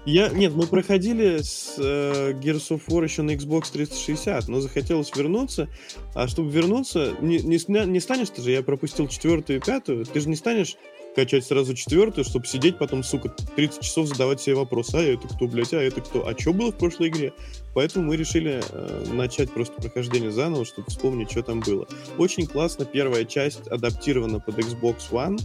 Я, 0.05 0.29
нет, 0.29 0.53
мы 0.53 0.67
проходили 0.67 1.41
с 1.41 1.75
э, 1.77 2.31
Gears 2.33 2.69
of 2.69 2.81
War 2.87 3.03
еще 3.03 3.21
на 3.21 3.31
Xbox 3.31 3.71
360, 3.71 4.47
но 4.47 4.61
захотелось 4.61 5.11
вернуться. 5.15 5.69
А 6.13 6.27
чтобы 6.27 6.49
вернуться, 6.51 7.13
не, 7.21 7.39
не, 7.39 7.59
не 7.85 7.99
станешь 7.99 8.29
ты 8.29 8.41
же, 8.41 8.51
я 8.51 8.63
пропустил 8.63 9.07
четвертую 9.07 9.59
и 9.59 9.61
пятую, 9.61 10.05
ты 10.05 10.19
же 10.19 10.29
не 10.29 10.35
станешь 10.35 10.75
качать 11.15 11.45
сразу 11.45 11.73
четвертую, 11.73 12.25
чтобы 12.25 12.45
сидеть 12.45 12.77
потом, 12.77 13.03
сука, 13.03 13.29
30 13.55 13.81
часов 13.81 14.07
задавать 14.07 14.41
себе 14.41 14.55
вопрос, 14.55 14.93
а 14.93 15.01
это 15.01 15.27
кто, 15.27 15.47
блядь, 15.47 15.73
а 15.73 15.81
это 15.81 16.01
кто, 16.01 16.27
а 16.27 16.37
что 16.37 16.53
было 16.53 16.71
в 16.71 16.77
прошлой 16.77 17.09
игре? 17.09 17.33
Поэтому 17.73 18.05
мы 18.05 18.17
решили 18.17 18.61
э, 18.69 19.05
начать 19.13 19.51
просто 19.51 19.81
прохождение 19.81 20.31
заново, 20.31 20.65
чтобы 20.65 20.89
вспомнить, 20.89 21.31
что 21.31 21.43
там 21.43 21.59
было. 21.59 21.87
Очень 22.17 22.47
классно, 22.47 22.85
первая 22.85 23.25
часть 23.25 23.67
адаптирована 23.67 24.39
под 24.39 24.59
Xbox 24.59 25.11
One, 25.11 25.39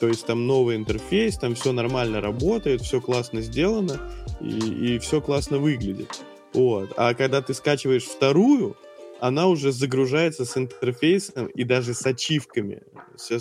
то 0.00 0.08
есть 0.08 0.26
там 0.26 0.46
новый 0.46 0.76
интерфейс, 0.76 1.36
там 1.38 1.54
все 1.54 1.72
нормально 1.72 2.20
работает, 2.20 2.80
все 2.82 3.00
классно 3.00 3.40
сделано 3.40 4.00
и, 4.40 4.98
все 4.98 5.20
классно 5.20 5.58
выглядит. 5.58 6.20
Вот. 6.52 6.92
А 6.96 7.14
когда 7.14 7.40
ты 7.40 7.54
скачиваешь 7.54 8.04
вторую, 8.04 8.76
она 9.22 9.46
уже 9.46 9.70
загружается 9.70 10.44
с 10.44 10.56
интерфейсом 10.56 11.46
и 11.46 11.62
даже 11.62 11.94
с 11.94 12.04
ачивками, 12.04 12.82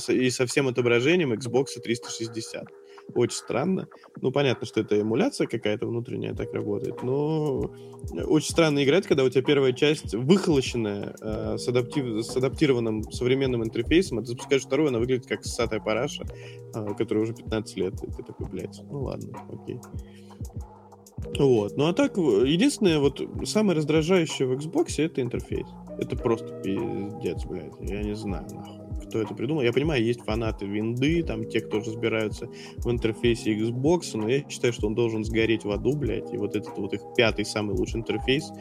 и 0.10 0.30
со 0.30 0.46
всем 0.46 0.68
отображением 0.68 1.34
Xbox 1.34 1.80
360. 1.84 2.68
Очень 3.16 3.36
странно. 3.36 3.88
Ну, 4.22 4.32
понятно, 4.32 4.68
что 4.68 4.82
это 4.82 5.02
эмуляция 5.02 5.48
какая-то 5.48 5.88
внутренняя 5.88 6.36
так 6.36 6.54
работает, 6.54 7.02
но 7.02 7.74
очень 8.14 8.52
странно 8.52 8.84
играть, 8.84 9.08
когда 9.08 9.24
у 9.24 9.30
тебя 9.30 9.42
первая 9.42 9.74
часть 9.74 10.14
выхолощенная, 10.14 11.16
э, 11.20 11.58
с, 11.58 11.68
адаптив- 11.68 12.22
с 12.22 12.38
адаптированным 12.38 13.12
современным 13.12 13.64
интерфейсом, 13.64 14.20
а 14.20 14.22
ты 14.22 14.28
запускаешь 14.28 14.62
вторую, 14.62 14.90
она 14.90 15.00
выглядит 15.00 15.26
как 15.26 15.44
ссатая 15.44 15.80
параша, 15.80 16.26
э, 16.76 16.94
которой 16.96 17.24
уже 17.24 17.34
15 17.34 17.78
лет. 17.78 17.96
И 18.04 18.12
ты 18.12 18.22
такой, 18.22 18.48
блядь, 18.50 18.80
ну 18.92 19.02
ладно, 19.02 19.34
окей. 19.52 19.80
Вот. 21.38 21.78
Ну 21.78 21.88
а 21.88 21.94
так, 21.94 22.18
единственное, 22.18 23.00
вот 23.00 23.22
самое 23.46 23.78
раздражающее 23.78 24.48
в 24.48 24.54
Xbox 24.54 24.96
это 24.98 25.22
интерфейс. 25.22 25.68
Это 25.98 26.16
просто 26.16 26.48
пиздец, 26.62 27.46
блядь. 27.46 27.74
Я 27.80 28.04
не 28.04 28.16
знаю, 28.16 28.48
нахуй. 28.54 28.82
Кто 29.08 29.22
это 29.22 29.34
придумал? 29.34 29.62
Я 29.62 29.74
понимаю, 29.74 30.04
есть 30.04 30.22
фанаты 30.22 30.66
винды, 30.66 31.22
там 31.22 31.44
те, 31.46 31.60
кто 31.60 31.80
разбираются 31.80 32.48
в 32.78 32.90
интерфейсе 32.90 33.54
Xbox, 33.58 34.12
но 34.14 34.30
я 34.30 34.48
считаю, 34.50 34.72
что 34.72 34.88
он 34.88 34.96
должен 34.96 35.26
сгореть 35.26 35.66
в 35.66 35.72
аду, 35.72 35.96
блядь. 35.98 36.34
И 36.34 36.38
вот 36.38 36.56
этот 36.56 36.78
вот 36.78 36.94
их 36.94 37.02
пятый 37.18 37.44
самый 37.44 37.76
лучший 37.76 38.00
интерфейс 38.00 38.52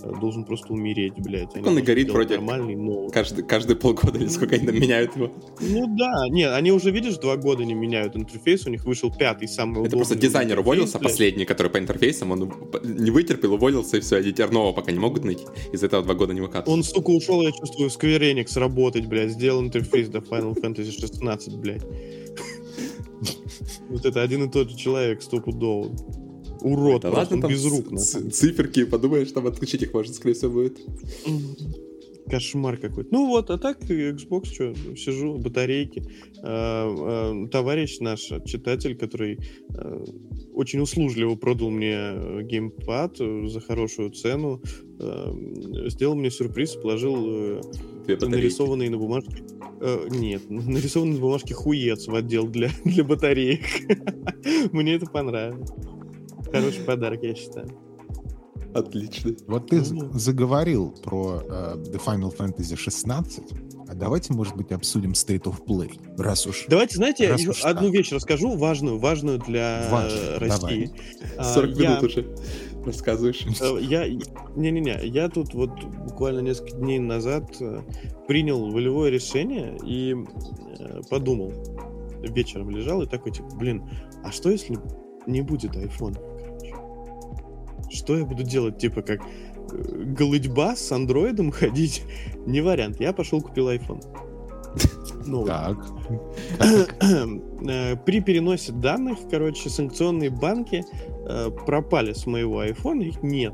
должен 0.00 0.44
просто 0.44 0.72
умереть, 0.72 1.14
блядь. 1.18 1.54
Они 1.54 1.66
Он 1.66 1.78
и 1.78 1.82
горит 1.82 2.10
вроде. 2.10 2.36
Нормальный, 2.36 2.76
новый. 2.76 3.10
Каждый, 3.10 3.44
каждый 3.44 3.76
полгода 3.76 4.18
или 4.18 4.28
сколько 4.28 4.54
они 4.56 4.66
там 4.66 4.74
меняют 4.74 5.16
его. 5.16 5.30
Ну 5.60 5.96
да, 5.96 6.28
нет, 6.28 6.52
они 6.52 6.72
уже, 6.72 6.90
видишь, 6.90 7.16
два 7.18 7.36
года 7.36 7.64
не 7.64 7.74
меняют 7.74 8.16
интерфейс, 8.16 8.66
у 8.66 8.70
них 8.70 8.84
вышел 8.84 9.12
пятый 9.12 9.48
самый 9.48 9.72
Это 9.72 9.80
удобный. 9.80 9.98
просто 9.98 10.14
дизайнер 10.16 10.58
уволился, 10.60 10.98
блядь. 10.98 11.12
последний, 11.12 11.44
который 11.44 11.70
по 11.70 11.78
интерфейсам, 11.78 12.30
он 12.32 12.52
не 12.82 13.10
вытерпел, 13.10 13.54
уволился, 13.54 13.96
и 13.98 14.00
все, 14.00 14.16
они 14.16 14.32
теперь 14.32 14.50
нового 14.50 14.72
пока 14.72 14.92
не 14.92 14.98
могут 14.98 15.24
найти. 15.24 15.44
Из-за 15.72 15.86
этого 15.86 16.02
два 16.02 16.14
года 16.14 16.32
не 16.34 16.40
выкатывают. 16.40 16.68
Он, 16.68 16.82
сука, 16.82 17.10
ушел, 17.10 17.42
я 17.42 17.52
чувствую, 17.52 17.90
в 17.90 17.96
Square 17.96 18.32
Enix 18.34 18.58
работать, 18.58 19.06
блядь. 19.06 19.30
Сделал 19.30 19.62
интерфейс 19.62 20.08
до 20.08 20.18
Final 20.18 20.54
Fantasy 20.60 20.90
16, 20.92 21.56
блядь. 21.56 21.82
Вот 23.88 24.06
это 24.06 24.22
один 24.22 24.44
и 24.44 24.50
тот 24.50 24.70
же 24.70 24.76
человек, 24.76 25.20
стопудово. 25.20 25.90
Урод, 26.60 27.02
Да 27.02 27.10
ладно, 27.10 27.40
там 27.40 27.50
без 27.50 27.64
рук, 27.64 27.98
циферки, 27.98 28.84
подумаешь, 28.84 29.32
там 29.32 29.46
отключить 29.46 29.82
их 29.82 29.94
можно, 29.94 30.12
скорее 30.14 30.34
всего, 30.34 30.52
будет. 30.52 30.78
Кошмар 32.30 32.76
какой-то. 32.76 33.08
Ну 33.12 33.26
вот, 33.26 33.50
а 33.50 33.58
так 33.58 33.82
Xbox, 33.82 34.46
что, 34.46 34.74
сижу, 34.96 35.36
батарейки. 35.36 36.04
А, 36.42 36.86
а, 36.88 37.48
Товарищ 37.48 37.98
наш, 37.98 38.20
читатель, 38.44 38.96
который 38.96 39.40
а, 39.74 40.04
очень 40.54 40.80
услужливо 40.80 41.34
продал 41.34 41.70
мне 41.70 42.42
геймпад 42.42 43.16
за 43.18 43.60
хорошую 43.60 44.10
цену, 44.10 44.62
сделал 45.88 46.14
мне 46.14 46.30
сюрприз, 46.30 46.74
положил 46.74 47.16
э, 47.26 47.60
нарисованный 48.06 48.90
на 48.90 48.98
бумажке... 48.98 49.42
э, 49.80 50.08
нет, 50.10 50.42
нарисованный 50.50 51.14
на 51.14 51.20
бумажке 51.20 51.54
хуец 51.54 52.06
в 52.06 52.14
отдел 52.14 52.46
для, 52.48 52.68
для 52.84 53.02
батареек. 53.02 53.62
Мне 54.72 54.94
это 54.94 55.06
понравилось. 55.06 55.70
Хороший 56.52 56.84
подарок, 56.84 57.22
я 57.22 57.34
считаю. 57.34 57.68
Отлично. 58.72 59.32
Вот 59.48 59.68
ты 59.68 59.82
Ну. 59.90 60.12
заговорил 60.12 60.92
про 61.02 61.42
э, 61.42 61.74
The 61.76 62.00
Final 62.04 62.36
Fantasy 62.36 62.76
16, 62.76 63.42
а 63.88 63.94
давайте, 63.96 64.32
может 64.32 64.54
быть, 64.56 64.70
обсудим 64.70 65.10
State 65.10 65.42
of 65.42 65.64
Play, 65.66 65.90
раз 66.16 66.46
уж... 66.46 66.66
Давайте, 66.68 66.94
знаете, 66.96 67.24
я 67.24 67.30
Раз 67.32 67.44
уж 67.48 67.64
одну 67.64 67.88
так. 67.88 67.96
вещь 67.96 68.12
расскажу, 68.12 68.56
важную, 68.56 68.98
важную 69.00 69.40
для 69.40 69.88
Важно, 69.90 70.38
России. 70.38 70.90
А, 71.36 71.42
40 71.42 71.76
я- 71.76 71.88
минут 71.90 72.02
уже 72.04 72.36
рассказываешь. 72.86 73.44
Э, 73.60 73.78
Я, 73.80 74.08
не-не-не, 74.54 75.00
я 75.04 75.28
тут 75.28 75.52
вот 75.54 75.72
буквально 76.08 76.38
несколько 76.38 76.76
дней 76.76 77.00
назад 77.00 77.50
э, 77.60 77.80
принял 78.28 78.70
волевое 78.70 79.10
решение 79.10 79.76
и 79.84 80.14
подумал, 81.10 81.52
вечером 82.22 82.70
лежал 82.70 83.02
и 83.02 83.06
такой, 83.06 83.32
типа, 83.32 83.48
блин, 83.56 83.82
а 84.22 84.30
что 84.30 84.48
если 84.50 84.78
не 85.26 85.40
будет 85.42 85.72
iPhone? 85.74 86.16
Что 87.90 88.16
я 88.16 88.24
буду 88.24 88.42
делать, 88.42 88.78
типа, 88.78 89.02
как 89.02 89.20
э, 89.20 90.02
голытьба 90.16 90.76
с 90.76 90.90
андроидом 90.92 91.50
ходить? 91.52 92.02
Не 92.46 92.60
вариант, 92.60 93.00
я 93.00 93.12
пошел 93.12 93.40
купил 93.40 93.68
iPhone. 93.68 94.02
Новый. 95.26 95.46
Так. 95.48 95.78
Э, 97.62 97.94
При 98.06 98.20
переносе 98.20 98.72
данных, 98.72 99.18
короче, 99.30 99.68
санкционные 99.68 100.30
банки 100.30 100.82
э, 101.28 101.50
пропали 101.66 102.14
с 102.14 102.24
моего 102.26 102.60
айфона, 102.60 103.02
их 103.02 103.22
нет. 103.22 103.52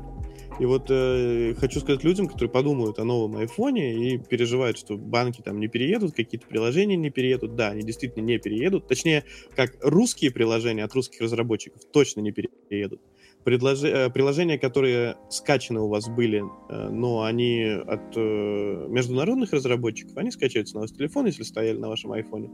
И 0.59 0.65
вот 0.65 0.87
э, 0.89 1.53
хочу 1.59 1.79
сказать 1.81 2.03
людям, 2.03 2.27
которые 2.27 2.49
подумают 2.49 2.97
о 2.99 3.03
новом 3.03 3.35
айфоне 3.35 4.13
и 4.13 4.17
переживают, 4.17 4.77
что 4.77 4.97
банки 4.97 5.41
там 5.41 5.59
не 5.59 5.67
переедут, 5.67 6.15
какие-то 6.15 6.47
приложения 6.47 6.95
не 6.95 7.09
переедут. 7.09 7.55
Да, 7.55 7.69
они 7.69 7.83
действительно 7.83 8.23
не 8.23 8.39
переедут. 8.39 8.87
Точнее, 8.87 9.23
как 9.55 9.75
русские 9.81 10.31
приложения 10.31 10.83
от 10.83 10.93
русских 10.93 11.21
разработчиков 11.21 11.81
точно 11.91 12.21
не 12.21 12.31
переедут. 12.31 13.01
Предложи- 13.45 13.87
э, 13.87 14.09
приложения, 14.09 14.57
которые 14.59 15.15
скачаны 15.29 15.79
у 15.79 15.87
вас 15.87 16.09
были, 16.09 16.43
э, 16.69 16.89
но 16.89 17.23
они 17.23 17.63
от 17.87 18.15
э, 18.17 18.85
международных 18.89 19.53
разработчиков, 19.53 20.17
они 20.17 20.31
скачаются 20.31 20.75
на 20.75 20.81
ваш 20.81 20.91
телефон, 20.91 21.27
если 21.27 21.43
стояли 21.43 21.77
на 21.77 21.87
вашем 21.87 22.11
айфоне 22.11 22.49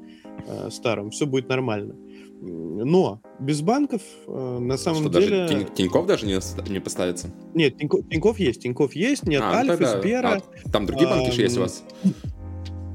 старом. 0.69 1.09
Все 1.09 1.25
будет 1.25 1.49
нормально. 1.49 1.95
Но 2.41 3.21
без 3.39 3.61
банков 3.61 4.01
на 4.27 4.77
самом 4.77 5.09
Что, 5.09 5.19
деле... 5.21 5.47
даже 5.47 5.53
Тинь- 5.63 5.73
Тинькофф 5.73 6.05
даже 6.05 6.25
не, 6.27 6.37
не 6.71 6.79
поставится? 6.79 7.31
Нет, 7.53 7.77
Тинько- 7.77 8.03
Тинькофф 8.09 8.37
есть, 8.37 8.61
Тинькофф 8.61 8.93
есть, 8.93 9.25
нет 9.25 9.41
А, 9.43 9.51
ну 9.51 9.57
Альфы, 9.71 9.77
тогда- 9.77 10.01
Сбера. 10.01 10.41
а, 10.65 10.69
там 10.69 10.85
другие 10.85 11.07
банки 11.09 11.31
же 11.31 11.41
есть 11.41 11.57
у 11.57 11.61
вас? 11.61 11.83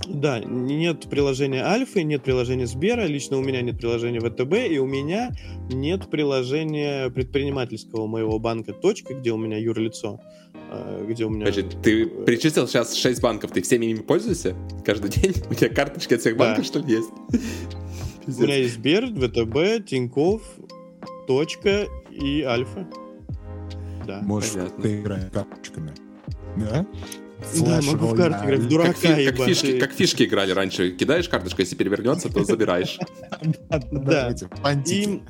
Да, 0.09 0.41
нет 0.41 1.09
приложения 1.11 1.63
Альфы, 1.65 2.03
нет 2.03 2.23
приложения 2.23 2.67
Сбера, 2.67 3.03
лично 3.07 3.37
у 3.37 3.43
меня 3.43 3.61
нет 3.61 3.79
приложения 3.79 4.21
ВТБ, 4.21 4.55
и 4.73 4.79
у 4.79 4.87
меня 4.87 5.31
нет 5.71 6.11
приложения 6.11 7.11
предпринимательского 7.11 8.07
моего 8.07 8.39
банка 8.39 8.73
«Точка», 8.73 9.15
где 9.15 9.33
у 9.33 9.37
меня 9.37 9.59
юрлицо, 9.59 10.21
э, 10.71 11.05
где 11.09 11.25
у 11.27 11.31
меня... 11.31 11.47
Подожди, 11.47 11.69
ты 11.83 12.07
перечислил 12.07 12.67
сейчас 12.67 12.95
6 12.95 13.21
банков, 13.21 13.51
ты 13.53 13.61
всеми 13.63 13.87
ими 13.87 14.01
пользуешься 14.01 14.57
каждый 14.85 15.11
день? 15.11 15.35
У 15.51 15.55
тебя 15.55 15.69
карточки 15.69 16.15
от 16.15 16.21
всех 16.21 16.37
Да. 16.37 16.45
банков, 16.47 16.65
что 16.65 16.79
ли, 16.81 16.95
есть? 16.95 17.11
У 18.39 18.43
меня 18.43 18.57
есть 18.57 18.75
Сбер, 18.75 19.07
ВТБ, 19.09 19.87
Тинькофф, 19.87 20.43
«Точка» 21.27 21.87
и 22.11 22.43
Альфа. 22.43 22.87
Да. 24.07 24.21
Может, 24.23 24.55
понятно. 24.55 24.83
ты 24.83 25.01
играешь 25.01 25.31
карточками. 25.33 25.93
Да? 26.57 26.87
Да, 27.65 27.81
могу 27.83 28.07
в 28.07 28.17
карты 28.17 28.47
играть, 28.47 28.61
в 28.61 28.69
дурака 28.69 28.93
Как, 28.93 29.17
фи- 29.17 29.27
как 29.27 29.47
фишки, 29.47 29.79
как 29.79 29.93
фишки 29.93 30.23
играли 30.25 30.53
раньше. 30.53 30.91
Кидаешь 30.91 31.29
карточку, 31.29 31.61
если 31.63 31.77
перевернется, 31.77 32.33
то 32.33 32.45
забираешь. 32.45 32.99
Да. 33.91 34.35
И 34.87 35.21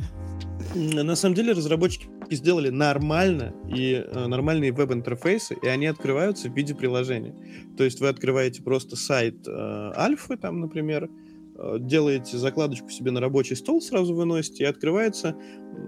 на 0.75 1.17
самом 1.17 1.35
деле 1.35 1.53
разработчики 1.53 2.09
сделали 2.31 2.69
нормально 2.69 3.55
и 3.75 4.05
э, 4.05 4.27
нормальные 4.27 4.73
веб-интерфейсы, 4.73 5.57
и 5.63 5.67
они 5.67 5.87
открываются 5.87 6.49
в 6.49 6.57
виде 6.57 6.75
приложения. 6.75 7.35
То 7.77 7.85
есть 7.85 8.01
вы 8.01 8.09
открываете 8.09 8.63
просто 8.63 8.97
сайт 8.97 9.47
э, 9.47 9.93
Альфы, 9.97 10.37
там, 10.37 10.61
например, 10.61 11.09
э, 11.57 11.77
делаете 11.81 12.37
закладочку 12.37 12.91
себе 12.91 13.11
на 13.11 13.21
рабочий 13.21 13.57
стол, 13.57 13.81
сразу 13.81 14.15
выносите, 14.15 14.65
и 14.65 14.67
открывается 14.67 15.37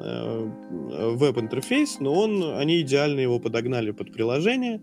э, 0.02 0.50
веб-интерфейс, 1.14 2.00
но 2.00 2.14
он, 2.14 2.42
они 2.56 2.80
идеально 2.80 3.20
его 3.20 3.38
подогнали 3.38 3.90
под 3.90 4.12
приложение, 4.12 4.80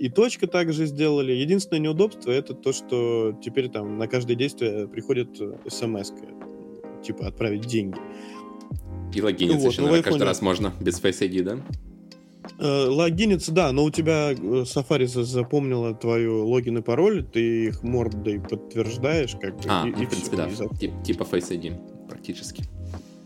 и 0.00 0.08
точка 0.08 0.46
также 0.46 0.86
сделали. 0.86 1.32
Единственное 1.32 1.80
неудобство 1.80 2.30
это 2.30 2.54
то, 2.54 2.72
что 2.72 3.38
теперь 3.44 3.68
там 3.68 3.98
на 3.98 4.08
каждое 4.08 4.34
действие 4.34 4.88
приходит 4.88 5.36
смс 5.68 6.12
типа 7.02 7.26
отправить 7.28 7.66
деньги. 7.66 7.98
И 9.14 9.20
логиниться 9.20 9.64
вот, 9.64 9.72
еще, 9.72 9.82
наверное, 9.82 10.02
каждый 10.02 10.22
раз 10.22 10.40
можно 10.40 10.72
без 10.80 11.02
Face 11.02 11.20
ID, 11.20 11.42
да? 11.42 11.58
Э, 12.58 12.86
логиниться, 12.88 13.52
да, 13.52 13.72
но 13.72 13.84
у 13.84 13.90
тебя 13.90 14.32
э, 14.32 14.34
Safari 14.34 15.06
запомнила 15.06 15.94
твою 15.94 16.46
логин 16.48 16.78
и 16.78 16.82
пароль, 16.82 17.24
ты 17.24 17.66
их 17.66 17.82
мордой 17.82 18.40
подтверждаешь, 18.40 19.36
как 19.40 19.56
бы. 19.56 19.62
А, 19.68 19.86
и, 19.86 19.90
ну, 19.90 20.02
и 20.02 20.06
в 20.06 20.10
принципе, 20.10 20.48
все, 20.48 20.68
да. 20.68 20.76
Тип, 20.76 20.92
типа 21.02 21.24
Face 21.24 21.50
ID, 21.50 22.06
практически. 22.08 22.64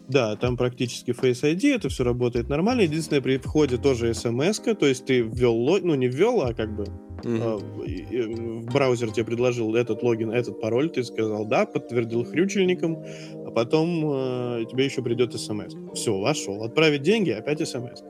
Да, 0.09 0.37
там 0.37 0.57
практически 0.57 1.13
Face 1.13 1.43
ID, 1.43 1.75
это 1.75 1.89
все 1.89 2.05
работает 2.05 2.49
нормально. 2.49 2.83
Единственное, 2.83 3.23
при 3.23 3.39
входе 3.39 3.79
тоже 3.79 4.13
смс 4.13 4.61
то 4.61 4.87
есть 4.87 5.07
ты 5.07 5.21
ввел, 5.21 5.57
ну 5.83 5.95
не 5.95 6.09
ввел, 6.09 6.43
а 6.43 6.53
как 6.53 6.77
бы 6.77 6.85
mm-hmm. 7.23 8.61
в 8.61 8.67
браузер 8.67 9.11
тебе 9.13 9.25
предложил 9.25 9.75
этот 9.75 10.03
логин, 10.03 10.31
этот 10.31 10.61
пароль, 10.61 10.91
ты 10.91 11.05
сказал 11.05 11.47
да, 11.47 11.65
подтвердил 11.65 12.25
хрючельником, 12.25 13.03
а 13.47 13.51
потом 13.51 14.03
э, 14.05 14.65
тебе 14.71 14.85
еще 14.85 15.03
придет 15.03 15.33
смс. 15.33 15.75
Все, 15.95 16.19
вошел. 16.19 16.63
Отправить 16.65 17.03
деньги, 17.03 17.31
опять 17.31 17.67
смс. 17.67 18.03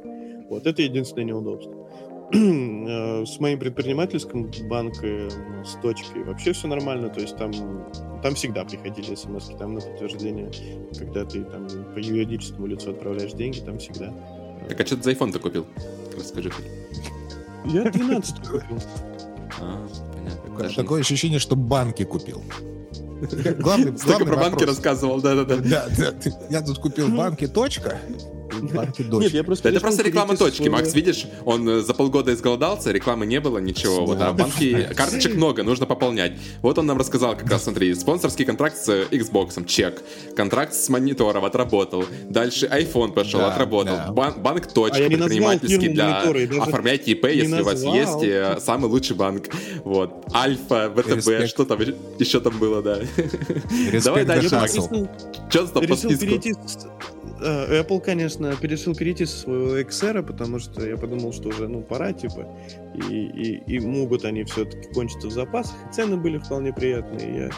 Вот 0.48 0.66
это 0.66 0.82
единственное 0.82 1.24
неудобство. 1.24 1.83
Э, 2.32 3.24
с 3.26 3.38
моим 3.38 3.58
предпринимательским 3.58 4.50
банком, 4.68 5.30
с 5.64 5.74
точкой 5.82 6.24
вообще 6.24 6.52
все 6.52 6.66
нормально, 6.68 7.08
то 7.08 7.20
есть 7.20 7.36
там, 7.36 7.52
там 8.22 8.34
всегда 8.34 8.64
приходили 8.64 9.14
смс 9.14 9.50
там 9.58 9.74
на 9.74 9.80
подтверждение, 9.80 10.50
когда 10.98 11.24
ты 11.24 11.44
там 11.44 11.66
по 11.94 11.98
юридическому 11.98 12.66
лицу 12.66 12.90
отправляешь 12.90 13.32
деньги, 13.32 13.60
там 13.60 13.78
всегда. 13.78 14.12
Так 14.68 14.80
а 14.80 14.86
что 14.86 14.96
ты 14.96 15.02
за 15.02 15.12
iPhone-то 15.12 15.38
купил? 15.38 15.66
Расскажи. 16.16 16.50
Я 17.66 17.90
12 17.90 18.38
купил. 18.40 18.82
А, 19.60 19.86
понятно. 20.14 20.58
Даже... 20.58 20.76
Такое 20.76 21.00
ощущение, 21.02 21.38
что 21.38 21.56
банки 21.56 22.04
купил. 22.04 22.42
Главный, 23.58 23.92
главный 23.92 24.26
про 24.26 24.36
банки 24.36 24.64
рассказывал, 24.64 25.20
да-да-да. 25.20 25.56
Да, 25.56 25.88
да, 25.96 26.14
я 26.50 26.62
тут 26.62 26.78
купил 26.78 27.08
банки, 27.08 27.46
точка. 27.46 27.98
Нет, 28.72 29.32
я 29.32 29.44
просто 29.44 29.68
это 29.68 29.80
просто 29.80 30.02
реклама 30.02 30.36
точки. 30.36 30.68
Макс, 30.68 30.94
видишь, 30.94 31.26
он 31.44 31.68
э, 31.68 31.80
за 31.80 31.94
полгода 31.94 32.32
изголодался, 32.32 32.92
рекламы 32.92 33.26
не 33.26 33.40
было, 33.40 33.58
ничего. 33.58 34.06
Вот, 34.06 34.20
а 34.20 34.32
банки, 34.32 34.88
карточек 34.94 35.34
много, 35.34 35.62
нужно 35.62 35.86
пополнять. 35.86 36.32
Вот 36.62 36.78
он 36.78 36.86
нам 36.86 36.98
рассказал 36.98 37.36
как 37.36 37.50
раз, 37.50 37.64
смотри, 37.64 37.94
спонсорский 37.94 38.44
контракт 38.44 38.76
с 38.76 38.88
Xbox, 38.88 39.64
чек. 39.66 40.02
Контракт 40.36 40.74
с 40.74 40.88
монитором 40.88 41.44
отработал. 41.44 42.04
Дальше 42.28 42.66
iPhone 42.66 43.12
пошел, 43.12 43.40
отработал. 43.40 44.12
банк 44.12 44.66
точка, 44.72 45.04
а 45.04 45.08
предпринимательский 45.08 45.88
для 45.88 46.22
оформлять 46.62 47.08
ИП, 47.08 47.26
если 47.26 47.60
у 47.60 47.64
вас 47.64 47.82
есть 47.82 48.22
э, 48.22 48.58
самый 48.60 48.86
лучший 48.86 49.16
банк. 49.16 49.48
Вот. 49.84 50.24
Альфа, 50.34 50.92
ВТБ, 50.94 51.46
что 51.48 51.64
там 51.64 51.80
еще 52.18 52.40
там 52.40 52.58
было, 52.58 52.82
да. 52.82 53.00
Давай 54.04 54.24
дальше, 54.24 54.54
Макс. 54.54 54.74
Что 55.48 55.66
там 55.66 55.86
по 55.86 55.96
списку? 55.96 56.40
Э, 57.40 57.82
Apple, 57.82 58.00
конечно, 58.00 58.53
решил 58.62 58.94
перейти 58.94 59.26
со 59.26 59.36
своего 59.36 59.78
XR, 59.78 60.22
потому 60.22 60.58
что 60.58 60.86
я 60.86 60.96
подумал, 60.96 61.32
что 61.32 61.48
уже, 61.48 61.68
ну, 61.68 61.82
пора, 61.82 62.12
типа, 62.12 62.48
и, 63.10 63.14
и, 63.14 63.76
и 63.76 63.80
могут 63.80 64.24
они 64.24 64.44
все-таки 64.44 64.92
кончиться 64.92 65.28
в 65.28 65.32
запасах. 65.32 65.76
Цены 65.92 66.16
были 66.16 66.38
вполне 66.38 66.72
приятные. 66.72 67.46
Я, 67.46 67.50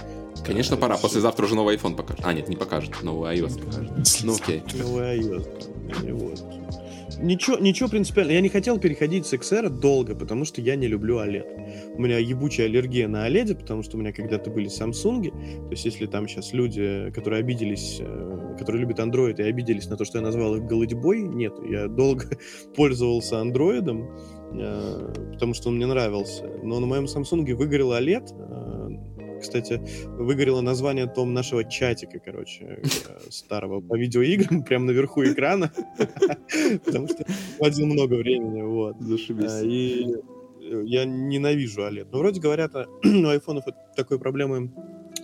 Конечно, 0.45 0.77
пора. 0.77 0.97
Послезавтра 0.97 1.45
уже 1.47 1.55
новый 1.55 1.77
iPhone 1.77 1.97
покажет. 1.97 2.25
А, 2.25 2.33
нет, 2.33 2.49
не 2.49 2.57
покажет. 2.57 3.03
Новый 3.03 3.37
iOS 3.37 3.65
покажет. 3.65 3.93
Ну, 4.25 4.35
окей. 4.35 4.63
Новый 4.75 5.19
iOS. 5.19 5.49
Вот 6.13 6.86
ничего, 7.19 7.59
ничего 7.59 7.89
принципиально. 7.89 8.33
Я 8.33 8.41
не 8.41 8.49
хотел 8.49 8.79
переходить 8.79 9.27
с 9.27 9.33
XR 9.33 9.69
долго, 9.69 10.15
потому 10.15 10.45
что 10.45 10.61
я 10.61 10.77
не 10.77 10.87
люблю 10.87 11.19
OLED. 11.19 11.95
У 11.97 12.01
меня 12.01 12.19
ебучая 12.19 12.67
аллергия 12.67 13.09
на 13.09 13.29
OLED, 13.29 13.55
потому 13.55 13.83
что 13.83 13.97
у 13.97 14.01
меня 14.01 14.13
когда-то 14.13 14.51
были 14.51 14.69
Samsung. 14.69 15.31
То 15.31 15.71
есть, 15.71 15.85
если 15.85 16.07
там 16.07 16.29
сейчас 16.29 16.53
люди, 16.53 17.11
которые 17.15 17.41
обиделись, 17.41 17.99
э, 18.01 18.57
которые 18.59 18.83
любят 18.83 18.99
Android 18.99 19.37
и 19.39 19.43
обиделись 19.43 19.89
на 19.89 19.97
то, 19.97 20.05
что 20.05 20.19
я 20.19 20.25
назвал 20.25 20.57
их 20.57 20.65
голодьбой, 20.65 21.23
нет. 21.23 21.55
Я 21.69 21.89
долго 21.89 22.27
пользовался 22.77 23.37
Android, 23.37 23.89
э, 24.53 25.33
потому 25.33 25.55
что 25.55 25.69
он 25.69 25.77
мне 25.77 25.87
нравился. 25.87 26.45
Но 26.63 26.81
на 26.81 26.87
моем 26.87 27.05
Samsung 27.05 27.55
выгорел 27.55 27.93
OLED, 27.93 29.16
кстати, 29.41 29.81
выгорело 30.07 30.61
название 30.61 31.07
том 31.07 31.35
нашего 31.35 31.65
чатика, 31.65 32.19
короче, 32.19 32.81
э, 32.83 32.87
старого 33.31 33.81
по 33.81 33.97
видеоиграм, 33.97 34.63
прямо 34.63 34.87
наверху 34.87 35.25
экрана, 35.25 35.73
потому 36.85 37.09
что 37.09 37.25
вводил 37.59 37.87
много 37.87 38.15
времени, 38.15 38.63
вот. 38.63 38.97
Зашибись. 39.01 39.51
А, 39.51 39.63
и 39.63 40.07
я 40.85 41.05
ненавижу 41.05 41.83
OLED. 41.83 42.09
Но 42.11 42.19
вроде 42.19 42.41
говорят, 42.41 42.75
а, 42.75 42.87
у 43.05 43.27
айфонов 43.29 43.65
такой 43.95 44.19
проблемы 44.19 44.73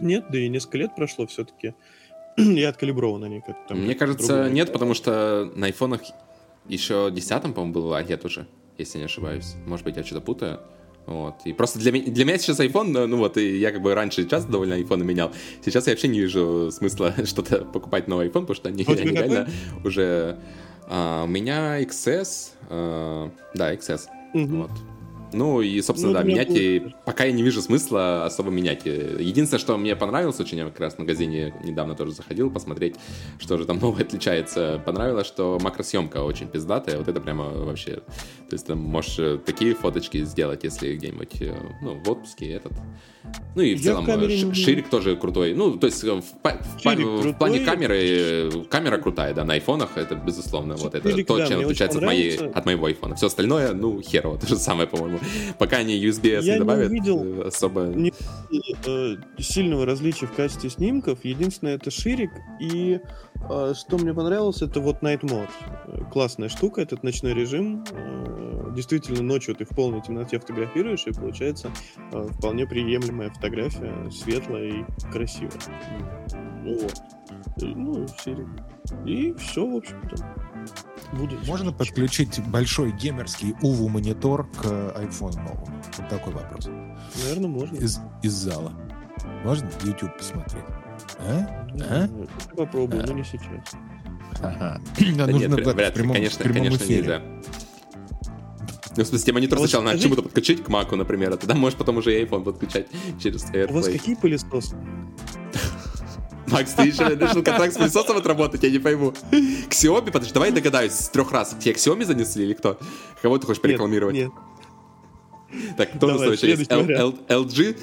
нет, 0.01 0.27
да 0.31 0.39
и 0.39 0.49
несколько 0.49 0.79
лет 0.79 0.95
прошло 0.97 1.27
все-таки. 1.27 1.75
И 2.37 2.63
откалиброваны 2.65 3.27
они 3.27 3.41
как 3.41 3.67
то 3.67 3.75
Мне 3.75 3.95
кажется, 3.95 4.49
нет, 4.51 4.73
потому 4.73 4.95
что 4.95 5.51
на 5.55 5.67
айфонах 5.67 6.03
еще 6.69 7.11
десятом, 7.13 7.53
по-моему, 7.53 7.75
был 7.75 7.93
OLED 7.93 8.27
уже, 8.27 8.47
если 8.79 8.99
не 8.99 9.05
ошибаюсь. 9.05 9.55
Может 9.67 9.85
быть, 9.85 9.97
я 9.97 10.05
что-то 10.05 10.21
путаю. 10.21 10.61
Вот. 11.07 11.35
И 11.45 11.53
просто 11.53 11.79
для, 11.79 11.93
меня, 11.93 12.11
для 12.13 12.25
меня 12.25 12.39
сейчас 12.39 12.61
iPhone, 12.61 13.07
ну 13.07 13.17
вот, 13.17 13.37
и 13.37 13.59
я 13.59 13.73
как 13.73 13.83
бы 13.83 13.95
раньше 13.95 14.29
часто 14.29 14.51
довольно 14.51 14.75
iPhone 14.75 15.03
менял. 15.03 15.33
Сейчас 15.65 15.87
я 15.87 15.93
вообще 15.93 16.09
не 16.09 16.21
вижу 16.21 16.71
смысла 16.71 17.15
что-то 17.25 17.65
покупать 17.65 18.09
новый 18.09 18.29
iPhone, 18.29 18.43
потому 18.47 18.55
что 18.55 18.69
они, 18.69 18.85
они 18.89 19.11
реально 19.11 19.49
уже... 19.85 20.39
А, 20.89 21.25
у 21.25 21.27
меня 21.27 21.81
XS, 21.83 22.51
а, 22.69 23.31
да, 23.55 23.75
XS. 23.75 24.07
Угу. 24.35 24.57
Вот. 24.57 24.71
Ну 25.33 25.61
и, 25.61 25.81
собственно, 25.83 26.15
да, 26.15 26.23
менять 26.23 26.51
и 26.51 26.95
пока 27.05 27.25
я 27.25 27.33
не 27.33 27.43
вижу 27.43 27.61
смысла 27.63 28.25
особо 28.25 28.51
менять. 28.51 28.85
Единственное, 28.85 29.61
что 29.61 29.77
мне 29.77 29.97
понравилось 29.97 30.39
очень, 30.41 30.59
я 30.59 30.65
как 30.65 30.81
раз 30.81 30.95
в 30.95 30.99
магазине 30.99 31.55
недавно 31.65 31.95
тоже 31.95 32.13
заходил 32.13 32.51
посмотреть, 32.51 32.97
что 33.39 33.59
же 33.59 33.65
там 33.65 33.79
новое 33.81 34.03
отличается. 34.03 34.83
Понравилось, 34.85 35.27
что 35.27 35.59
макросъемка 35.61 36.23
очень 36.23 36.49
пиздатая, 36.49 36.99
вот 36.99 37.09
это 37.09 37.21
прямо 37.21 37.51
вообще... 37.51 38.03
То 38.49 38.55
есть 38.55 38.67
ты 38.67 38.75
можешь 38.75 39.19
э, 39.19 39.39
такие 39.39 39.75
фоточки 39.75 40.25
сделать, 40.25 40.65
если 40.65 40.95
где-нибудь, 40.95 41.41
э, 41.41 41.55
ну, 41.81 41.95
в 41.95 42.11
отпуске 42.11 42.51
этот 42.53 42.73
ну 43.55 43.63
и 43.63 43.75
в 43.75 43.81
я 43.81 43.93
целом 43.93 44.09
э, 44.09 44.55
ширик 44.55 44.89
тоже 44.89 45.15
крутой. 45.17 45.55
Ну, 45.55 45.77
то 45.77 45.87
есть 45.87 46.03
в, 46.03 46.21
в, 46.21 46.23
в 46.43 47.33
плане 47.35 47.61
камеры, 47.65 48.51
камера 48.71 48.99
крутая, 48.99 49.35
да, 49.35 49.45
на 49.45 49.55
айфонах 49.55 49.97
это 49.97 50.15
безусловно. 50.15 50.77
Вот 50.77 50.95
это 50.95 51.25
то, 51.25 51.39
да, 51.39 51.47
чем 51.47 51.61
отличается 51.61 51.99
от, 51.99 52.05
моей, 52.05 52.37
от 52.37 52.65
моего 52.65 52.87
айфона. 52.87 53.15
Все 53.15 53.27
остальное, 53.27 53.73
ну, 53.75 54.01
херово, 54.01 54.39
то 54.41 54.47
же 54.47 54.57
самое, 54.57 54.89
по-моему. 54.89 55.21
Пока 55.59 55.79
они 55.79 55.99
USB-S 56.05 56.45
не 56.45 56.59
добавят, 56.59 56.91
не 56.91 57.01
увидел 57.01 57.47
особо... 57.47 57.85
Не, 57.85 58.13
э, 58.87 59.17
сильного 59.39 59.87
различия 59.87 60.27
в 60.27 60.33
качестве 60.33 60.69
снимков. 60.69 61.25
Единственное, 61.25 61.77
это 61.77 61.91
ширик. 61.91 62.33
И 62.61 63.01
э, 63.49 63.75
что 63.75 63.99
мне 63.99 64.13
понравилось, 64.13 64.63
это 64.63 64.81
вот 64.81 65.03
Night 65.03 65.21
Mode. 65.21 66.11
Классная 66.11 66.49
штука, 66.51 66.83
этот 66.83 67.03
ночной 67.03 67.35
режим. 67.35 67.85
Э, 67.93 68.73
действительно, 68.75 69.23
ночью 69.23 69.55
ты 69.55 69.65
в 69.65 69.71
полной 69.71 70.03
темноте 70.03 70.39
фотографируешь, 70.39 71.07
и 71.07 71.13
получается 71.13 71.71
э, 72.13 72.29
вполне 72.33 72.67
приемлемо 72.67 73.23
любимая 73.23 73.31
фотография, 73.31 74.11
светлая 74.11 74.65
и 74.65 74.85
красивая. 75.13 75.51
Вот. 76.65 76.95
Ну, 77.61 78.07
серия. 78.25 78.49
И 79.07 79.35
все, 79.35 79.67
в 79.67 79.77
общем-то. 79.77 80.17
Будет. 81.13 81.47
Можно 81.47 81.73
подключить 81.73 82.41
большой 82.47 82.93
геймерский 82.93 83.55
уву 83.61 83.89
монитор 83.89 84.49
к 84.51 84.65
iPhone 84.65 85.37
новому? 85.37 85.83
Вот 85.99 86.09
такой 86.09 86.33
вопрос. 86.33 86.69
Наверное, 87.23 87.49
можно. 87.49 87.77
Из, 87.77 88.01
из 88.23 88.33
зала. 88.33 88.73
Можно 89.45 89.69
YouTube 89.85 90.17
посмотреть? 90.17 90.65
А? 91.19 91.67
А? 91.91 92.09
Попробую, 92.57 93.03
а? 93.03 93.07
но 93.07 93.13
не 93.13 93.25
сейчас. 93.25 93.75
Ага. 94.41 94.81
Да 95.17 95.27
нужно 95.27 95.57
нет, 95.57 95.67
вряд 95.67 95.97
ли, 95.97 96.09
конечно, 96.09 96.45
конечно, 96.45 96.85
нельзя. 96.85 97.23
Ну, 98.95 99.05
в 99.05 99.07
смысле, 99.07 99.19
тебе 99.19 99.33
монитор 99.35 99.59
вот 99.59 99.69
сначала 99.69 99.85
надо 99.85 99.99
чему-то 99.99 100.23
подключить 100.23 100.63
к 100.63 100.69
маку, 100.69 100.97
например, 100.97 101.33
а 101.33 101.37
тогда 101.37 101.55
можешь 101.55 101.79
потом 101.79 101.97
уже 101.97 102.23
iPhone 102.23 102.45
подключать 102.45 102.89
через 103.23 103.45
AirPlay. 103.51 103.71
У 103.71 103.75
вас 103.75 103.87
какие 103.87 104.15
пылесосы? 104.15 104.77
Макс, 106.49 106.73
ты 106.75 106.83
еще 106.83 107.05
решил 107.15 107.43
контракт 107.43 107.75
с 107.75 107.79
пылесосом 107.79 108.17
отработать, 108.17 108.63
я 108.63 108.71
не 108.71 108.79
пойму. 108.79 109.13
Xiaomi, 109.31 110.11
подожди, 110.11 110.33
давай 110.35 110.51
догадаюсь, 110.51 110.93
с 110.93 111.09
трех 111.09 111.31
раз. 111.33 111.57
Тебе 111.59 111.75
Xiaomi 111.75 112.05
занесли 112.05 112.45
или 112.45 112.55
кто? 112.55 112.79
Кого 113.21 113.39
ты 113.39 113.47
хочешь 113.47 113.63
порекламировать? 113.63 114.15
Нет, 114.15 114.33
Так, 115.77 115.93
кто 115.97 116.09
у 116.09 116.11
нас 116.11 116.23
еще 116.23 116.51
есть? 116.51 116.71
LG? 116.71 117.77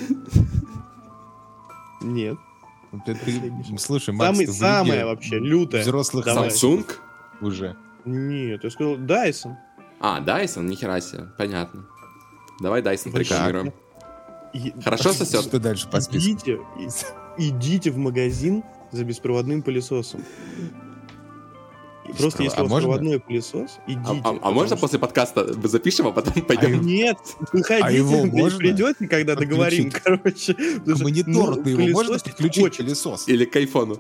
Нет. 2.02 2.38
Слушай, 3.78 4.14
Макс, 4.14 4.38
Самый, 4.38 4.48
Самое 4.48 5.06
вообще 5.06 5.38
лютое. 5.38 5.82
Взрослых 5.82 6.28
Samsung? 6.28 6.86
Уже. 7.42 7.76
Нет, 8.06 8.64
я 8.64 8.70
сказал 8.70 8.96
Dyson. 8.98 9.56
А, 10.00 10.20
Дайсон, 10.22 10.66
нихера 10.68 11.00
себе, 11.02 11.28
понятно. 11.38 11.86
Давай 12.62 12.82
Дайсон 12.82 13.12
порекламируем. 13.12 13.74
Хорошо 14.84 15.14
сосет? 15.14 15.44
Что 15.44 15.60
дальше 15.60 15.88
по 15.90 16.00
списку? 16.02 16.42
Идите 17.38 17.92
в 17.92 17.98
магазин 17.98 18.64
за 18.92 19.04
беспроводным 19.04 19.62
пылесосом. 19.62 20.22
Просто 22.18 22.42
если 22.42 22.58
А 22.58 22.62
у 22.62 22.64
вас 22.64 22.72
можно? 22.72 22.88
проводной 22.90 23.20
пылесос, 23.20 23.78
А, 23.86 23.92
идите. 23.92 24.02
а- 24.08 24.30
а 24.30 24.34
потому 24.34 24.54
можно 24.56 24.76
что- 24.76 24.82
после 24.82 24.98
подкаста 24.98 25.54
запишем, 25.68 26.08
а 26.08 26.12
потом 26.12 26.34
А 26.38 26.42
пойдем? 26.42 26.72
его- 26.74 26.84
Нет, 26.84 27.18
выходите, 27.54 27.86
А 27.88 27.92
его 27.92 28.26
можно 28.26 28.58
придете, 28.58 29.08
когда 29.08 29.36
договорим, 29.36 29.92
короче. 29.92 30.56
К 30.56 30.96
что, 30.96 31.04
монитору 31.04 31.56
ну, 31.58 31.64
ты 31.64 31.70
его 31.70 31.88
можно 31.90 32.18
подключить, 32.18 32.64
хочется. 32.64 32.84
пылесос? 32.84 33.28
Или 33.28 33.46
к 33.46 33.56
айфону? 33.56 34.00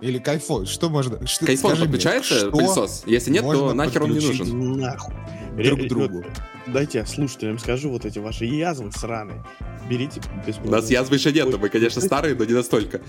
Или 0.00 0.18
к 0.18 0.28
айфону? 0.28 0.64
Что 0.64 0.88
можно? 0.88 1.26
Что, 1.26 1.44
К 1.44 1.50
айфону 1.50 1.74
мне, 1.74 1.84
подключается 1.84 2.34
что 2.38 2.50
пылесос? 2.50 3.02
Если 3.04 3.30
нет, 3.30 3.42
то 3.42 3.74
нахер 3.74 4.04
он 4.04 4.12
не 4.12 4.26
нужен. 4.26 4.78
Нахуй. 4.78 5.14
друг 5.62 5.80
Ре- 5.80 5.88
другу? 5.88 6.16
вот, 6.22 6.26
Дайте 6.72 6.98
я 6.98 7.06
слушателям 7.06 7.58
скажу 7.58 7.90
вот 7.90 8.04
эти 8.04 8.18
ваши 8.18 8.44
язвы 8.44 8.92
сраные. 8.92 9.42
Берите 9.88 10.20
У 10.20 10.46
беспроводной. 10.46 10.80
нас 10.80 10.90
язвы 10.90 11.16
еще 11.16 11.32
нету, 11.32 11.58
мы, 11.58 11.68
конечно, 11.68 12.00
старые, 12.00 12.34
но 12.34 12.44
не 12.44 12.52
настолько. 12.54 13.00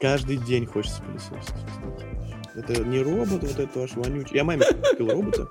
Каждый 0.00 0.36
день 0.36 0.66
хочется 0.66 1.02
пылесосить. 1.02 1.54
Это 2.54 2.84
не 2.84 3.00
робот, 3.00 3.42
вот 3.42 3.58
это 3.58 3.78
ваш 3.78 3.94
вонючий. 3.94 4.36
Я 4.36 4.44
маме 4.44 4.64
купил 4.90 5.10
робота. 5.10 5.48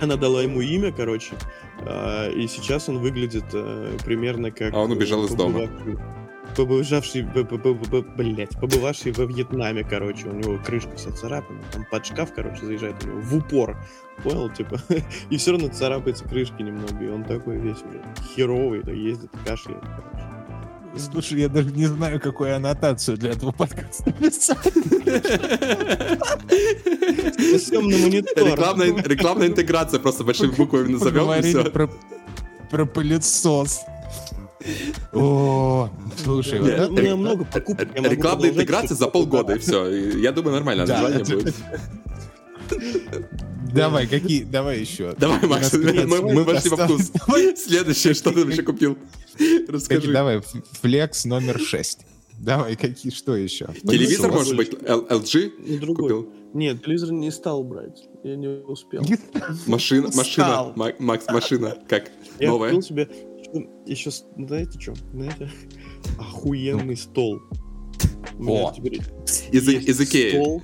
Она 0.00 0.16
дала 0.16 0.42
ему 0.42 0.60
имя, 0.60 0.92
короче. 0.92 1.34
а, 1.80 2.30
И 2.30 2.46
сейчас 2.46 2.88
он 2.88 2.98
выглядит 2.98 3.44
э, 3.52 3.96
примерно 4.04 4.50
как... 4.52 4.72
А 4.74 4.78
он 4.78 4.92
убежал 4.92 5.24
из 5.26 5.32
дома. 5.34 5.68
Побывавший- 6.56 7.22
Побывавший, 7.22 7.22
б- 7.22 7.42
б- 7.44 7.56
б- 7.58 7.74
б- 7.74 8.04
блядь, 8.16 8.58
побывавший 8.58 9.12
во 9.12 9.24
Вьетнаме, 9.24 9.84
короче, 9.84 10.28
у 10.28 10.32
него 10.32 10.58
крышка 10.64 10.90
вся 10.96 11.12
царапана, 11.12 11.60
там 11.72 11.84
под 11.90 12.06
шкаф, 12.06 12.30
короче, 12.34 12.64
заезжает 12.64 12.96
у 13.04 13.08
него 13.08 13.20
в 13.20 13.36
упор, 13.36 13.76
понял, 14.22 14.50
типа, 14.50 14.80
и 15.30 15.36
все 15.36 15.52
равно 15.52 15.68
царапается 15.68 16.24
крышки 16.24 16.62
немного, 16.62 17.04
и 17.04 17.08
он 17.08 17.24
такой 17.24 17.58
весь 17.58 17.78
уже 17.78 18.02
херовый, 18.34 18.82
да, 18.82 18.92
ездит, 18.92 19.30
кашляет, 19.46 19.80
короче. 19.82 20.26
Слушай, 21.12 21.40
я 21.40 21.48
даже 21.50 21.70
не 21.72 21.84
знаю, 21.86 22.18
какую 22.20 22.56
аннотацию 22.56 23.18
для 23.18 23.32
этого 23.32 23.52
подкаста 23.52 24.10
писать. 24.12 24.56
Монитор. 27.72 28.46
Рекламная, 28.48 29.02
рекламная 29.02 29.48
интеграция, 29.48 30.00
просто 30.00 30.24
большими 30.24 30.52
буквами 30.52 30.92
назовем 30.92 31.14
и 31.14 31.18
Поговорили 31.18 31.60
все. 31.60 31.70
про, 31.70 31.90
про 32.70 32.86
пылесос. 32.86 33.80
О, 35.12 35.90
слушай, 36.22 36.58
вот 36.60 36.68
Нет, 36.68 36.78
У 36.90 36.92
это- 36.94 37.02
меня 37.02 37.16
много 37.16 37.44
покупок. 37.44 37.88
я 37.94 38.08
Рекламная 38.08 38.50
интеграция 38.50 38.94
за 38.96 39.08
полгода, 39.08 39.54
и 39.54 39.58
все. 39.58 39.86
Я 40.18 40.32
думаю, 40.32 40.54
нормально 40.54 40.86
название 40.86 41.20
это- 41.22 41.34
будет. 41.36 41.54
давай, 43.72 44.06
какие, 44.06 44.44
давай 44.44 44.80
еще. 44.80 45.14
Давай, 45.18 45.40
Макс, 45.46 45.72
мы, 45.72 46.44
вошли 46.44 46.70
во 46.70 46.76
вкус. 46.86 47.12
Следующее, 47.56 48.14
что 48.14 48.32
ты 48.32 48.40
еще 48.40 48.62
купил? 48.62 48.96
Расскажи. 49.68 50.12
давай, 50.12 50.40
флекс 50.80 51.24
номер 51.24 51.58
6. 51.60 52.00
Давай, 52.38 52.76
какие, 52.76 53.12
что 53.12 53.34
еще? 53.36 53.66
Телевизор, 53.82 54.30
может 54.30 54.56
быть, 54.56 54.72
LG 54.72 55.52
Ну, 55.80 55.94
купил? 55.94 56.32
Нет, 56.52 56.82
телевизор 56.84 57.10
не 57.12 57.30
стал 57.30 57.64
брать. 57.64 58.08
Я 58.24 58.36
не 58.36 58.48
успел. 58.48 59.02
Машина, 59.66 60.08
машина, 60.14 60.72
Макс, 60.98 61.26
машина, 61.28 61.76
как? 61.88 62.10
Я 62.40 62.48
Новая? 62.48 62.70
купил 62.70 62.82
себе 62.82 63.08
еще, 63.86 64.10
знаете 64.36 64.78
что? 64.80 64.94
Знаете? 65.12 65.50
Охуенный 66.18 66.96
стол. 66.96 67.40
У 68.38 68.42
меня 68.42 68.66
О. 68.68 68.74
Из, 69.52 69.68
из 69.68 70.00
Икеи. 70.00 70.30
стол. 70.30 70.62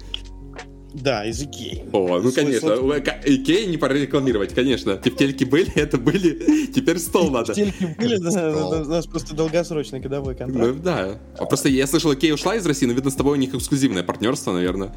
Да, 0.95 1.24
из 1.24 1.43
Икеи. 1.43 1.85
О, 1.93 2.20
ну 2.20 2.30
Свой 2.30 2.33
конечно. 2.45 3.01
ка- 3.01 3.20
Икеи 3.24 3.64
не 3.64 3.78
пора 3.78 3.95
рекламировать, 3.95 4.53
конечно. 4.53 4.97
Тефтельки 4.99 5.45
были, 5.45 5.72
это 5.74 5.97
были, 5.97 6.66
теперь 6.66 6.99
стол 6.99 7.30
надо. 7.30 7.55
Стельки 7.55 7.97
были, 7.99 8.18
да, 8.18 8.30
Стол. 8.30 8.83
у 8.83 8.85
нас 8.85 9.07
просто 9.07 9.35
долгосрочный 9.35 10.01
годовой 10.01 10.35
Ну 10.35 10.39
контракт. 10.39 10.83
да. 10.83 11.18
А 11.39 11.47
Просто 11.47 11.70
я 11.70 11.87
слышал, 11.87 12.12
Икея 12.12 12.35
ушла 12.35 12.57
из 12.57 12.66
России, 12.66 12.85
но 12.85 12.93
видно, 12.93 13.11
с 13.11 13.14
тобой 13.14 13.39
у 13.39 13.41
них 13.41 13.55
эксклюзивное 13.55 14.03
партнерство, 14.03 14.53
наверное. 14.53 14.95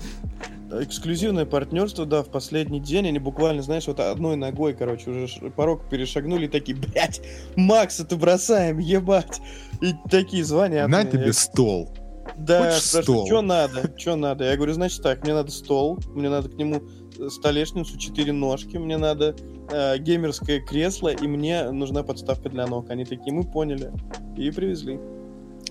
Эксклюзивное 0.71 1.45
партнерство, 1.45 2.05
да, 2.05 2.23
в 2.23 2.29
последний 2.29 2.79
день 2.79 3.07
они 3.07 3.19
буквально, 3.19 3.61
знаешь, 3.61 3.85
вот 3.87 3.99
одной 3.99 4.35
ногой, 4.35 4.73
короче, 4.73 5.11
уже 5.11 5.51
порог 5.51 5.87
перешагнули 5.89 6.45
и 6.45 6.49
такие, 6.49 6.75
блядь, 6.75 7.21
Макс, 7.55 7.99
это 7.99 8.15
бросаем, 8.15 8.79
ебать. 8.79 9.41
И 9.81 9.93
такие 10.09 10.43
звонят. 10.43 10.89
На 10.89 11.05
тебе 11.05 11.33
стол. 11.33 11.89
Да, 12.37 12.71
что 12.79 13.41
надо, 13.41 13.93
что 13.97 14.15
надо? 14.15 14.45
Я 14.45 14.55
говорю, 14.55 14.73
значит 14.73 15.01
так, 15.03 15.23
мне 15.23 15.33
надо 15.33 15.51
стол, 15.51 15.99
мне 16.13 16.29
надо 16.29 16.49
к 16.49 16.55
нему 16.55 16.81
э, 17.17 17.29
столешницу, 17.29 17.97
четыре 17.97 18.33
ножки, 18.33 18.77
мне 18.77 18.97
надо 18.97 19.35
э, 19.71 19.97
геймерское 19.99 20.59
кресло, 20.59 21.09
и 21.09 21.27
мне 21.27 21.69
нужна 21.71 22.03
подставка 22.03 22.49
для 22.49 22.65
ног. 22.65 22.89
Они 22.89 23.05
такие, 23.05 23.31
мы 23.31 23.43
поняли. 23.43 23.91
И 24.35 24.51
привезли. 24.51 24.99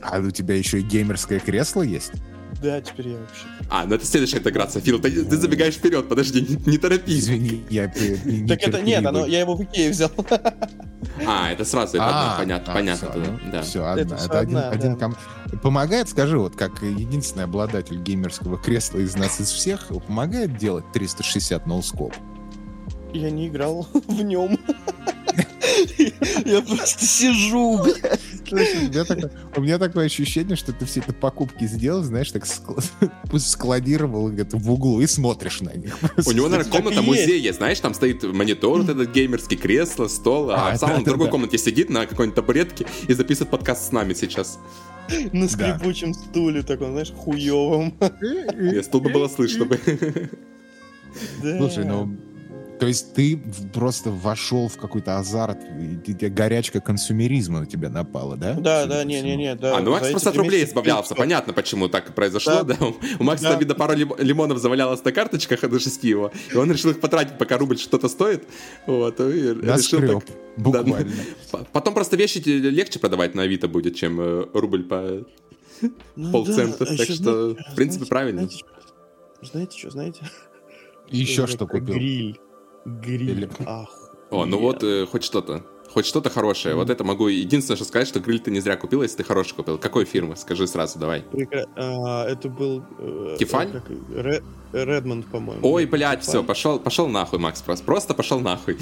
А 0.01 0.21
у 0.21 0.31
тебя 0.31 0.55
еще 0.55 0.81
и 0.81 0.83
геймерское 0.83 1.41
кресло 1.41 1.83
есть? 1.83 2.13
Да, 2.65 2.81
теперь 2.81 3.09
я 3.09 3.19
вообще. 3.19 3.45
А, 3.69 3.85
ну 3.85 3.95
это 3.95 4.07
следующая 4.07 4.39
интеграция. 4.39 4.81
Фил, 4.81 4.99
ты, 4.99 5.11
ты 5.23 5.37
забегаешь 5.37 5.75
вперед, 5.75 6.09
подожди, 6.09 6.41
не, 6.41 6.57
не 6.73 6.79
торопись. 6.79 7.25
Извини, 7.25 7.63
я 7.69 7.85
э, 7.95 8.17
не- 8.25 8.49
Так 8.49 8.63
это 8.63 8.81
нет, 8.81 9.05
оно, 9.05 9.27
я 9.27 9.41
его 9.41 9.55
в 9.55 9.63
Икее 9.63 9.91
взял. 9.91 10.11
А, 11.27 11.51
это 11.53 11.65
сразу, 11.67 11.99
это 11.99 12.07
А, 12.07 12.33
одно, 12.33 12.43
понятно, 12.43 12.73
а, 12.73 12.77
понятно. 12.77 13.09
тогда, 13.09 13.31
ну, 13.45 13.53
да. 13.53 13.63
всё, 13.63 13.85
одна. 13.85 14.03
Это 14.03 14.15
Это, 14.25 14.39
один, 14.41 14.57
одна, 14.57 14.71
один 14.71 14.95
да. 14.97 14.99
ком- 14.99 15.17
Помогает, 15.63 16.09
скажи, 16.09 16.39
вот 16.39 16.57
как 16.57 16.83
единственный 16.83 17.45
обладатель 17.45 17.99
геймерского 17.99 18.57
кресла 18.59 18.99
из 18.99 19.15
нас 19.15 19.41
из 19.41 19.51
всех, 19.51 19.89
помогает 20.07 20.57
делать 20.57 20.85
360 20.95 21.67
ноускоп? 21.67 22.15
Я 23.13 23.31
не 23.31 23.47
играл 23.49 23.87
в 23.93 24.23
нем. 24.23 24.59
Я 26.45 26.61
просто 26.63 27.05
сижу, 27.05 27.83
блядь. 27.83 28.21
Слушай, 28.47 28.87
у 28.87 28.91
меня 28.91 29.05
такое- 29.05 29.31
у 29.57 29.61
меня 29.63 29.79
такое 29.79 30.07
ощущение, 30.07 30.57
что 30.57 30.73
ты 30.73 30.85
все 30.85 31.01
эти 31.01 31.11
покупки 31.13 31.65
сделал, 31.67 32.03
знаешь, 32.03 32.31
так 32.31 32.45
складировал 33.39 34.31
где-то 34.31 34.57
в 34.59 34.71
углу 34.71 35.01
и 35.01 35.07
смотришь 35.07 35.61
на 35.61 35.73
них. 35.75 35.97
У 36.27 36.33
него, 36.33 36.49
наверное, 36.49 36.71
комната 36.71 37.01
есть, 37.01 37.57
знаешь, 37.57 37.81
там 37.81 37.95
стоит 37.95 38.23
монитор, 38.23 38.81
вот 38.83 38.89
этот 38.91 39.13
геймерский 39.13 39.57
кресло, 39.57 40.09
стол, 40.09 40.51
а, 40.51 40.71
А, 40.73 40.79
сам 40.79 40.93
он 40.97 41.01
в 41.03 41.05
другой 41.05 41.31
комнате 41.31 41.59
сидит 41.59 41.89
на 41.91 42.07
какой-нибудь 42.07 42.37
табуретке 42.37 42.87
и 43.09 43.15
записывает 43.15 43.51
подкаст 43.51 43.89
с 43.89 43.93
нами 43.93 44.15
сейчас. 44.15 44.59
На 45.33 45.49
скрипучем 45.49 46.15
стуле 46.15 46.63
таком, 46.63 46.93
знаешь, 46.93 47.13
хуевом. 47.13 47.95
И 48.61 48.83
стул 48.83 49.01
бы 49.01 49.11
было 49.11 49.29
слышно 49.29 49.65
бы. 49.67 49.79
Слушай, 51.41 51.85
ну, 51.85 52.17
то 52.81 52.87
есть 52.87 53.15
ты 53.15 53.41
просто 53.73 54.11
вошел 54.11 54.69
в 54.69 54.77
какой-то 54.77 55.19
азарт, 55.19 55.59
и 56.07 56.13
горячка 56.29 56.81
консумеризма 56.81 57.61
на 57.61 57.67
тебя 57.67 57.89
напала, 57.89 58.37
да? 58.37 58.55
Да, 58.55 58.83
Судя 58.83 58.95
да, 58.95 59.03
по 59.03 59.07
не-не-не, 59.07 59.55
да. 59.55 59.77
А, 59.77 59.81
ну 59.81 59.93
Макс 59.93 60.09
просто 60.11 60.31
от 60.31 60.37
рублей 60.37 60.61
месяца 60.61 60.71
избавлялся. 60.71 61.15
Понятно, 61.15 61.53
почему 61.53 61.89
так 61.89 62.15
произошло, 62.15 62.63
да. 62.63 62.77
Да. 62.79 62.87
У 63.19 63.25
Макса, 63.25 63.51
Да. 63.51 63.59
видно, 63.59 63.75
пару 63.75 63.95
лим- 63.95 64.15
лимонов 64.19 64.59
завалялось 64.59 65.05
на 65.05 65.13
карточках 65.13 65.61
до 65.69 65.79
шести 65.79 66.09
его, 66.09 66.33
и 66.53 66.57
он 66.57 66.71
решил 66.73 66.91
их 66.91 67.01
потратить, 67.01 67.39
пока 67.39 67.59
рубль 67.59 67.79
что-то 67.79 68.09
стоит. 68.09 68.45
Вот, 68.87 69.21
и 69.21 69.25
решил 69.25 69.63
Наскреб, 69.63 70.25
так... 70.25 70.37
буквально. 70.57 71.13
П- 71.53 71.67
Потом 71.73 71.95
просто 71.95 72.17
вещи 72.17 72.39
легче 72.47 72.99
продавать 72.99 73.35
на 73.35 73.43
Авито 73.43 73.69
будет, 73.69 73.95
чем 73.95 74.21
э, 74.21 74.47
рубль 74.53 74.85
по 74.85 75.25
Ну 76.17 76.33
полцента. 76.33 76.85
да, 76.85 76.97
Так 76.97 77.05
что, 77.07 77.15
знаете- 77.53 77.63
в 77.73 77.75
принципе, 77.75 78.05
знаете- 78.05 78.11
правильно. 78.11 78.41
Знаете, 78.43 78.59
что? 78.59 79.47
знаете 79.47 79.79
что, 79.79 79.91
знаете? 79.91 80.21
И 81.11 81.19
еще 81.19 81.47
что 81.47 81.67
купил? 81.67 81.95
Гриль. 81.95 82.41
Гриль. 82.85 83.31
Или- 83.31 83.49
Ах. 83.67 83.89
О, 84.31 84.47
ну 84.47 84.59
вот 84.59 84.83
э, 84.83 85.07
хоть 85.07 85.23
что-то. 85.25 85.65
Хоть 85.93 86.07
что-то 86.07 86.29
хорошее. 86.29 86.75
Вот 86.75 86.91
это 86.91 87.05
могу 87.05 87.29
единственное, 87.29 87.77
что 87.77 87.85
сказать, 87.85 88.09
что 88.09 88.19
гриль 88.19 88.41
ты 88.41 88.51
не 88.51 88.59
зря 88.61 88.77
купил, 88.77 89.03
если 89.03 89.19
ты 89.19 89.25
хороший 89.25 89.55
купил. 89.55 89.79
Какой 89.79 90.05
фирмы? 90.05 90.35
Скажи 90.35 90.67
сразу, 90.67 90.99
давай. 90.99 91.23
Прекра- 91.31 91.69
а, 91.77 92.27
это 92.27 92.49
был... 92.49 92.83
э, 92.99 93.37
Тефаль? 93.39 93.71
как- 93.71 93.89
Ре- 94.13 94.43
Редмонд, 94.73 95.27
по-моему. 95.31 95.61
Ой, 95.63 95.87
блядь, 95.87 96.23
все, 96.23 96.43
пошел, 96.43 96.81
пошел 96.81 97.07
нахуй, 97.07 97.39
Макс, 97.39 97.63
просто, 97.63 97.85
просто 97.85 98.15
пошел 98.15 98.41
нахуй. 98.41 98.77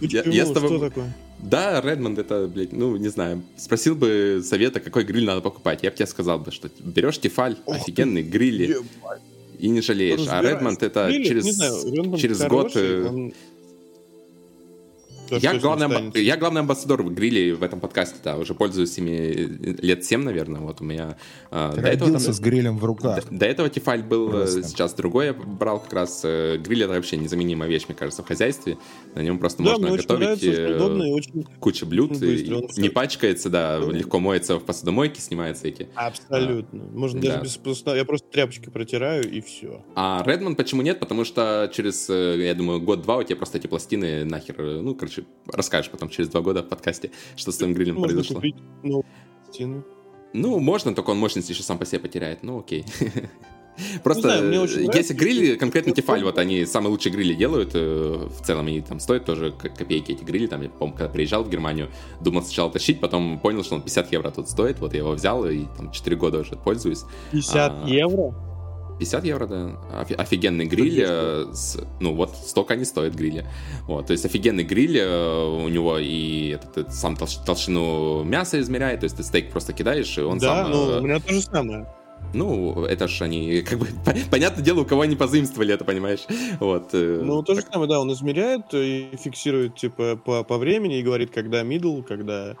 Я- 0.00 0.22
Почему? 0.22 0.34
я 0.34 0.46
с 0.46 0.50
тобой- 0.50 0.68
Что 0.70 0.88
такое? 0.88 1.16
Да, 1.38 1.80
Редмонд 1.82 2.18
это, 2.18 2.48
блядь, 2.48 2.72
ну, 2.72 2.96
не 2.96 3.08
знаю. 3.08 3.42
Спросил 3.56 3.94
бы 3.94 4.40
совета, 4.44 4.80
какой 4.80 5.04
гриль 5.04 5.26
надо 5.26 5.42
покупать. 5.42 5.84
Я 5.84 5.90
бы 5.90 5.96
тебе 5.96 6.06
сказал 6.06 6.40
бы, 6.40 6.50
что 6.50 6.68
берешь 6.80 7.18
Тефаль, 7.18 7.56
Ох 7.64 7.76
ты, 7.76 7.80
офигенный 7.82 8.22
грилли, 8.22 8.64
Ебать. 8.72 9.22
И 9.60 9.68
не 9.68 9.80
жалеешь. 9.80 10.20
А 10.20 10.22
Разбираюсь. 10.22 10.50
Редмонд 10.50 10.82
это 10.82 11.06
Гриль, 11.08 11.26
через, 11.28 11.44
знаю, 11.54 11.74
Редмонд 11.92 12.20
через 12.20 12.38
год... 12.40 12.72
хороший, 12.72 12.82
э, 12.90 13.08
он- 13.08 13.32
Я 15.30 15.54
главный, 15.58 16.22
я 16.22 16.36
главный 16.36 16.60
амбассадор 16.62 17.02
в 17.02 17.12
гриле 17.14 17.54
в 17.54 17.62
этом 17.62 17.80
подкасте, 17.80 18.16
да, 18.24 18.36
уже 18.36 18.54
пользуюсь 18.54 18.96
ими 18.98 19.32
лет 19.80 20.04
7, 20.04 20.22
наверное, 20.22 20.60
вот 20.60 20.80
у 20.80 20.84
меня. 20.84 21.16
а, 21.50 21.72
Ты 21.72 21.80
до 21.82 21.88
этого 21.88 22.10
там- 22.12 22.20
с 22.20 22.40
грилем 22.40 22.78
в 22.78 22.84
руках. 22.84 23.24
До, 23.30 23.36
до 23.38 23.46
этого 23.46 23.68
Тефаль 23.68 24.02
был, 24.02 24.28
э, 24.28 24.30
Просто. 24.32 24.62
сейчас 24.64 24.94
другой 24.94 25.26
я 25.26 25.32
брал 25.32 25.80
как 25.80 25.92
раз. 25.92 26.22
э, 26.24 26.56
Гриль 26.58 26.82
это 26.84 26.94
вообще 26.94 27.16
незаменимая 27.16 27.68
вещь, 27.68 27.84
мне 27.88 27.94
кажется, 27.96 28.22
в 28.22 28.26
хозяйстве. 28.26 28.76
На 29.14 29.20
нем 29.20 29.38
просто 29.38 29.62
Да, 29.62 29.70
можно 29.72 29.90
готовить 29.96 30.08
нравится, 30.08 30.46
э, 30.46 31.08
и 31.08 31.12
очень... 31.12 31.44
кучу 31.60 31.86
блюд, 31.86 32.12
очень 32.12 32.20
быстро, 32.20 32.56
и 32.76 32.80
не 32.80 32.88
пачкается, 32.88 33.50
да, 33.50 33.78
Да. 33.80 33.92
легко 33.92 34.18
моется 34.18 34.56
в 34.58 34.64
посудомойке, 34.64 35.20
снимаются 35.20 35.68
эти. 35.68 35.88
Абсолютно. 35.94 36.84
Можно 36.92 37.20
да. 37.20 37.28
даже 37.32 37.42
без... 37.44 37.56
просто- 37.56 37.94
Я 37.96 38.04
просто 38.04 38.26
тряпочкой 38.30 38.72
протираю, 38.72 39.28
и 39.30 39.40
все. 39.40 39.84
А 39.94 40.22
Redmond 40.26 40.54
почему 40.56 40.82
нет? 40.82 40.98
Потому 41.00 41.24
что 41.24 41.70
через, 41.72 42.08
э, 42.10 42.36
я 42.46 42.54
думаю, 42.54 42.80
год-два 42.80 43.18
у 43.18 43.22
тебя 43.22 43.36
просто 43.36 43.58
эти 43.58 43.66
пластины 43.66 44.24
нахер, 44.24 44.54
э, 44.60 44.80
ну, 44.80 44.94
короче, 44.94 45.19
расскажешь 45.52 45.90
потом 45.90 46.08
через 46.08 46.28
два 46.28 46.40
года 46.40 46.62
в 46.62 46.68
подкасте, 46.68 47.10
что 47.36 47.52
с 47.52 47.56
твоим 47.56 47.74
грилем 47.74 47.96
Можно 47.96 48.08
произошло. 48.08 48.36
купить 48.36 48.56
новую 48.82 49.04
пластину. 49.44 49.84
Ну, 50.32 50.58
можно, 50.60 50.94
только 50.94 51.10
он 51.10 51.18
мощность 51.18 51.50
еще 51.50 51.62
сам 51.62 51.78
по 51.78 51.84
себе 51.86 52.00
потеряет. 52.00 52.42
Ну, 52.42 52.60
окей. 52.60 52.84
Просто 54.04 54.22
знаю, 54.22 54.64
э, 54.64 54.88
если 54.94 55.14
грили, 55.14 55.54
конкретно 55.56 55.92
Тефаль, 55.92 56.22
вот 56.22 56.38
они 56.38 56.66
самые 56.66 56.90
лучшие 56.90 57.12
грили 57.12 57.34
делают, 57.34 57.70
э, 57.74 58.28
в 58.28 58.44
целом 58.44 58.66
они 58.66 58.80
там 58.82 59.00
стоят 59.00 59.24
тоже 59.24 59.52
ко- 59.52 59.70
копейки 59.70 60.12
эти 60.12 60.22
грили, 60.22 60.46
там, 60.46 60.60
я 60.62 60.68
помню, 60.68 60.94
когда 60.96 61.10
приезжал 61.10 61.44
в 61.44 61.48
Германию, 61.50 61.88
думал 62.20 62.42
сначала 62.42 62.70
тащить, 62.70 63.00
потом 63.00 63.38
понял, 63.38 63.64
что 63.64 63.76
он 63.76 63.82
50 63.82 64.12
евро 64.12 64.30
тут 64.30 64.50
стоит, 64.50 64.80
вот 64.80 64.92
я 64.92 64.98
его 64.98 65.12
взял 65.12 65.48
и 65.48 65.64
там 65.76 65.92
4 65.92 66.16
года 66.16 66.40
уже 66.40 66.56
пользуюсь. 66.56 67.04
50 67.32 67.72
А, 67.84 67.88
евро? 67.88 68.34
50 69.00 69.24
евро, 69.24 69.46
да. 69.46 69.70
Офи- 70.02 70.14
офигенный 70.14 70.66
гриль. 70.66 71.02
э, 71.06 71.46
с- 71.52 71.78
ну, 72.00 72.14
вот 72.14 72.30
столько 72.36 72.74
они 72.74 72.84
стоят 72.84 73.14
гриля. 73.14 73.46
Вот, 73.88 74.06
то 74.06 74.12
есть 74.12 74.24
офигенный 74.26 74.62
гриль 74.64 74.98
э, 74.98 75.64
у 75.64 75.68
него 75.68 75.98
и 75.98 76.50
этот, 76.50 76.76
этот 76.76 76.94
сам 76.94 77.14
толщ- 77.14 77.44
толщину 77.44 78.22
мяса 78.24 78.60
измеряет, 78.60 79.00
то 79.00 79.04
есть 79.04 79.16
ты 79.16 79.22
стейк 79.22 79.50
просто 79.50 79.72
кидаешь, 79.72 80.16
и 80.18 80.20
он 80.20 80.38
да, 80.38 80.64
сам... 80.64 80.70
ну, 80.70 80.90
э, 80.90 80.98
у 81.00 81.02
меня 81.02 81.18
то 81.18 81.32
же 81.32 81.40
самое. 81.40 81.86
ну, 82.34 82.84
это 82.84 83.08
ж 83.08 83.22
они, 83.22 83.62
как 83.68 83.78
бы, 83.78 83.86
по- 84.04 84.14
понятное 84.30 84.62
дело, 84.64 84.80
у 84.80 84.84
кого 84.84 85.00
они 85.02 85.16
позаимствовали 85.16 85.72
это, 85.74 85.84
понимаешь? 85.84 86.26
Вот. 86.60 86.92
Ну, 86.92 87.42
то 87.42 87.54
же 87.54 87.62
самое, 87.62 87.88
да, 87.88 88.00
он 88.00 88.12
измеряет 88.12 88.72
и 88.74 89.08
фиксирует, 89.18 89.76
типа, 89.76 90.16
по, 90.16 90.44
по 90.44 90.58
времени 90.58 90.98
и 90.98 91.02
говорит, 91.02 91.30
когда 91.30 91.62
middle, 91.62 92.02
когда... 92.02 92.56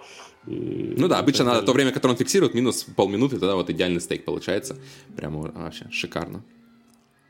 Ну 0.46 1.08
да, 1.08 1.18
обычно 1.18 1.44
так 1.44 1.46
на 1.46 1.52
далее. 1.52 1.66
то 1.66 1.72
время, 1.72 1.92
которое 1.92 2.12
он 2.12 2.18
фиксирует, 2.18 2.54
минус 2.54 2.84
полминуты, 2.96 3.38
тогда 3.38 3.56
вот 3.56 3.68
идеальный 3.70 4.00
стейк 4.00 4.24
получается. 4.24 4.76
Прямо 5.16 5.52
вообще 5.54 5.86
шикарно. 5.90 6.42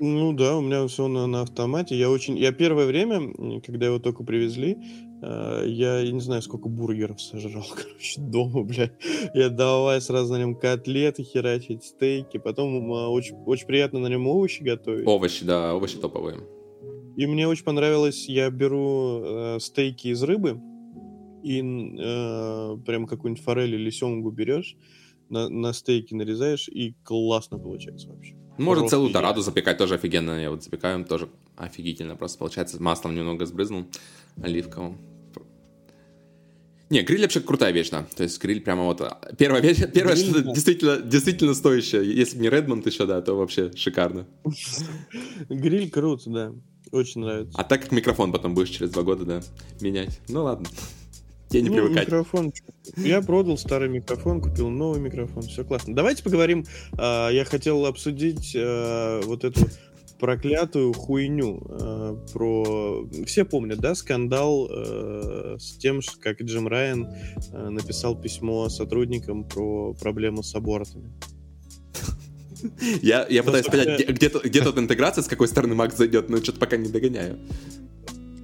Ну 0.02 0.32
да, 0.32 0.56
у 0.56 0.62
меня 0.62 0.86
все 0.86 1.08
на, 1.08 1.26
на 1.26 1.42
автомате. 1.42 1.94
Я 1.94 2.08
очень... 2.08 2.38
Я 2.38 2.52
первое 2.52 2.86
время, 2.86 3.60
когда 3.60 3.86
его 3.86 3.98
только 3.98 4.24
привезли, 4.24 4.78
э, 5.22 5.64
я, 5.66 6.00
я 6.00 6.10
не 6.10 6.20
знаю, 6.20 6.40
сколько 6.40 6.70
бургеров 6.70 7.20
сожрал, 7.20 7.66
короче, 7.74 8.18
дома, 8.18 8.62
блядь. 8.62 8.94
Я 9.34 9.50
давай 9.50 10.00
сразу 10.00 10.32
на 10.32 10.38
нем 10.38 10.54
котлеты 10.54 11.22
херачить, 11.22 11.84
стейки. 11.84 12.38
Потом 12.38 12.90
а, 12.94 13.08
очень, 13.08 13.36
очень 13.44 13.66
приятно 13.66 13.98
на 13.98 14.06
нем 14.06 14.26
овощи 14.26 14.62
готовить. 14.62 15.06
Овощи, 15.06 15.44
да, 15.44 15.74
овощи 15.74 15.98
топовые. 15.98 16.38
И 17.18 17.26
мне 17.26 17.46
очень 17.46 17.64
понравилось, 17.64 18.26
я 18.26 18.48
беру 18.48 19.20
э, 19.22 19.58
стейки 19.60 20.08
из 20.08 20.22
рыбы, 20.22 20.58
и 21.42 21.60
э, 21.60 22.76
прям 22.86 23.06
какую-нибудь 23.06 23.42
форель 23.42 23.74
или 23.74 23.90
семгу 23.90 24.30
берешь, 24.30 24.76
на, 25.28 25.48
на 25.48 25.72
стейки 25.72 26.14
нарезаешь, 26.14 26.68
и 26.68 26.94
классно 27.04 27.58
получается 27.58 28.08
вообще. 28.08 28.34
Можно 28.58 28.82
Просто 28.82 28.96
целую 28.96 29.12
дораду 29.12 29.40
запекать, 29.40 29.78
тоже 29.78 29.94
офигенно. 29.94 30.40
Я 30.40 30.50
вот 30.50 30.62
запекаю, 30.62 31.04
тоже 31.04 31.30
офигительно 31.56 32.16
просто 32.16 32.38
получается. 32.38 32.82
Маслом 32.82 33.14
немного 33.14 33.46
сбрызнул, 33.46 33.86
оливковым. 34.42 34.98
Не, 36.90 37.02
гриль 37.02 37.22
вообще 37.22 37.40
крутая 37.40 37.72
вещь, 37.72 37.90
да. 37.90 38.04
То 38.16 38.24
есть 38.24 38.42
гриль 38.42 38.60
прямо 38.60 38.82
вот... 38.82 39.00
Первая 39.38 39.62
вещь, 39.62 39.78
первое, 39.94 40.14
Гриль, 40.14 40.26
что 40.26 40.42
да. 40.42 40.52
действительно, 40.52 40.96
действительно 40.98 41.54
стоящее. 41.54 42.04
Если 42.04 42.36
бы 42.36 42.42
не 42.42 42.50
Редмонд 42.50 42.84
еще, 42.84 43.06
да, 43.06 43.22
то 43.22 43.34
вообще 43.34 43.70
шикарно. 43.76 44.26
Гриль 45.48 45.88
круто, 45.88 46.28
да. 46.28 46.52
Очень 46.90 47.20
нравится. 47.20 47.56
А 47.56 47.62
так 47.62 47.82
как 47.82 47.92
микрофон 47.92 48.32
потом 48.32 48.54
будешь 48.54 48.70
через 48.70 48.90
два 48.90 49.04
года, 49.04 49.24
да, 49.24 49.40
менять. 49.80 50.20
Ну 50.28 50.42
ладно. 50.42 50.66
Тебе 51.50 51.62
не 51.62 51.68
Ну, 51.70 51.74
привыкать. 51.76 52.06
микрофон. 52.06 52.52
Я 52.96 53.20
продал 53.22 53.58
старый 53.58 53.88
микрофон, 53.88 54.40
купил 54.40 54.70
новый 54.70 55.00
микрофон. 55.00 55.42
Все 55.42 55.64
классно. 55.64 55.94
Давайте 55.94 56.22
поговорим. 56.22 56.64
а, 56.96 57.28
я 57.30 57.44
хотел 57.44 57.86
обсудить 57.86 58.54
а, 58.56 59.20
вот 59.24 59.44
эту 59.44 59.60
проклятую 60.20 60.92
хуйню 60.92 61.60
а, 61.68 62.14
про... 62.32 63.08
Все 63.26 63.44
помнят, 63.44 63.78
да, 63.80 63.94
скандал 63.94 64.68
э, 64.70 65.56
с 65.58 65.76
тем, 65.78 66.02
ш- 66.02 66.12
как 66.20 66.40
Джим 66.42 66.68
Райан 66.68 67.08
э, 67.52 67.68
написал 67.70 68.14
письмо 68.20 68.68
сотрудникам 68.68 69.42
про 69.44 69.92
проблему 69.94 70.42
с 70.44 70.54
абортами. 70.54 71.10
Я, 73.00 73.26
я 73.30 73.42
пытаюсь 73.42 73.64
собственно- 73.64 73.84
понять, 73.96 74.00
где, 74.04 74.12
где, 74.12 74.28
тут- 74.28 74.44
где 74.44 74.60
тут 74.62 74.78
интеграция, 74.78 75.22
с 75.22 75.26
какой 75.26 75.48
стороны 75.48 75.74
Макс 75.74 75.96
зайдет, 75.96 76.28
но 76.28 76.36
что-то 76.36 76.60
пока 76.60 76.76
не 76.76 76.88
догоняю. 76.90 77.38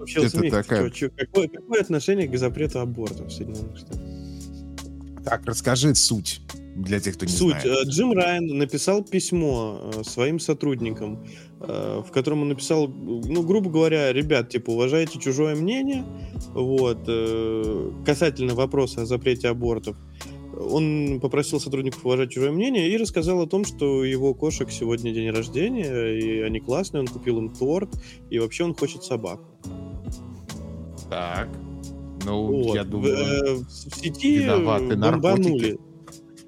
Вообще, 0.07 0.20
Это 0.20 0.30
смотрите, 0.30 0.57
такая- 0.57 0.90
чё- 0.90 1.09
чё- 1.09 1.11
какое, 1.16 1.48
какое 1.48 1.80
отношение 1.80 2.28
к 2.28 2.38
запрету 2.38 2.78
аборта 2.78 3.24
в 3.24 3.30
Соединенных 3.32 3.76
Штатах? 3.76 4.00
Так, 5.24 5.44
расскажи 5.46 5.94
суть 5.96 6.40
для 6.76 7.00
тех, 7.00 7.16
кто 7.16 7.26
не 7.26 7.32
Суть. 7.32 7.61
знает. 7.61 7.66
э, 7.66 7.90
Джим 7.90 8.12
Райан 8.12 8.46
написал 8.46 9.02
письмо 9.02 9.90
э, 9.94 10.04
своим 10.04 10.38
сотрудникам, 10.38 11.26
э, 11.61 12.02
в 12.07 12.12
котором 12.12 12.42
он 12.42 12.48
написал, 12.50 12.86
ну, 12.86 13.42
грубо 13.42 13.68
говоря, 13.68 14.12
ребят, 14.12 14.48
типа, 14.50 14.70
уважайте 14.70 15.18
чужое 15.18 15.57
мнение, 15.57 16.04
вот, 16.54 16.98
касательно 18.07 18.54
вопроса 18.54 19.02
о 19.02 19.07
запрете 19.07 19.48
абортов. 19.48 19.96
Он 20.59 21.18
попросил 21.20 21.59
сотрудников 21.61 22.07
уважать 22.07 22.30
чужое 22.30 22.52
мнение 22.52 22.88
и 22.90 22.96
рассказал 22.96 23.40
о 23.42 23.46
том, 23.46 23.64
что 23.64 24.04
его 24.04 24.32
кошек 24.34 24.70
сегодня 24.70 25.12
день 25.12 25.30
рождения, 25.30 26.18
и 26.18 26.40
они 26.42 26.61
классные, 26.61 27.00
он 27.00 27.09
купил 27.09 27.38
им 27.38 27.52
торт, 27.52 27.90
и 28.30 28.38
вообще 28.38 28.64
он 28.64 28.74
хочет 28.74 29.02
собаку. 29.02 29.55
Так. 31.11 31.48
Ну, 32.24 32.46
Вот. 32.64 32.74
я 32.74 32.84
думаю... 32.84 33.14
э, 33.16 33.54
в 33.57 33.70
сети 33.70 34.38
виноваты 34.38 34.94
э, 34.94 34.96
наркотики. 34.96 35.42
бомбанули. 35.44 35.78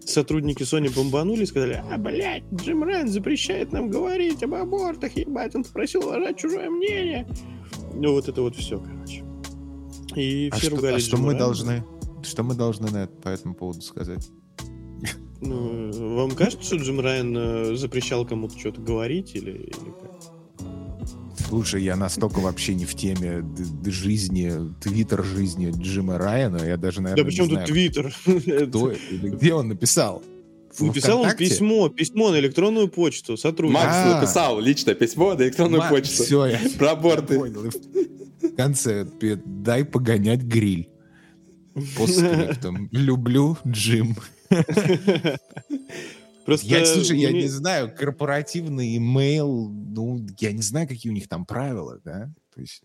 Сотрудники 0.05 0.63
Sony 0.63 0.93
бомбанули 0.95 1.43
и 1.43 1.47
сказали, 1.47 1.83
а, 1.93 1.99
блядь, 1.99 2.43
Джим 2.55 2.83
Райан 2.83 3.09
запрещает 3.09 3.73
нам 3.73 3.91
говорить 3.91 4.43
об 4.43 4.55
абортах, 4.55 5.13
ебать, 5.17 5.55
он 5.55 5.65
попросил 5.65 6.01
уважать 6.07 6.39
чужое 6.39 6.71
мнение. 6.71 7.29
Ну, 7.95 8.13
вот 8.13 8.27
это 8.29 8.41
вот 8.41 8.57
все, 8.57 8.81
короче. 8.81 9.23
И 10.17 10.49
А 10.51 10.57
все 10.57 10.67
что, 10.69 10.77
ругали 10.77 10.95
а 10.97 10.99
что 10.99 11.17
мы 11.19 11.25
Райана. 11.35 11.39
должны... 11.39 11.85
Что 12.23 12.43
мы 12.43 12.55
должны 12.55 12.91
на 12.91 13.05
это, 13.05 13.13
по 13.23 13.29
этому 13.29 13.55
поводу 13.55 13.83
сказать? 13.83 14.29
Ну, 15.41 16.17
вам 16.17 16.31
кажется, 16.33 16.65
что 16.67 16.77
Джим 16.77 16.99
Райан 17.01 17.37
э, 17.37 17.75
запрещал 17.77 18.27
кому-то 18.27 18.59
что-то 18.59 18.81
говорить 18.81 19.37
или, 19.37 19.53
или 19.53 19.93
как? 20.01 20.38
Слушай, 21.49 21.83
я 21.83 21.97
настолько 21.97 22.41
вообще 22.41 22.75
не 22.75 22.85
в 22.85 22.95
теме 22.95 23.43
жизни, 23.87 24.53
твиттер 24.81 25.25
жизни 25.25 25.73
Джима 25.75 26.19
Райана, 26.19 26.63
я 26.63 26.77
даже, 26.77 27.01
наверное, 27.01 27.25
Да 27.25 27.29
причем 27.29 27.49
не 27.49 27.57
тут 27.57 27.65
Твиттер? 27.65 28.15
кто 28.69 28.91
это 28.91 29.01
или 29.11 29.31
где 29.31 29.55
он 29.55 29.69
написал. 29.69 30.23
Написал 30.79 31.23
он 31.23 31.35
письмо, 31.35 31.89
письмо 31.89 32.31
на 32.31 32.39
электронную 32.39 32.89
почту 32.89 33.37
сотруднику. 33.37 33.81
Макс 33.83 34.15
написал 34.15 34.61
личное 34.61 34.95
письмо 34.95 35.35
на 35.35 35.43
электронную 35.43 35.83
почту. 35.89 36.23
Всё, 36.23 36.47
я 36.47 36.61
Про 36.79 36.91
аборты. 36.93 37.39
понял. 37.39 37.71
В 38.43 38.55
конце 38.57 39.07
дай 39.45 39.85
погонять 39.85 40.43
гриль. 40.43 40.89
Постскриптум. 41.97 42.89
Люблю 42.93 43.57
Джим. 43.67 44.17
Просто 46.49 46.67
Я, 46.67 46.87
слушай, 46.87 47.19
я 47.19 47.31
не 47.31 47.47
знаю, 47.47 47.95
корпоративный 47.95 48.97
имейл, 48.97 49.69
ну, 49.69 50.19
я 50.39 50.53
не 50.53 50.63
знаю, 50.63 50.89
какие 50.89 51.13
у 51.13 51.15
них 51.15 51.29
там 51.29 51.45
правила, 51.45 52.01
да? 52.03 52.31
То 52.55 52.63
есть 52.63 52.81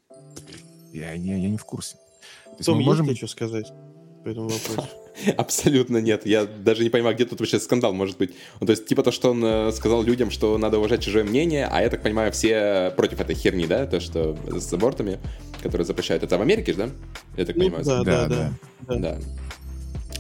я, 0.92 1.14
я, 1.14 1.38
я 1.38 1.50
не 1.50 1.56
в 1.56 1.64
курсе. 1.64 1.96
То 2.44 2.56
есть 2.58 2.66
Том, 2.66 2.76
мы 2.76 2.82
есть 2.82 2.88
можем... 2.88 3.06
тебе 3.06 3.16
что 3.16 3.28
сказать 3.28 3.72
по 4.26 4.28
этому 4.28 4.50
вопросу? 4.50 4.90
Абсолютно 5.38 6.00
нет. 6.00 6.26
Я 6.26 6.46
даже 6.46 6.84
не 6.84 6.90
понимаю, 6.90 7.16
где 7.16 7.24
тут 7.24 7.40
вообще 7.40 7.58
скандал 7.58 7.94
может 7.94 8.18
быть. 8.18 8.34
Ну, 8.60 8.68
то 8.68 8.72
есть, 8.72 8.86
типа 8.86 9.02
то, 9.02 9.14
что 9.14 9.32
он 9.32 9.42
э, 9.46 9.72
сказал 9.72 10.04
людям, 10.04 10.30
что 10.30 10.58
надо 10.58 10.78
уважать 10.78 11.02
чужое 11.02 11.24
мнение, 11.24 11.66
а 11.72 11.82
я 11.82 11.90
так 11.90 12.04
понимаю, 12.04 12.34
все 12.34 12.92
против 12.98 13.22
этой 13.22 13.34
херни, 13.34 13.66
да? 13.66 13.88
То, 13.88 14.02
что 14.02 14.38
с 14.60 14.74
абортами, 14.74 15.20
которые 15.62 15.86
запрещают. 15.86 16.22
Это 16.22 16.38
в 16.38 16.42
Америке 16.42 16.74
же, 16.74 16.80
да? 16.80 16.90
Я 17.38 17.46
так 17.46 17.56
Ну, 17.56 17.62
понимаю. 17.64 17.86
да, 17.86 18.04
Да, 18.04 18.04
да, 18.04 18.28
да. 18.28 18.54
да. 18.82 18.96
Да. 18.98 19.20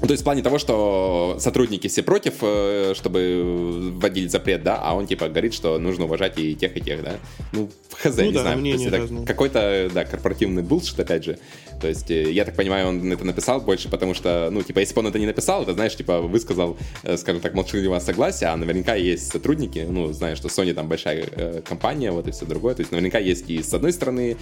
Ну, 0.03 0.07
то 0.07 0.11
есть 0.11 0.23
в 0.23 0.25
плане 0.25 0.41
того, 0.43 0.59
что 0.59 1.37
сотрудники 1.39 1.87
все 1.87 2.03
против, 2.03 2.33
э, 2.41 2.93
чтобы 2.93 3.93
вводить 3.95 4.31
запрет, 4.31 4.61
да, 4.61 4.75
а 4.75 4.95
он 4.95 5.07
типа 5.07 5.29
говорит, 5.29 5.53
что 5.53 5.79
нужно 5.79 6.03
уважать 6.03 6.37
и 6.37 6.55
тех, 6.55 6.75
и 6.75 6.81
тех, 6.81 7.01
да. 7.01 7.13
Ну, 7.53 7.69
хз, 7.93 8.17
Ну 8.17 8.23
не 8.25 8.33
да, 8.33 8.41
знаю. 8.41 8.61
То 8.61 8.67
есть 8.67 8.85
это 8.85 9.25
какой-то, 9.25 9.89
да, 9.93 10.03
корпоративный 10.03 10.61
булшит, 10.61 10.99
опять 10.99 11.23
же. 11.23 11.39
То 11.79 11.87
есть, 11.87 12.11
э, 12.11 12.29
я 12.33 12.43
так 12.43 12.53
понимаю, 12.53 12.89
он 12.89 13.13
это 13.13 13.23
написал 13.23 13.61
больше, 13.61 13.87
потому 13.87 14.13
что, 14.13 14.49
ну, 14.51 14.61
типа, 14.61 14.79
если 14.79 14.93
бы 14.93 14.99
он 14.99 15.07
это 15.07 15.19
не 15.19 15.25
написал, 15.25 15.63
это, 15.63 15.73
знаешь, 15.73 15.95
типа, 15.95 16.19
высказал, 16.19 16.75
э, 17.03 17.15
скажем 17.15 17.41
так, 17.41 17.53
молчаливое 17.53 18.01
согласие, 18.01 18.49
а 18.49 18.57
наверняка 18.57 18.95
есть 18.95 19.31
сотрудники, 19.31 19.87
ну, 19.89 20.11
знаешь, 20.11 20.37
что 20.37 20.49
Sony 20.49 20.73
там 20.73 20.89
большая 20.89 21.61
компания, 21.61 22.11
вот 22.11 22.27
и 22.27 22.31
все 22.31 22.45
другое. 22.45 22.75
То 22.75 22.81
есть, 22.81 22.91
наверняка 22.91 23.19
есть 23.19 23.49
и 23.49 23.63
с 23.63 23.73
одной 23.73 23.93
стороны 23.93 24.35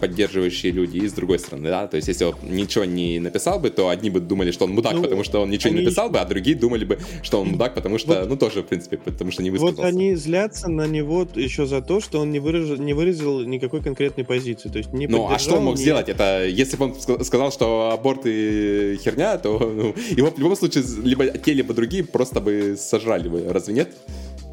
поддерживающие 0.00 0.70
люди, 0.70 0.98
и 0.98 1.08
с 1.08 1.12
другой 1.12 1.40
стороны, 1.40 1.68
да. 1.68 1.88
То 1.88 1.96
есть, 1.96 2.06
если 2.06 2.26
он 2.26 2.36
ничего 2.44 2.84
не 2.84 3.18
написал 3.18 3.58
бы, 3.58 3.70
то 3.70 3.88
одни 3.88 4.08
бы 4.08 4.20
думали, 4.20 4.52
что 4.52 4.66
он 4.66 4.70
мудак, 4.70 4.99
Ну, 5.00 5.04
потому 5.04 5.24
что 5.24 5.40
он 5.42 5.50
ничего 5.50 5.70
не 5.72 5.78
они- 5.78 5.84
написал 5.86 6.10
бы, 6.10 6.18
а 6.18 6.24
другие 6.24 6.56
думали 6.56 6.84
бы, 6.84 6.98
что 7.22 7.40
он 7.40 7.48
мудак, 7.48 7.74
потому 7.74 7.98
что, 7.98 8.20
Вот- 8.20 8.28
ну, 8.28 8.36
тоже, 8.36 8.62
в 8.62 8.66
принципе, 8.66 8.96
потому 8.98 9.30
что 9.30 9.42
не 9.42 9.50
высказался. 9.50 9.82
Вот 9.82 9.86
они 9.88 10.14
злятся 10.14 10.68
на 10.70 10.86
него 10.86 11.26
еще 11.34 11.66
за 11.66 11.80
то, 11.82 12.00
что 12.00 12.20
он 12.20 12.30
не 12.30 12.38
выразил, 12.40 12.76
не 12.76 12.92
выразил 12.92 13.40
никакой 13.40 13.82
конкретной 13.82 14.24
позиции. 14.24 14.68
То 14.68 14.78
есть 14.78 14.92
не 14.92 15.06
Ну, 15.06 15.28
а 15.30 15.38
что 15.38 15.56
он 15.56 15.64
мог 15.64 15.76
ни- 15.76 15.80
сделать? 15.82 16.08
Это 16.08 16.44
если 16.46 16.76
бы 16.76 16.84
он 16.86 16.90
ска- 16.92 17.22
сказал, 17.24 17.50
что 17.52 17.90
аборты 17.92 18.98
херня, 19.02 19.38
то 19.38 19.58
ну, 19.58 19.94
его 20.10 20.30
в 20.30 20.38
любом 20.38 20.56
случае 20.56 20.84
либо 21.04 21.26
те, 21.26 21.52
либо 21.52 21.74
другие 21.74 22.04
просто 22.04 22.40
бы 22.40 22.76
сожрали 22.78 23.28
бы. 23.28 23.44
Разве 23.52 23.74
нет? 23.74 23.88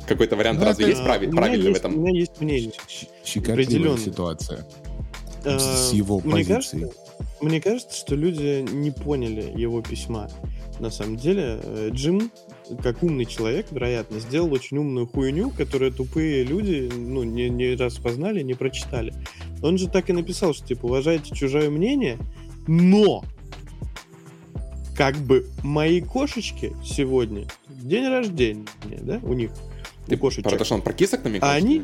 Какой-то 0.08 0.36
вариант 0.38 0.60
Ну, 0.60 0.66
разве 0.66 0.86
это- 0.86 0.92
есть 0.92 1.02
у 1.02 1.06
правильный 1.06 1.38
в 1.38 1.66
есть- 1.68 1.84
У 1.84 1.88
этом? 1.88 2.00
меня 2.02 2.20
есть 2.20 2.40
мнение. 2.42 2.72
Щекотливая 3.26 3.64
Определенно. 3.66 3.98
ситуация 3.98 4.66
А, 5.44 5.60
с 5.60 5.92
его 5.94 6.20
мне 6.24 6.32
позицией. 6.46 6.56
кажется, 6.56 6.92
мне 7.42 7.62
кажется, 7.62 7.96
что 7.96 8.16
люди 8.16 8.66
не 8.72 8.92
поняли 8.92 9.52
его 9.56 9.82
письма. 9.82 10.30
На 10.80 10.90
самом 10.92 11.18
деле, 11.18 11.60
э, 11.62 11.90
Джим 11.92 12.32
как 12.84 13.02
умный 13.04 13.26
человек, 13.26 13.68
вероятно, 13.72 14.20
сделал 14.20 14.52
очень 14.52 14.78
умную 14.78 15.08
хуйню, 15.08 15.52
которую 15.52 15.92
тупые 15.92 16.44
люди, 16.44 16.92
ну, 16.94 17.24
не, 17.24 17.50
не 17.50 17.76
распознали, 17.76 18.42
не 18.42 18.54
прочитали. 18.54 19.14
Он 19.62 19.78
же 19.78 19.88
так 19.88 20.10
и 20.10 20.14
написал, 20.14 20.54
что, 20.54 20.68
типа, 20.68 20.86
уважайте 20.86 21.34
чужое 21.34 21.70
мнение, 21.70 22.18
но 22.68 23.24
как 24.96 25.16
бы 25.16 25.48
мои 25.64 26.02
кошечки 26.02 26.76
сегодня 26.84 27.48
день 27.70 28.08
рождения, 28.08 28.66
да, 29.02 29.20
у 29.24 29.34
них, 29.34 29.52
Ты 30.08 30.18
кошечек. 30.18 30.50
про 30.50 30.58
то, 30.58 30.66
что 30.66 30.76
он 30.76 30.82
про 30.82 30.94
кисок 30.94 31.24
намекаешь? 31.24 31.54
А 31.54 31.56
они, 31.56 31.84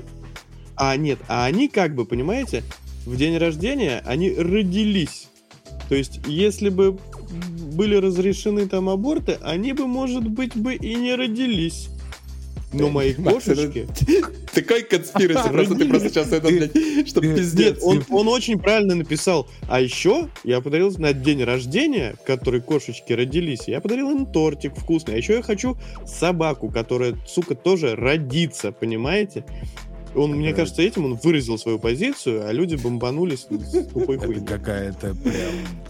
а 0.75 0.97
нет, 0.97 1.19
а 1.27 1.45
они 1.45 1.69
как 1.69 1.95
бы, 1.95 2.05
понимаете, 2.05 2.63
в 3.05 3.15
день 3.15 3.37
рождения 3.37 4.01
они 4.05 4.33
родились. 4.33 5.29
То 5.89 5.95
есть, 5.95 6.21
если 6.27 6.69
бы 6.69 6.97
были 7.73 7.95
разрешены 7.95 8.67
там 8.67 8.89
аборты, 8.89 9.37
они 9.41 9.73
бы, 9.73 9.87
может 9.87 10.27
быть, 10.27 10.55
бы 10.55 10.75
и 10.75 10.95
не 10.95 11.15
родились. 11.15 11.89
Но 12.73 12.89
мои 12.89 13.13
кошечки... 13.13 13.87
Такой 14.53 14.83
конспираси, 14.83 15.49
просто 15.49 15.75
ты 15.75 15.85
просто 15.85 16.09
сейчас 16.09 16.31
это, 16.31 16.47
блядь, 16.47 17.07
что 17.07 17.21
пиздец. 17.21 17.75
Нет, 17.75 17.79
он, 17.81 18.03
он 18.09 18.27
очень 18.27 18.59
правильно 18.59 18.95
написал. 18.95 19.47
А 19.67 19.81
еще 19.81 20.29
я 20.43 20.61
подарил 20.61 20.91
на 20.97 21.13
день 21.13 21.43
рождения, 21.43 22.15
в 22.21 22.25
который 22.25 22.61
кошечки 22.61 23.13
родились, 23.13 23.67
я 23.67 23.81
подарил 23.81 24.11
им 24.11 24.25
тортик 24.25 24.75
вкусный. 24.75 25.15
А 25.15 25.17
еще 25.17 25.35
я 25.35 25.41
хочу 25.41 25.77
собаку, 26.05 26.69
которая, 26.69 27.15
сука, 27.27 27.55
тоже 27.55 27.95
родится, 27.95 28.71
понимаете? 28.71 29.43
Он, 30.15 30.31
мне 30.31 30.51
Да. 30.51 30.57
кажется, 30.57 30.81
этим 30.81 31.05
он 31.05 31.15
выразил 31.15 31.57
свою 31.57 31.79
позицию, 31.79 32.47
а 32.47 32.51
люди 32.51 32.75
бомбанулись 32.75 33.41
с 33.49 33.85
тупой 33.87 34.17
Это 34.17 34.41
какая-то 34.41 35.15
прям... 35.15 35.35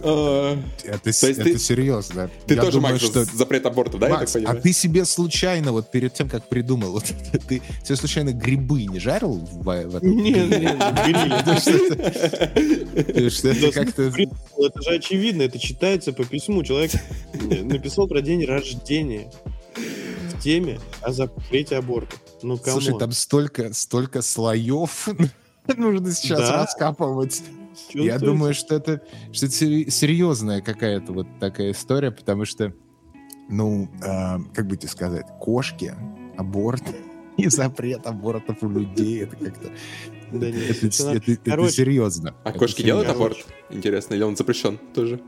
А, 0.03 0.57
Это, 0.83 1.09
это 1.09 1.59
серьезно. 1.59 2.29
Ты 2.47 2.55
тоже, 2.55 2.79
Макс, 2.79 3.03
запрет 3.33 3.65
абортов, 3.65 3.99
да, 3.99 4.09
Макс, 4.09 4.35
а 4.35 4.55
ты 4.55 4.71
себе 4.73 5.05
случайно, 5.05 5.71
вот 5.71 5.91
перед 5.91 6.13
тем, 6.13 6.29
как 6.29 6.47
придумал, 6.47 6.97
это, 6.99 7.39
ты 7.39 7.61
себе 7.83 7.95
случайно 7.95 8.31
грибы 8.33 8.85
не 8.85 8.99
жарил 8.99 9.33
в, 9.51 9.69
этом? 9.69 10.07
Не, 10.09 10.31
не, 10.31 10.31
не, 10.31 10.43
гриль. 11.03 11.29
Потому 11.39 13.29
что 13.29 13.49
это- 13.49 13.81
это 13.81 14.03
Это 14.57 14.81
же 14.81 14.89
очевидно, 14.95 15.41
это 15.43 15.59
читается 15.59 16.13
по 16.13 16.23
письму. 16.25 16.63
Человек 16.63 16.91
написал 17.63 18.07
про 18.07 18.21
день 18.21 18.45
рождения 18.45 19.31
в 20.33 20.41
теме 20.41 20.79
о 21.01 21.11
запрете 21.11 21.77
аборта. 21.77 22.15
Ну, 22.43 22.57
кому? 22.57 22.79
Слушай, 22.79 22.97
там 22.99 23.11
столько, 23.11 23.73
столько 23.73 24.21
слоев 24.21 25.07
нужно 25.77 26.11
сейчас 26.11 26.39
Да. 26.39 26.63
раскапывать. 26.63 27.41
Я 27.93 28.19
думаю, 28.19 28.53
что 28.53 28.75
это, 28.75 29.01
что 29.31 29.47
это 29.47 29.55
серьезная 29.55 30.61
какая-то 30.61 31.11
вот 31.13 31.27
такая 31.39 31.71
история, 31.71 32.11
потому 32.11 32.45
что, 32.45 32.73
ну, 33.49 33.89
а, 34.05 34.39
как 34.53 34.67
бы 34.67 34.77
тебе 34.77 34.89
сказать, 34.89 35.25
кошки, 35.39 35.95
аборт 36.37 36.83
и 37.37 37.47
запрет 37.49 38.05
абортов 38.05 38.57
у 38.61 38.69
людей, 38.69 39.23
это 39.23 39.35
как-то... 39.37 39.69
Да 40.31 40.49
нет, 40.51 40.83
это, 40.83 40.87
это 40.87 41.11
это- 41.17 41.31
это 41.31 41.41
Короче. 41.51 41.71
серьезно. 41.71 42.35
А 42.43 42.49
Это 42.49 42.59
кошки 42.59 42.81
серьезно. 42.81 43.01
делают 43.03 43.09
аборт? 43.15 43.37
Интересно, 43.69 44.13
или 44.15 44.23
он 44.23 44.35
запрещен 44.35 44.77
тоже? 44.93 45.19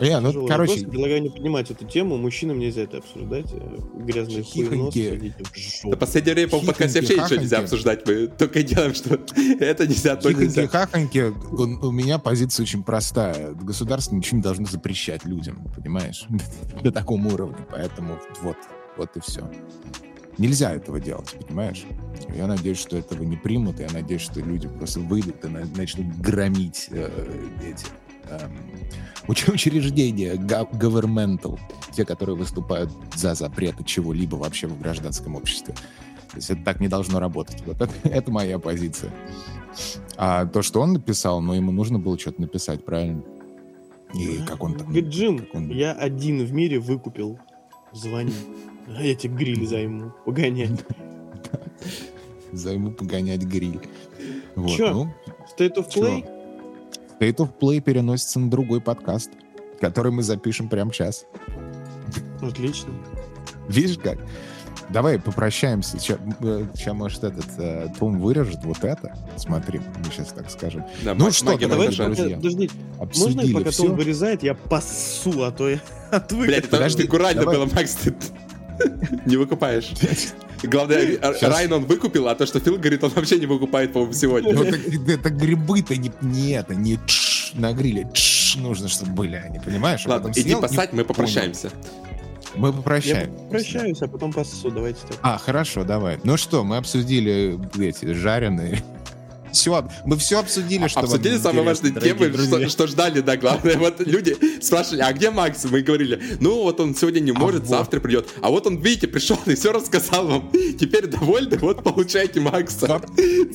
Не, 0.00 0.18
ну, 0.20 0.46
короче, 0.46 0.72
вопрос. 0.72 0.90
предлагаю 0.90 1.22
не 1.22 1.28
поднимать 1.28 1.70
эту 1.70 1.84
тему. 1.84 2.16
Мужчинам 2.16 2.58
нельзя 2.58 2.82
это 2.82 2.98
обсуждать. 2.98 3.46
э, 3.52 3.78
Грязные 3.98 4.42
в 4.42 4.54
Да 4.54 5.44
жопу. 5.54 5.96
последнее 5.98 6.34
время, 6.34 6.48
по-моему, 6.50 6.68
подкасте 6.68 7.00
вообще 7.00 7.16
ничего 7.18 7.40
нельзя 7.40 7.58
обсуждать. 7.58 8.06
Мы 8.06 8.26
только 8.28 8.62
делаем, 8.62 8.94
что 8.94 9.14
это 9.60 9.86
нельзя, 9.86 10.16
то 10.16 10.28
Хихоньки, 10.30 10.44
нельзя. 10.46 10.68
хахоньки, 10.68 11.32
у, 11.52 11.88
у 11.88 11.90
меня 11.90 12.18
позиция 12.18 12.62
очень 12.64 12.82
простая. 12.82 13.52
Государство 13.52 14.14
ничего 14.14 14.38
не 14.38 14.42
должно 14.42 14.66
запрещать 14.66 15.24
людям, 15.24 15.66
понимаешь? 15.76 16.24
До 16.82 16.90
такого 16.92 17.20
уровня. 17.26 17.66
Поэтому 17.70 18.18
вот, 18.42 18.56
вот 18.96 19.16
и 19.16 19.20
все. 19.20 19.48
Нельзя 20.38 20.72
этого 20.72 20.98
делать, 21.00 21.34
понимаешь? 21.46 21.84
Я 22.34 22.46
надеюсь, 22.46 22.78
что 22.78 22.96
этого 22.96 23.22
не 23.24 23.36
примут. 23.36 23.78
Я 23.80 23.88
надеюсь, 23.92 24.22
что 24.22 24.40
люди 24.40 24.68
просто 24.68 25.00
выйдут 25.00 25.44
и 25.44 25.48
на- 25.48 25.66
начнут 25.76 26.06
громить 26.18 26.88
э, 26.90 27.10
эти 27.62 27.84
эм, 28.30 28.52
учреждения 29.30 30.34
governmental, 30.34 31.58
те, 31.92 32.04
которые 32.04 32.36
выступают 32.36 32.90
за 33.14 33.34
запреты 33.34 33.84
чего-либо 33.84 34.36
вообще 34.36 34.66
в 34.66 34.80
гражданском 34.80 35.36
обществе. 35.36 35.74
То 36.30 36.36
есть 36.36 36.50
это 36.50 36.62
так 36.64 36.80
не 36.80 36.88
должно 36.88 37.18
работать. 37.18 37.62
Вот 37.66 37.80
это, 37.80 37.92
это 38.08 38.30
моя 38.30 38.58
позиция. 38.58 39.10
А 40.16 40.46
то, 40.46 40.62
что 40.62 40.80
он 40.80 40.92
написал, 40.92 41.40
ну, 41.40 41.54
ему 41.54 41.72
нужно 41.72 41.98
было 41.98 42.18
что-то 42.18 42.40
написать, 42.42 42.84
правильно? 42.84 43.22
И 44.14 44.38
как 44.46 44.62
он 44.62 44.74
там... 44.74 44.88
Говорит, 44.88 45.08
Джим, 45.08 45.46
он- 45.52 45.70
я 45.70 45.92
один 45.92 46.44
в 46.44 46.52
мире 46.52 46.78
выкупил. 46.78 47.38
Звони. 47.92 48.32
А 48.96 49.02
я 49.02 49.14
тебе 49.14 49.34
гриль 49.34 49.66
займу. 49.66 50.12
Погоняй. 50.24 50.70
Займу 52.52 52.90
погонять 52.90 53.42
гриль. 53.42 53.80
Вот, 54.56 54.76
Чё? 54.76 54.92
ну, 54.92 55.14
State 55.56 55.76
of 55.76 55.88
Чё? 55.88 56.24
State 57.20 57.36
of 57.36 57.50
Play 57.60 57.80
переносится 57.80 58.40
на 58.40 58.50
другой 58.50 58.80
подкаст, 58.80 59.30
который 59.80 60.10
мы 60.10 60.22
запишем 60.22 60.68
прямо 60.68 60.92
сейчас. 60.92 61.26
Отлично. 62.40 62.90
Видишь 63.68 63.98
как? 63.98 64.18
Давай 64.88 65.20
попрощаемся. 65.20 65.98
Сейчас, 66.00 66.18
может, 66.94 67.22
этот 67.22 67.46
э, 67.58 67.88
Том 67.98 68.18
вырежет 68.18 68.64
вот 68.64 68.82
это. 68.82 69.14
Смотри, 69.36 69.78
мы 69.78 70.04
сейчас 70.10 70.28
так 70.28 70.50
скажем. 70.50 70.84
Да, 71.04 71.14
Ну 71.14 71.30
что, 71.30 71.56
давай, 71.58 71.94
друзья. 71.94 72.36
подожди, 72.36 72.70
можно 72.96 73.04
Обсудили 73.04 73.52
пока 73.52 73.70
все. 73.70 73.84
Том 73.86 73.96
вырезает, 73.96 74.42
я 74.42 74.54
пасу, 74.54 75.44
а 75.44 75.52
то 75.52 75.68
я 75.68 75.80
отвык. 76.10 76.46
Блядь, 76.48 76.64
это 76.64 76.70
Подожди, 76.70 77.06
давай. 77.06 77.56
было, 77.56 77.66
Макс, 77.66 77.94
ты 77.96 78.14
не 79.26 79.36
выкупаешь. 79.36 79.92
Главное, 80.62 81.18
а- 81.22 81.34
Щас. 81.34 81.42
Райан 81.54 81.72
он 81.72 81.84
выкупил, 81.86 82.28
а 82.28 82.34
то, 82.34 82.46
что 82.46 82.60
Фил 82.60 82.76
говорит, 82.76 83.02
он 83.04 83.10
вообще 83.10 83.38
не 83.38 83.46
выкупает, 83.46 83.92
по-моему, 83.92 84.12
сегодня. 84.12 84.52
Ну, 84.52 84.64
так 84.64 84.80
это 85.08 85.30
грибы-то 85.30 85.96
не, 85.96 86.12
не 86.20 86.50
это, 86.52 86.74
не 86.74 86.96
тш 87.06 87.52
на 87.54 87.72
гриле. 87.72 88.08
Тш 88.12 88.56
нужно, 88.56 88.88
чтобы 88.88 89.12
были 89.12 89.36
они, 89.36 89.58
понимаешь? 89.58 90.02
А 90.06 90.10
Ладно, 90.10 90.28
потом 90.28 90.42
иди 90.42 90.48
съел 90.50 90.60
посать, 90.60 90.92
мы 90.92 90.98
понял. 90.98 91.08
попрощаемся. 91.08 91.70
Мы 92.56 92.68
Я 92.68 92.74
попрощаемся. 92.74 93.30
прощаюсь, 93.48 94.02
а 94.02 94.08
потом 94.08 94.32
пасу. 94.32 94.70
Давайте 94.70 94.98
так. 95.08 95.18
А, 95.22 95.38
хорошо, 95.38 95.84
давай. 95.84 96.18
Ну 96.24 96.36
что, 96.36 96.64
мы 96.64 96.78
обсудили 96.78 97.58
эти 97.78 98.12
жареные. 98.12 98.82
Все, 99.52 99.88
мы 100.04 100.16
все 100.16 100.38
обсудили, 100.38 100.86
что 100.88 101.00
вам 101.00 101.04
Обсудили 101.10 101.38
самые 101.38 101.64
важные 101.64 101.92
темы, 101.92 102.32
что, 102.32 102.68
что 102.68 102.86
ждали, 102.86 103.20
да, 103.20 103.36
главное. 103.36 103.76
Вот 103.76 104.00
люди 104.06 104.36
спрашивали, 104.62 105.02
а 105.02 105.12
где 105.12 105.30
Макс? 105.30 105.64
Мы 105.64 105.82
говорили, 105.82 106.20
ну 106.40 106.62
вот 106.62 106.80
он 106.80 106.94
сегодня 106.94 107.20
не 107.20 107.32
может, 107.32 107.60
вот. 107.62 107.68
завтра 107.68 108.00
придет. 108.00 108.28
А 108.42 108.50
вот 108.50 108.66
он, 108.66 108.78
видите, 108.78 109.08
пришел 109.08 109.38
и 109.46 109.54
все 109.54 109.72
рассказал 109.72 110.26
вам. 110.26 110.52
Теперь 110.78 111.06
довольны, 111.06 111.56
вот 111.58 111.82
получайте 111.82 112.40
Макса. 112.40 112.86
Во- 112.86 113.02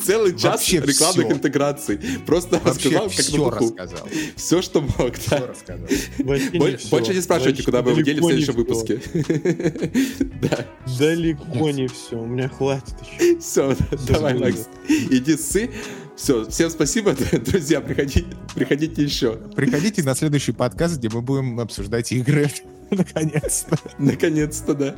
Целый 0.03 0.31
час 0.33 0.43
вообще 0.61 0.77
рекламных 0.81 1.25
всё. 1.27 1.35
интеграций. 1.35 1.99
Просто 2.25 2.59
Вообще 2.59 2.89
рассказал, 2.89 3.09
как 3.09 3.17
на 3.17 3.23
все 3.23 3.37
духу. 3.37 3.49
рассказал. 3.59 4.09
Все, 4.35 4.61
что 4.61 4.81
мог, 4.81 5.15
Все 5.15 5.29
да. 5.29 5.47
рассказал. 5.47 5.87
Всё. 5.87 6.89
Больше 6.89 7.13
не 7.13 7.21
спрашивайте, 7.21 7.63
куда 7.63 7.81
вы 7.81 7.91
его 7.91 8.01
дели 8.01 8.19
в 8.19 8.25
следующем 8.25 8.53
выпуске. 8.53 9.01
Да, 10.41 10.65
Далеко 10.99 11.69
не 11.71 11.87
все. 11.87 12.17
У 12.17 12.25
меня 12.25 12.49
хватит 12.49 12.95
еще. 13.19 13.39
все, 13.39 13.75
давай. 14.07 14.33
Макс, 14.35 14.67
иди 14.87 15.35
ссы. 15.37 15.69
Все, 16.16 16.47
всем 16.49 16.70
спасибо, 16.70 17.13
друзья, 17.32 17.82
приходите, 17.82 18.26
приходите 18.53 19.03
еще. 19.03 19.34
Приходите 19.55 20.01
на 20.03 20.16
следующий 20.16 20.53
подкаст, 20.53 20.97
где 20.97 21.09
мы 21.09 21.22
будем 21.22 21.59
обсуждать 21.59 22.11
игры. 22.11 22.49
Наконец-то. 22.89 23.78
Наконец-то, 23.97 24.74
да. 24.74 24.95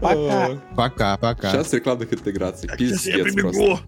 Пока. 0.00 0.60
Пока, 0.76 1.16
пока. 1.18 1.52
Сейчас 1.52 1.72
рекламных 1.72 2.12
интеграций. 2.12 2.70
Сейчас 2.78 3.06
я 3.06 3.24
Пиздец 3.24 3.40
просто. 3.40 3.80